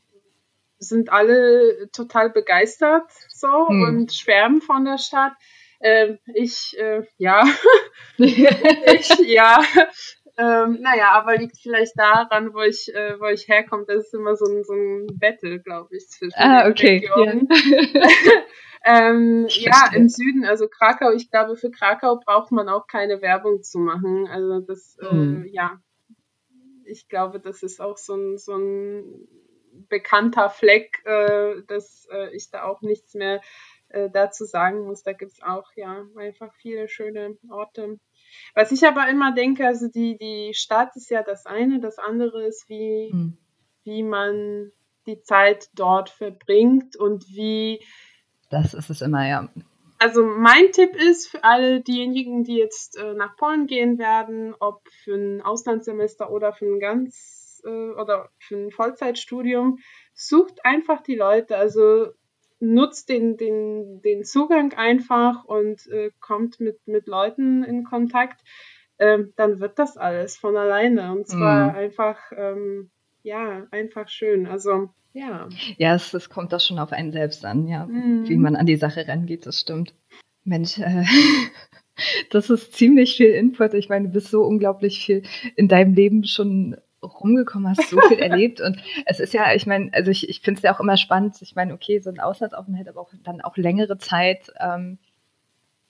sind 0.78 1.10
alle 1.10 1.90
total 1.92 2.30
begeistert 2.30 3.10
so 3.28 3.68
hm. 3.68 3.82
und 3.82 4.12
schwärmen 4.12 4.60
von 4.60 4.84
der 4.84 4.98
Stadt. 4.98 5.32
Ähm, 5.80 6.18
ich, 6.34 6.76
äh, 6.78 7.02
ja, 7.18 7.44
ich, 8.18 9.08
ja, 9.26 9.62
ähm, 10.36 10.78
naja, 10.80 11.12
aber 11.12 11.36
liegt 11.36 11.58
vielleicht 11.58 11.96
daran, 11.96 12.54
wo 12.54 12.60
ich, 12.60 12.92
äh, 12.94 13.18
wo 13.20 13.26
ich 13.26 13.46
herkomme. 13.46 13.84
Das 13.86 14.06
ist 14.06 14.14
immer 14.14 14.34
so 14.36 14.46
ein, 14.46 14.64
so 14.64 14.72
ein 14.72 15.06
Battle, 15.18 15.60
glaube 15.60 15.94
ich, 15.96 16.08
zwischen 16.08 16.36
ah, 16.36 16.68
okay. 16.68 16.98
Regionen. 16.98 17.48
Ja. 17.50 18.02
ähm, 19.08 19.46
ja, 19.48 19.90
im 19.94 20.08
Süden, 20.08 20.44
also 20.44 20.68
Krakau, 20.68 21.12
ich 21.12 21.30
glaube, 21.30 21.56
für 21.56 21.70
Krakau 21.70 22.20
braucht 22.24 22.50
man 22.50 22.68
auch 22.68 22.86
keine 22.86 23.22
Werbung 23.22 23.62
zu 23.62 23.78
machen. 23.78 24.26
Also 24.28 24.60
das, 24.60 24.96
äh, 25.00 25.48
ja, 25.50 25.80
ich 26.84 27.08
glaube, 27.08 27.38
das 27.38 27.62
ist 27.62 27.80
auch 27.80 27.96
so 27.96 28.14
ein, 28.14 28.38
so 28.38 28.56
ein 28.56 29.28
bekannter 29.88 30.50
Fleck, 30.50 31.00
äh, 31.04 31.62
dass 31.66 32.08
äh, 32.10 32.34
ich 32.34 32.50
da 32.50 32.64
auch 32.64 32.82
nichts 32.82 33.14
mehr 33.14 33.40
äh, 33.88 34.10
dazu 34.10 34.44
sagen 34.44 34.84
muss. 34.84 35.02
Da 35.02 35.12
gibt's 35.12 35.42
auch 35.42 35.70
ja 35.76 36.04
einfach 36.16 36.52
viele 36.54 36.88
schöne 36.88 37.36
Orte. 37.48 37.98
Was 38.54 38.72
ich 38.72 38.86
aber 38.86 39.08
immer 39.08 39.34
denke, 39.34 39.66
also 39.66 39.88
die, 39.88 40.16
die 40.16 40.52
Stadt 40.54 40.96
ist 40.96 41.10
ja 41.10 41.22
das 41.22 41.46
eine, 41.46 41.80
das 41.80 41.98
andere 41.98 42.46
ist, 42.46 42.68
wie, 42.68 43.10
mhm. 43.12 43.36
wie 43.84 44.02
man 44.02 44.70
die 45.06 45.20
Zeit 45.22 45.68
dort 45.74 46.10
verbringt 46.10 46.96
und 46.96 47.26
wie. 47.28 47.80
Das 48.50 48.74
ist 48.74 48.90
es 48.90 49.00
immer, 49.00 49.26
ja. 49.26 49.48
Also 49.98 50.24
mein 50.24 50.72
Tipp 50.72 50.96
ist 50.96 51.28
für 51.28 51.44
alle 51.44 51.80
diejenigen, 51.80 52.44
die 52.44 52.56
jetzt 52.56 52.98
äh, 52.98 53.14
nach 53.14 53.36
Polen 53.36 53.66
gehen 53.66 53.98
werden, 53.98 54.54
ob 54.58 54.86
für 54.88 55.14
ein 55.14 55.40
Auslandssemester 55.40 56.30
oder 56.30 56.52
für 56.52 56.66
ein 56.66 56.80
ganz 56.80 57.62
äh, 57.64 57.68
oder 57.68 58.30
für 58.38 58.56
ein 58.56 58.70
Vollzeitstudium, 58.70 59.78
sucht 60.12 60.64
einfach 60.64 61.02
die 61.02 61.14
Leute. 61.14 61.56
Also 61.56 62.08
nutzt 62.60 63.08
den, 63.08 63.36
den, 63.36 64.00
den 64.02 64.24
Zugang 64.24 64.72
einfach 64.74 65.44
und 65.44 65.86
äh, 65.88 66.10
kommt 66.20 66.60
mit, 66.60 66.86
mit 66.86 67.06
Leuten 67.06 67.64
in 67.64 67.84
Kontakt, 67.84 68.40
ähm, 68.98 69.32
dann 69.36 69.60
wird 69.60 69.78
das 69.78 69.96
alles 69.96 70.36
von 70.36 70.56
alleine. 70.56 71.12
Und 71.12 71.26
zwar 71.26 71.70
mhm. 71.70 71.76
einfach, 71.76 72.18
ähm, 72.36 72.90
ja, 73.22 73.66
einfach 73.70 74.08
schön. 74.08 74.46
Also, 74.46 74.90
ja. 75.12 75.48
Ja, 75.78 75.94
es, 75.94 76.14
es 76.14 76.28
kommt 76.28 76.52
das 76.52 76.66
schon 76.66 76.78
auf 76.78 76.92
einen 76.92 77.12
selbst 77.12 77.44
an, 77.44 77.66
ja, 77.66 77.86
mhm. 77.86 78.28
wie 78.28 78.36
man 78.36 78.56
an 78.56 78.66
die 78.66 78.76
Sache 78.76 79.06
rangeht, 79.06 79.46
das 79.46 79.60
stimmt. 79.60 79.94
Mensch, 80.44 80.78
äh, 80.78 81.04
das 82.30 82.50
ist 82.50 82.72
ziemlich 82.74 83.16
viel 83.16 83.30
Input. 83.30 83.74
Ich 83.74 83.88
meine, 83.88 84.08
du 84.08 84.12
bist 84.12 84.28
so 84.28 84.42
unglaublich 84.42 85.04
viel 85.04 85.22
in 85.56 85.68
deinem 85.68 85.94
Leben 85.94 86.24
schon 86.24 86.76
rumgekommen, 87.06 87.68
hast 87.68 87.88
so 87.88 88.00
viel 88.08 88.18
erlebt 88.20 88.60
und 88.60 88.78
es 89.06 89.20
ist 89.20 89.34
ja, 89.34 89.54
ich 89.54 89.66
meine, 89.66 89.90
also 89.92 90.10
ich, 90.10 90.28
ich 90.28 90.40
finde 90.40 90.58
es 90.58 90.62
ja 90.62 90.74
auch 90.74 90.80
immer 90.80 90.96
spannend, 90.96 91.36
ich 91.40 91.54
meine, 91.54 91.74
okay, 91.74 92.00
so 92.00 92.10
ein 92.10 92.20
Auslandsaufenthalt, 92.20 92.88
aber 92.88 93.00
auch 93.00 93.12
dann 93.22 93.40
auch 93.40 93.56
längere 93.56 93.98
Zeit, 93.98 94.52
ähm, 94.60 94.98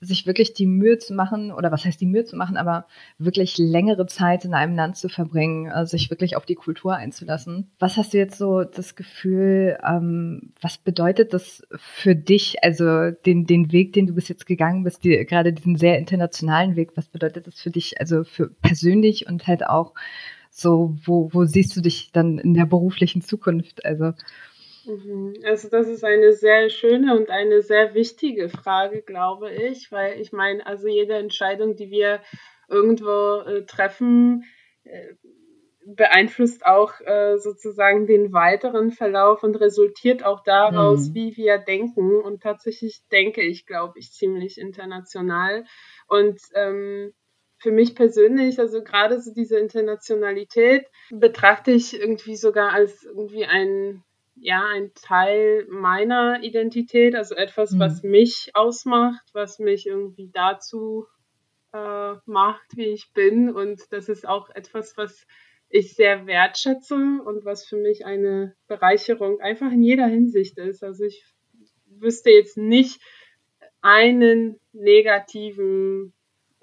sich 0.04 0.26
wirklich 0.26 0.52
die 0.52 0.66
Mühe 0.66 0.98
zu 0.98 1.14
machen, 1.14 1.52
oder 1.52 1.72
was 1.72 1.84
heißt 1.84 2.00
die 2.00 2.06
Mühe 2.06 2.24
zu 2.24 2.36
machen, 2.36 2.56
aber 2.56 2.86
wirklich 3.18 3.58
längere 3.58 4.06
Zeit 4.06 4.44
in 4.44 4.54
einem 4.54 4.76
Land 4.76 4.96
zu 4.96 5.08
verbringen, 5.08 5.70
also 5.70 5.90
sich 5.90 6.10
wirklich 6.10 6.36
auf 6.36 6.46
die 6.46 6.54
Kultur 6.54 6.94
einzulassen. 6.94 7.70
Was 7.78 7.96
hast 7.96 8.14
du 8.14 8.18
jetzt 8.18 8.38
so 8.38 8.64
das 8.64 8.96
Gefühl, 8.96 9.78
ähm, 9.86 10.52
was 10.60 10.78
bedeutet 10.78 11.32
das 11.32 11.62
für 11.76 12.14
dich, 12.14 12.62
also 12.62 13.10
den, 13.10 13.46
den 13.46 13.72
Weg, 13.72 13.92
den 13.92 14.06
du 14.06 14.14
bis 14.14 14.28
jetzt 14.28 14.46
gegangen 14.46 14.84
bist, 14.84 15.04
die, 15.04 15.24
gerade 15.24 15.52
diesen 15.52 15.76
sehr 15.76 15.98
internationalen 15.98 16.76
Weg, 16.76 16.92
was 16.96 17.08
bedeutet 17.08 17.46
das 17.46 17.60
für 17.60 17.70
dich, 17.70 18.00
also 18.00 18.24
für 18.24 18.48
persönlich 18.48 19.26
und 19.26 19.46
halt 19.46 19.66
auch 19.66 19.94
so, 20.56 20.94
wo, 21.04 21.28
wo 21.32 21.44
siehst 21.44 21.76
du 21.76 21.80
dich 21.80 22.12
dann 22.12 22.38
in 22.38 22.54
der 22.54 22.66
beruflichen 22.66 23.22
Zukunft? 23.22 23.84
Also, 23.84 24.12
mhm. 24.86 25.34
also 25.44 25.68
das 25.68 25.88
ist 25.88 26.04
eine 26.04 26.32
sehr 26.32 26.70
schöne 26.70 27.18
und 27.18 27.28
eine 27.28 27.60
sehr 27.60 27.94
wichtige 27.94 28.48
Frage, 28.48 29.02
glaube 29.02 29.52
ich, 29.52 29.90
weil 29.90 30.20
ich 30.20 30.32
meine, 30.32 30.64
also 30.64 30.86
jede 30.86 31.14
Entscheidung, 31.14 31.74
die 31.74 31.90
wir 31.90 32.20
irgendwo 32.68 33.40
äh, 33.40 33.66
treffen, 33.66 34.44
äh, 34.84 35.14
beeinflusst 35.86 36.64
auch 36.64 37.00
äh, 37.00 37.36
sozusagen 37.36 38.06
den 38.06 38.32
weiteren 38.32 38.92
Verlauf 38.92 39.42
und 39.42 39.56
resultiert 39.56 40.24
auch 40.24 40.44
daraus, 40.44 41.08
mhm. 41.08 41.14
wie 41.14 41.36
wir 41.36 41.58
denken. 41.58 42.20
Und 42.20 42.44
tatsächlich 42.44 43.02
denke 43.10 43.42
ich, 43.42 43.66
glaube 43.66 43.98
ich, 43.98 44.12
ziemlich 44.12 44.58
international. 44.58 45.64
Und 46.06 46.40
ähm, 46.54 47.12
für 47.64 47.72
mich 47.72 47.94
persönlich, 47.94 48.60
also 48.60 48.84
gerade 48.84 49.18
so 49.22 49.32
diese 49.32 49.58
Internationalität, 49.58 50.86
betrachte 51.10 51.70
ich 51.70 51.98
irgendwie 51.98 52.36
sogar 52.36 52.74
als 52.74 53.04
irgendwie 53.04 53.46
ein, 53.46 54.04
ja, 54.36 54.66
ein 54.66 54.92
Teil 54.94 55.66
meiner 55.70 56.42
Identität, 56.42 57.14
also 57.14 57.34
etwas, 57.34 57.72
mhm. 57.72 57.78
was 57.78 58.02
mich 58.02 58.50
ausmacht, 58.52 59.24
was 59.32 59.58
mich 59.60 59.86
irgendwie 59.86 60.28
dazu 60.30 61.06
äh, 61.72 62.12
macht, 62.26 62.76
wie 62.76 62.88
ich 62.88 63.14
bin. 63.14 63.50
Und 63.50 63.80
das 63.90 64.10
ist 64.10 64.28
auch 64.28 64.50
etwas, 64.50 64.98
was 64.98 65.26
ich 65.70 65.94
sehr 65.94 66.26
wertschätze 66.26 66.96
und 67.24 67.46
was 67.46 67.64
für 67.64 67.76
mich 67.76 68.04
eine 68.04 68.54
Bereicherung 68.66 69.40
einfach 69.40 69.72
in 69.72 69.82
jeder 69.82 70.06
Hinsicht 70.06 70.58
ist. 70.58 70.84
Also 70.84 71.04
ich 71.04 71.24
wüsste 71.86 72.28
jetzt 72.28 72.58
nicht 72.58 73.00
einen 73.80 74.60
negativen 74.72 76.13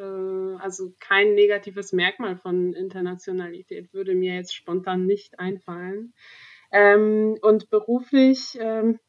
also 0.04 0.94
kein 1.00 1.34
negatives 1.34 1.94
Merkmal 1.94 2.38
von 2.38 2.74
Internationalität 2.74 3.94
würde 3.94 4.16
mir 4.16 4.36
jetzt 4.36 4.56
spontan 4.56 5.06
nicht 5.06 5.40
einfallen. 5.40 6.14
Ähm, 6.72 7.38
und 7.42 7.70
beruflich 7.70 8.58
ähm, 8.60 9.00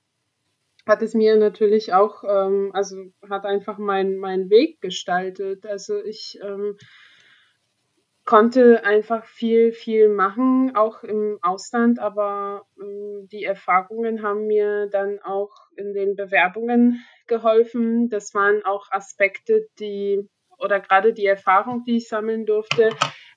hat 0.86 1.02
es 1.02 1.14
mir 1.14 1.36
natürlich 1.36 1.92
auch, 1.92 2.24
ähm, 2.24 2.70
also 2.74 2.96
hat 3.28 3.44
einfach 3.44 3.78
mein, 3.78 4.16
mein 4.18 4.50
Weg 4.50 4.80
gestaltet. 4.80 5.64
Also 5.66 6.02
ich 6.02 6.38
ähm, 6.42 6.76
konnte 8.24 8.84
einfach 8.84 9.24
viel, 9.24 9.72
viel 9.72 10.08
machen, 10.08 10.74
auch 10.74 11.02
im 11.02 11.38
Ausland, 11.42 11.98
aber 11.98 12.66
ähm, 12.80 13.28
die 13.30 13.44
Erfahrungen 13.44 14.22
haben 14.22 14.46
mir 14.46 14.88
dann 14.88 15.20
auch 15.20 15.52
in 15.76 15.92
den 15.94 16.16
Bewerbungen 16.16 17.04
geholfen. 17.26 18.08
Das 18.10 18.34
waren 18.34 18.64
auch 18.64 18.90
Aspekte, 18.90 19.68
die 19.78 20.28
oder 20.62 20.80
gerade 20.80 21.12
die 21.12 21.26
Erfahrung, 21.26 21.84
die 21.84 21.96
ich 21.96 22.08
sammeln 22.08 22.46
durfte, 22.46 22.90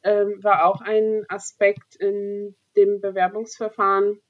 ähm, 0.04 0.44
war 0.44 0.66
auch 0.66 0.82
ein 0.82 1.26
Aspekt 1.28 1.96
in 1.96 2.56
dem 2.76 3.02
Bewerbungsverfahren, 3.02 4.22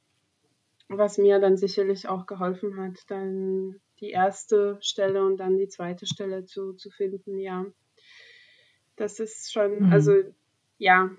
was 0.88 1.18
mir 1.18 1.39
dann 1.39 1.58
sicherlich 1.58 2.08
auch 2.08 2.26
geholfen 2.26 2.78
hat, 2.78 3.00
dann 3.10 3.82
die 4.00 4.12
erste 4.12 4.78
Stelle 4.82 5.26
und 5.26 5.38
dann 5.38 5.58
die 5.58 5.68
zweite 5.68 6.06
Stelle 6.06 6.46
zu, 6.46 6.74
zu 6.74 6.89
finden, 6.89 7.39
ja. 7.39 7.66
Das 8.96 9.20
ist 9.20 9.52
schon, 9.52 9.88
mhm. 9.88 9.91
also 9.91 10.14
ja, 10.78 11.10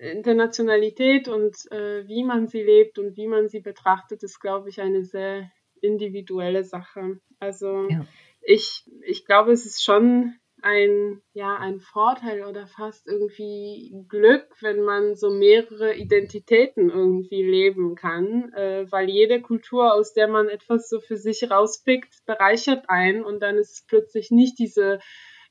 Internationalität 0.00 1.28
und 1.28 1.70
äh, 1.70 2.06
wie 2.08 2.24
man 2.24 2.48
sie 2.48 2.62
lebt 2.62 2.98
und 2.98 3.16
wie 3.16 3.28
man 3.28 3.48
sie 3.48 3.60
betrachtet, 3.60 4.22
ist, 4.22 4.40
glaube 4.40 4.68
ich, 4.68 4.80
eine 4.80 5.04
sehr 5.04 5.50
individuelle 5.80 6.64
Sache. 6.64 7.20
Also 7.38 7.88
ja. 7.88 8.04
ich, 8.40 8.84
ich 9.02 9.24
glaube, 9.26 9.52
es 9.52 9.66
ist 9.66 9.84
schon 9.84 10.34
ein, 10.62 11.22
ja, 11.32 11.56
ein 11.56 11.80
Vorteil 11.80 12.44
oder 12.44 12.66
fast 12.66 13.06
irgendwie 13.06 13.92
Glück, 14.08 14.46
wenn 14.60 14.82
man 14.82 15.14
so 15.14 15.30
mehrere 15.30 15.94
Identitäten 15.94 16.90
irgendwie 16.90 17.42
leben 17.42 17.94
kann, 17.94 18.52
äh, 18.54 18.86
weil 18.90 19.08
jede 19.08 19.40
Kultur, 19.40 19.94
aus 19.94 20.12
der 20.12 20.28
man 20.28 20.48
etwas 20.48 20.88
so 20.88 21.00
für 21.00 21.16
sich 21.16 21.50
rauspickt, 21.50 22.24
bereichert 22.26 22.84
einen 22.88 23.24
und 23.24 23.40
dann 23.40 23.56
ist 23.56 23.86
plötzlich 23.88 24.30
nicht 24.30 24.58
diese, 24.58 25.00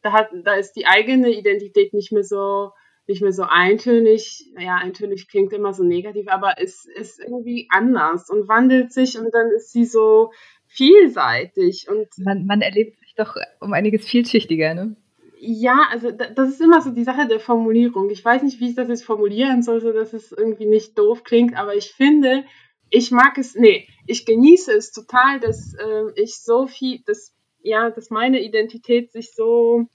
da 0.01 0.11
hat, 0.11 0.29
da 0.43 0.55
ist 0.55 0.73
die 0.73 0.85
eigene 0.85 1.29
Identität 1.29 1.93
nicht 1.93 2.11
mehr 2.11 2.23
so, 2.23 2.71
nicht 3.07 3.21
mehr 3.21 3.33
so 3.33 3.43
eintönig. 3.43 4.45
Ja, 4.57 4.75
eintönig 4.75 5.27
klingt 5.29 5.51
immer 5.51 5.73
so 5.73 5.83
negativ, 5.83 6.27
aber 6.27 6.55
es 6.57 6.85
ist 6.85 7.19
irgendwie 7.19 7.67
anders 7.71 8.29
und 8.29 8.47
wandelt 8.47 8.93
sich 8.93 9.17
und 9.17 9.33
dann 9.33 9.49
ist 9.51 9.71
sie 9.71 9.85
so 9.85 10.31
vielseitig 10.69 11.87
und 11.89 12.07
man, 12.19 12.45
man 12.45 12.61
erlebt 12.61 12.98
doch 13.19 13.35
um 13.59 13.73
einiges 13.73 14.05
vielschichtiger, 14.05 14.73
ne? 14.73 14.95
Ja, 15.41 15.87
also 15.91 16.11
das 16.11 16.49
ist 16.49 16.61
immer 16.61 16.81
so 16.81 16.91
die 16.91 17.05
Sache 17.05 17.27
der 17.27 17.39
Formulierung. 17.39 18.09
Ich 18.09 18.23
weiß 18.23 18.43
nicht, 18.43 18.59
wie 18.59 18.69
ich 18.69 18.75
das 18.75 18.89
jetzt 18.89 19.05
formulieren 19.05 19.63
soll, 19.63 19.79
so 19.79 19.93
dass 19.93 20.11
es 20.11 20.33
irgendwie 20.33 20.65
nicht 20.65 20.97
doof 20.97 21.23
klingt, 21.23 21.55
aber 21.55 21.75
ich 21.75 21.91
finde, 21.93 22.43
ich 22.89 23.11
mag 23.11 23.37
es, 23.37 23.55
nee, 23.55 23.87
ich 24.05 24.25
genieße 24.25 24.73
es 24.73 24.91
total, 24.91 25.39
dass 25.39 25.73
äh, 25.75 26.21
ich 26.21 26.41
so 26.41 26.67
viel, 26.67 26.99
dass 27.05 27.33
ja, 27.61 27.89
dass 27.89 28.09
meine 28.09 28.41
Identität 28.41 29.11
sich 29.11 29.33
so 29.33 29.85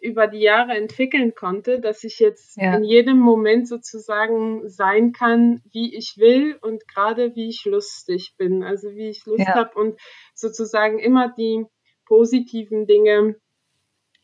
über 0.00 0.26
die 0.26 0.40
Jahre 0.40 0.72
entwickeln 0.72 1.34
konnte, 1.34 1.80
dass 1.80 2.04
ich 2.04 2.18
jetzt 2.18 2.58
ja. 2.58 2.76
in 2.76 2.84
jedem 2.84 3.18
Moment 3.18 3.66
sozusagen 3.66 4.68
sein 4.68 5.12
kann, 5.12 5.62
wie 5.72 5.96
ich 5.96 6.16
will 6.18 6.58
und 6.60 6.86
gerade 6.88 7.34
wie 7.34 7.48
ich 7.48 7.64
lustig 7.64 8.34
bin, 8.36 8.62
also 8.62 8.94
wie 8.94 9.08
ich 9.08 9.24
Lust 9.24 9.46
ja. 9.46 9.54
habe 9.54 9.78
und 9.78 9.98
sozusagen 10.34 10.98
immer 10.98 11.32
die 11.34 11.64
positiven 12.06 12.86
Dinge 12.86 13.36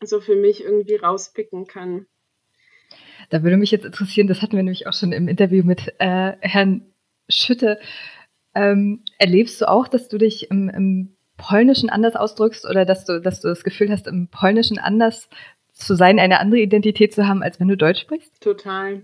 so 0.03 0.19
für 0.19 0.35
mich 0.35 0.63
irgendwie 0.63 0.95
rauspicken 0.95 1.67
kann. 1.67 2.07
Da 3.29 3.43
würde 3.43 3.57
mich 3.57 3.71
jetzt 3.71 3.85
interessieren, 3.85 4.27
das 4.27 4.41
hatten 4.41 4.55
wir 4.55 4.63
nämlich 4.63 4.87
auch 4.87 4.93
schon 4.93 5.11
im 5.11 5.27
Interview 5.27 5.63
mit 5.63 5.93
äh, 5.99 6.33
Herrn 6.41 6.93
Schütte. 7.29 7.79
Ähm, 8.53 9.03
erlebst 9.17 9.61
du 9.61 9.69
auch, 9.69 9.87
dass 9.87 10.09
du 10.09 10.17
dich 10.17 10.51
im, 10.51 10.69
im 10.69 11.15
Polnischen 11.37 11.89
anders 11.89 12.15
ausdrückst 12.15 12.69
oder 12.69 12.85
dass 12.85 13.05
du, 13.05 13.21
dass 13.21 13.41
du 13.41 13.47
das 13.47 13.63
Gefühl 13.63 13.89
hast, 13.89 14.07
im 14.07 14.27
Polnischen 14.27 14.77
anders 14.77 15.29
zu 15.71 15.95
sein, 15.95 16.19
eine 16.19 16.39
andere 16.39 16.59
Identität 16.59 17.13
zu 17.13 17.27
haben, 17.27 17.41
als 17.41 17.59
wenn 17.59 17.67
du 17.67 17.77
Deutsch 17.77 18.01
sprichst? 18.01 18.41
Total. 18.41 19.03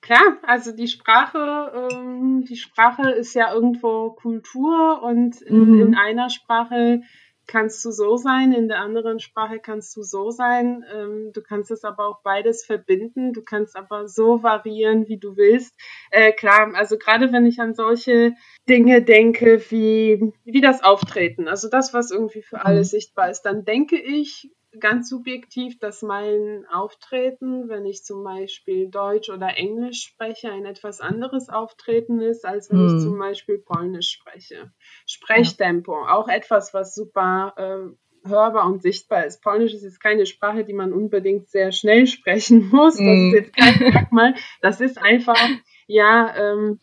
Klar, 0.00 0.36
also 0.42 0.70
die 0.70 0.86
Sprache, 0.86 1.88
ähm, 1.90 2.44
die 2.46 2.56
Sprache 2.56 3.10
ist 3.10 3.34
ja 3.34 3.54
irgendwo 3.54 4.10
Kultur 4.10 5.02
und 5.02 5.40
in, 5.40 5.64
mhm. 5.64 5.80
in, 5.80 5.94
einer 5.94 6.28
Sprache 6.28 7.00
kannst 7.46 7.84
du 7.84 7.90
so 7.90 8.16
sein, 8.16 8.52
in 8.52 8.68
der 8.68 8.80
anderen 8.80 9.20
Sprache 9.20 9.58
kannst 9.58 9.96
du 9.96 10.02
so 10.02 10.30
sein. 10.30 10.84
Ähm, 10.94 11.32
du 11.32 11.42
kannst 11.42 11.70
es 11.70 11.84
aber 11.84 12.08
auch 12.08 12.22
beides 12.22 12.64
verbinden. 12.64 13.32
Du 13.32 13.42
kannst 13.42 13.76
aber 13.76 14.08
so 14.08 14.42
variieren, 14.42 15.08
wie 15.08 15.18
du 15.18 15.36
willst. 15.36 15.74
Äh, 16.10 16.32
klar, 16.32 16.72
also 16.74 16.96
gerade 16.98 17.32
wenn 17.32 17.46
ich 17.46 17.60
an 17.60 17.74
solche 17.74 18.32
Dinge 18.68 19.02
denke, 19.02 19.62
wie, 19.70 20.32
wie 20.44 20.60
das 20.60 20.82
Auftreten, 20.82 21.48
also 21.48 21.68
das, 21.68 21.94
was 21.94 22.10
irgendwie 22.10 22.42
für 22.42 22.64
alle 22.64 22.78
mhm. 22.78 22.84
sichtbar 22.84 23.30
ist, 23.30 23.42
dann 23.42 23.64
denke 23.64 23.96
ich, 23.96 24.50
ganz 24.80 25.08
subjektiv, 25.08 25.78
dass 25.78 26.02
mein 26.02 26.64
Auftreten, 26.70 27.68
wenn 27.68 27.86
ich 27.86 28.04
zum 28.04 28.24
Beispiel 28.24 28.88
Deutsch 28.88 29.30
oder 29.30 29.56
Englisch 29.56 30.02
spreche, 30.02 30.50
ein 30.50 30.64
etwas 30.64 31.00
anderes 31.00 31.48
Auftreten 31.48 32.20
ist, 32.20 32.44
als 32.44 32.70
wenn 32.70 32.78
hm. 32.78 32.96
ich 32.96 33.02
zum 33.02 33.18
Beispiel 33.18 33.58
Polnisch 33.58 34.10
spreche. 34.10 34.72
Sprechtempo, 35.06 35.92
ja. 35.92 36.14
auch 36.14 36.28
etwas, 36.28 36.74
was 36.74 36.94
super 36.94 37.54
äh, 37.56 38.28
hörbar 38.28 38.66
und 38.66 38.82
sichtbar 38.82 39.26
ist. 39.26 39.42
Polnisch 39.42 39.74
ist 39.74 39.82
jetzt 39.82 40.00
keine 40.00 40.26
Sprache, 40.26 40.64
die 40.64 40.72
man 40.72 40.92
unbedingt 40.92 41.48
sehr 41.48 41.72
schnell 41.72 42.06
sprechen 42.06 42.68
muss. 42.72 42.94
Das 42.94 43.00
ist 43.00 43.06
hm. 43.06 43.34
jetzt 43.34 43.56
kein 43.56 43.78
Merkmal. 43.78 44.34
Das 44.60 44.80
ist 44.80 44.98
einfach, 44.98 45.48
ja, 45.86 46.34
ähm, 46.36 46.80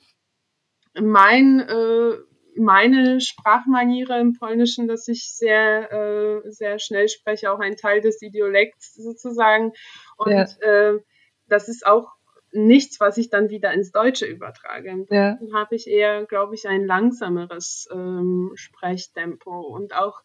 mein 1.00 1.60
äh, 1.62 2.18
meine 2.58 3.22
Sprachmaniere 3.22 4.20
im 4.20 4.34
Polnischen, 4.34 4.88
dass 4.88 5.08
ich 5.08 5.34
sehr, 5.34 5.92
äh, 5.92 6.52
sehr 6.52 6.80
schnell 6.80 7.10
spreche, 7.10 7.52
auch 7.52 7.60
ein 7.60 7.78
Teil 7.78 8.02
des 8.02 8.22
Idiolekts 8.22 8.96
sozusagen. 8.96 9.74
Und 10.18 10.32
ja. 10.32 10.46
äh, 10.62 11.00
das 11.48 11.68
ist 11.68 11.86
auch 11.86 12.10
nichts, 12.52 13.00
was 13.00 13.18
ich 13.18 13.30
dann 13.30 13.50
wieder 13.50 13.72
ins 13.74 13.92
Deutsche 13.92 14.26
übertrage. 14.26 15.06
Ja. 15.10 15.36
Dann 15.36 15.54
habe 15.54 15.76
ich 15.76 15.88
eher, 15.88 16.26
glaube 16.26 16.56
ich, 16.56 16.68
ein 16.68 16.86
langsameres 16.86 17.88
ähm, 17.92 18.52
Sprechtempo 18.56 19.62
und 19.62 19.96
auch 19.96 20.22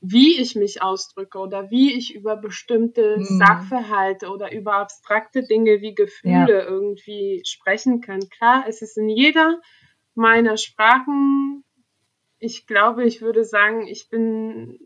wie 0.00 0.40
ich 0.40 0.54
mich 0.54 0.82
ausdrücke 0.82 1.38
oder 1.38 1.70
wie 1.70 1.96
ich 1.96 2.14
über 2.14 2.36
bestimmte 2.36 3.16
mhm. 3.18 3.24
Sachverhalte 3.24 4.28
oder 4.28 4.52
über 4.52 4.74
abstrakte 4.74 5.42
Dinge 5.42 5.80
wie 5.80 5.94
Gefühle 5.94 6.58
ja. 6.60 6.64
irgendwie 6.64 7.42
sprechen 7.44 8.00
kann. 8.00 8.20
Klar, 8.28 8.64
es 8.68 8.82
ist 8.82 8.96
in 8.98 9.08
jeder 9.08 9.58
meiner 10.16 10.56
Sprachen, 10.56 11.64
ich 12.38 12.66
glaube, 12.66 13.04
ich 13.04 13.22
würde 13.22 13.44
sagen, 13.44 13.86
ich 13.86 14.08
bin 14.08 14.78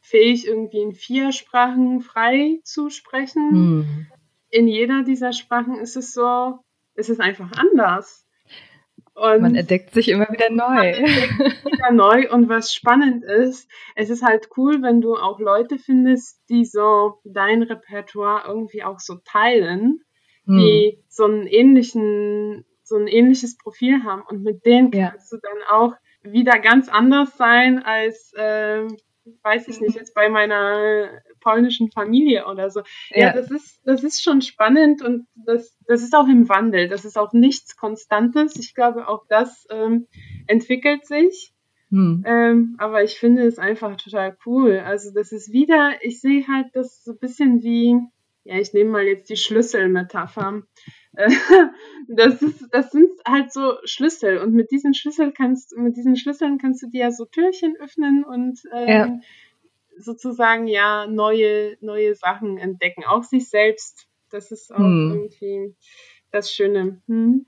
fähig, 0.00 0.46
irgendwie 0.46 0.82
in 0.82 0.92
vier 0.92 1.32
Sprachen 1.32 2.00
frei 2.00 2.60
zu 2.64 2.90
sprechen. 2.90 3.50
Hm. 3.50 4.06
In 4.50 4.68
jeder 4.68 5.02
dieser 5.02 5.32
Sprachen 5.32 5.78
ist 5.78 5.96
es 5.96 6.12
so, 6.12 6.58
ist 6.94 7.08
es 7.08 7.20
einfach 7.20 7.50
anders. 7.52 8.26
Und 9.14 9.42
man 9.42 9.54
entdeckt 9.54 9.92
sich 9.92 10.08
immer 10.08 10.28
wieder 10.30 10.50
neu. 10.50 10.98
wieder 11.64 11.92
neu. 11.92 12.30
Und 12.30 12.48
was 12.48 12.74
spannend 12.74 13.24
ist, 13.24 13.70
es 13.94 14.10
ist 14.10 14.22
halt 14.22 14.48
cool, 14.56 14.82
wenn 14.82 15.00
du 15.00 15.16
auch 15.16 15.38
Leute 15.38 15.78
findest, 15.78 16.40
die 16.48 16.64
so 16.64 17.20
dein 17.24 17.62
Repertoire 17.62 18.44
irgendwie 18.48 18.82
auch 18.82 19.00
so 19.00 19.16
teilen, 19.24 20.00
hm. 20.44 20.58
die 20.58 20.98
so 21.08 21.24
einen 21.24 21.46
ähnlichen 21.46 22.64
so 22.82 22.96
ein 22.96 23.06
ähnliches 23.06 23.56
Profil 23.56 24.04
haben 24.04 24.22
und 24.22 24.42
mit 24.42 24.64
denen 24.64 24.90
kannst 24.90 25.32
ja. 25.32 25.38
du 25.38 25.42
dann 25.42 25.62
auch 25.70 25.94
wieder 26.22 26.58
ganz 26.58 26.88
anders 26.88 27.36
sein 27.36 27.82
als, 27.82 28.32
äh, 28.34 28.86
weiß 29.42 29.68
ich 29.68 29.80
nicht, 29.80 29.96
jetzt 29.96 30.14
bei 30.14 30.28
meiner 30.28 31.08
polnischen 31.40 31.90
Familie 31.90 32.46
oder 32.46 32.70
so. 32.70 32.82
Ja, 33.10 33.26
ja, 33.26 33.32
das 33.32 33.50
ist, 33.50 33.80
das 33.84 34.02
ist 34.02 34.22
schon 34.22 34.40
spannend 34.40 35.02
und 35.02 35.26
das, 35.34 35.76
das 35.86 36.02
ist 36.02 36.14
auch 36.14 36.28
im 36.28 36.48
Wandel. 36.48 36.88
Das 36.88 37.04
ist 37.04 37.18
auch 37.18 37.32
nichts 37.32 37.76
Konstantes. 37.76 38.56
Ich 38.56 38.74
glaube, 38.74 39.08
auch 39.08 39.24
das 39.28 39.66
ähm, 39.70 40.06
entwickelt 40.46 41.06
sich. 41.06 41.52
Hm. 41.90 42.24
Ähm, 42.26 42.76
aber 42.78 43.04
ich 43.04 43.18
finde 43.18 43.42
es 43.42 43.58
einfach 43.58 43.96
total 43.96 44.36
cool. 44.46 44.78
Also 44.78 45.10
das 45.12 45.30
ist 45.30 45.52
wieder, 45.52 45.92
ich 46.00 46.20
sehe 46.20 46.46
halt 46.48 46.68
das 46.72 47.04
so 47.04 47.12
ein 47.12 47.18
bisschen 47.18 47.62
wie, 47.62 47.98
ja, 48.44 48.58
ich 48.58 48.72
nehme 48.72 48.90
mal 48.90 49.04
jetzt 49.04 49.28
die 49.28 49.36
Schlüsselmetapher. 49.36 50.62
das 52.08 52.40
ist, 52.40 52.68
das 52.70 52.90
sind 52.90 53.10
halt 53.26 53.52
so 53.52 53.74
Schlüssel 53.84 54.38
und 54.38 54.54
mit 54.54 54.70
diesen 54.70 54.94
Schlüsseln 54.94 55.34
kannst, 55.34 55.76
mit 55.76 55.96
diesen 55.96 56.16
Schlüsseln 56.16 56.58
kannst 56.58 56.82
du 56.82 56.88
dir 56.88 57.02
ja 57.02 57.10
so 57.10 57.26
Türchen 57.26 57.76
öffnen 57.78 58.24
und 58.24 58.60
ähm, 58.72 58.88
ja. 58.88 59.20
sozusagen 59.98 60.66
ja 60.66 61.06
neue, 61.06 61.76
neue 61.80 62.14
Sachen 62.14 62.56
entdecken, 62.56 63.04
auch 63.04 63.24
sich 63.24 63.50
selbst. 63.50 64.06
Das 64.30 64.50
ist 64.50 64.72
auch 64.72 64.78
hm. 64.78 65.12
irgendwie 65.12 65.76
das 66.30 66.50
Schöne. 66.50 67.02
Hm? 67.06 67.44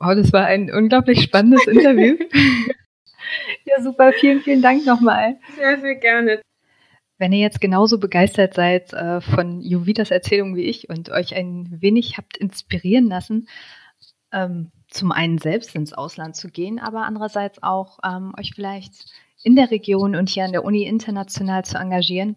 Oh, 0.00 0.14
das 0.14 0.32
war 0.32 0.46
ein 0.46 0.72
unglaublich 0.72 1.22
spannendes 1.22 1.66
Interview. 1.66 2.16
ja, 3.64 3.82
super. 3.82 4.12
Vielen, 4.12 4.40
vielen 4.40 4.62
Dank 4.62 4.86
nochmal. 4.86 5.38
Sehr, 5.56 5.78
sehr 5.80 5.94
gerne. 5.96 6.40
Wenn 7.16 7.32
ihr 7.32 7.40
jetzt 7.40 7.60
genauso 7.60 7.98
begeistert 7.98 8.54
seid 8.54 8.92
äh, 8.92 9.20
von 9.20 9.60
Jovitas 9.60 10.10
Erzählung 10.10 10.56
wie 10.56 10.64
ich 10.64 10.88
und 10.88 11.10
euch 11.10 11.34
ein 11.34 11.68
wenig 11.80 12.16
habt 12.18 12.36
inspirieren 12.36 13.08
lassen, 13.08 13.48
ähm, 14.32 14.72
zum 14.88 15.12
einen 15.12 15.38
selbst 15.38 15.74
ins 15.74 15.92
Ausland 15.92 16.36
zu 16.36 16.48
gehen, 16.48 16.78
aber 16.78 17.04
andererseits 17.04 17.62
auch 17.62 17.98
ähm, 18.04 18.32
euch 18.38 18.52
vielleicht 18.54 19.06
in 19.42 19.56
der 19.56 19.70
Region 19.70 20.16
und 20.16 20.28
hier 20.28 20.44
an 20.44 20.52
der 20.52 20.64
Uni 20.64 20.84
international 20.84 21.64
zu 21.64 21.78
engagieren, 21.78 22.34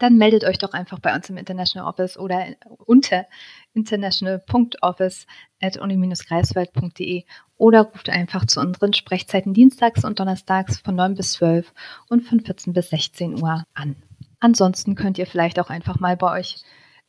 dann 0.00 0.16
meldet 0.16 0.44
euch 0.44 0.58
doch 0.58 0.72
einfach 0.72 0.98
bei 0.98 1.14
uns 1.14 1.28
im 1.30 1.36
International 1.36 1.88
Office 1.88 2.18
oder 2.18 2.46
unter 2.78 3.26
international.office 3.74 5.26
at 5.60 5.76
uni-greifswald.de 5.76 7.24
oder 7.56 7.82
ruft 7.82 8.08
einfach 8.08 8.46
zu 8.46 8.60
unseren 8.60 8.94
Sprechzeiten 8.94 9.54
dienstags 9.54 10.04
und 10.04 10.18
donnerstags 10.18 10.78
von 10.80 10.96
9 10.96 11.14
bis 11.14 11.32
12 11.32 11.72
und 12.08 12.22
von 12.22 12.40
14 12.40 12.72
bis 12.72 12.90
16 12.90 13.42
Uhr 13.42 13.64
an. 13.74 13.96
Ansonsten 14.40 14.94
könnt 14.94 15.18
ihr 15.18 15.26
vielleicht 15.26 15.60
auch 15.60 15.68
einfach 15.68 16.00
mal 16.00 16.16
bei 16.16 16.38
euch 16.38 16.56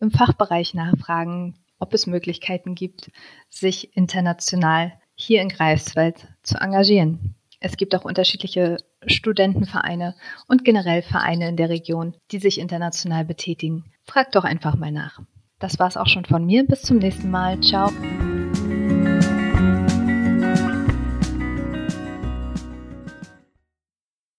im 0.01 0.11
Fachbereich 0.11 0.73
nachfragen, 0.73 1.55
ob 1.79 1.93
es 1.93 2.07
Möglichkeiten 2.07 2.75
gibt, 2.75 3.09
sich 3.49 3.95
international 3.95 4.93
hier 5.15 5.41
in 5.41 5.49
Greifswald 5.49 6.27
zu 6.43 6.57
engagieren. 6.57 7.35
Es 7.64 7.78
gibt 7.78 7.95
auch 7.95 8.03
unterschiedliche 8.03 8.78
Studentenvereine 9.05 10.16
und 10.47 10.66
generell 10.66 11.03
Vereine 11.03 11.47
in 11.47 11.57
der 11.57 11.70
Region, 11.70 12.16
die 12.32 12.39
sich 12.39 12.59
international 12.59 13.24
betätigen. 13.24 13.86
Fragt 14.03 14.36
doch 14.36 14.43
einfach 14.43 14.76
mal 14.76 14.91
nach. 14.91 15.20
Das 15.59 15.78
war 15.78 15.88
es 15.88 15.95
auch 15.95 16.07
schon 16.07 16.26
von 16.26 16.43
mir. 16.43 16.66
Bis 16.66 16.82
zum 16.82 16.97
nächsten 16.97 17.30
Mal. 17.30 17.62
Ciao. 17.62 17.91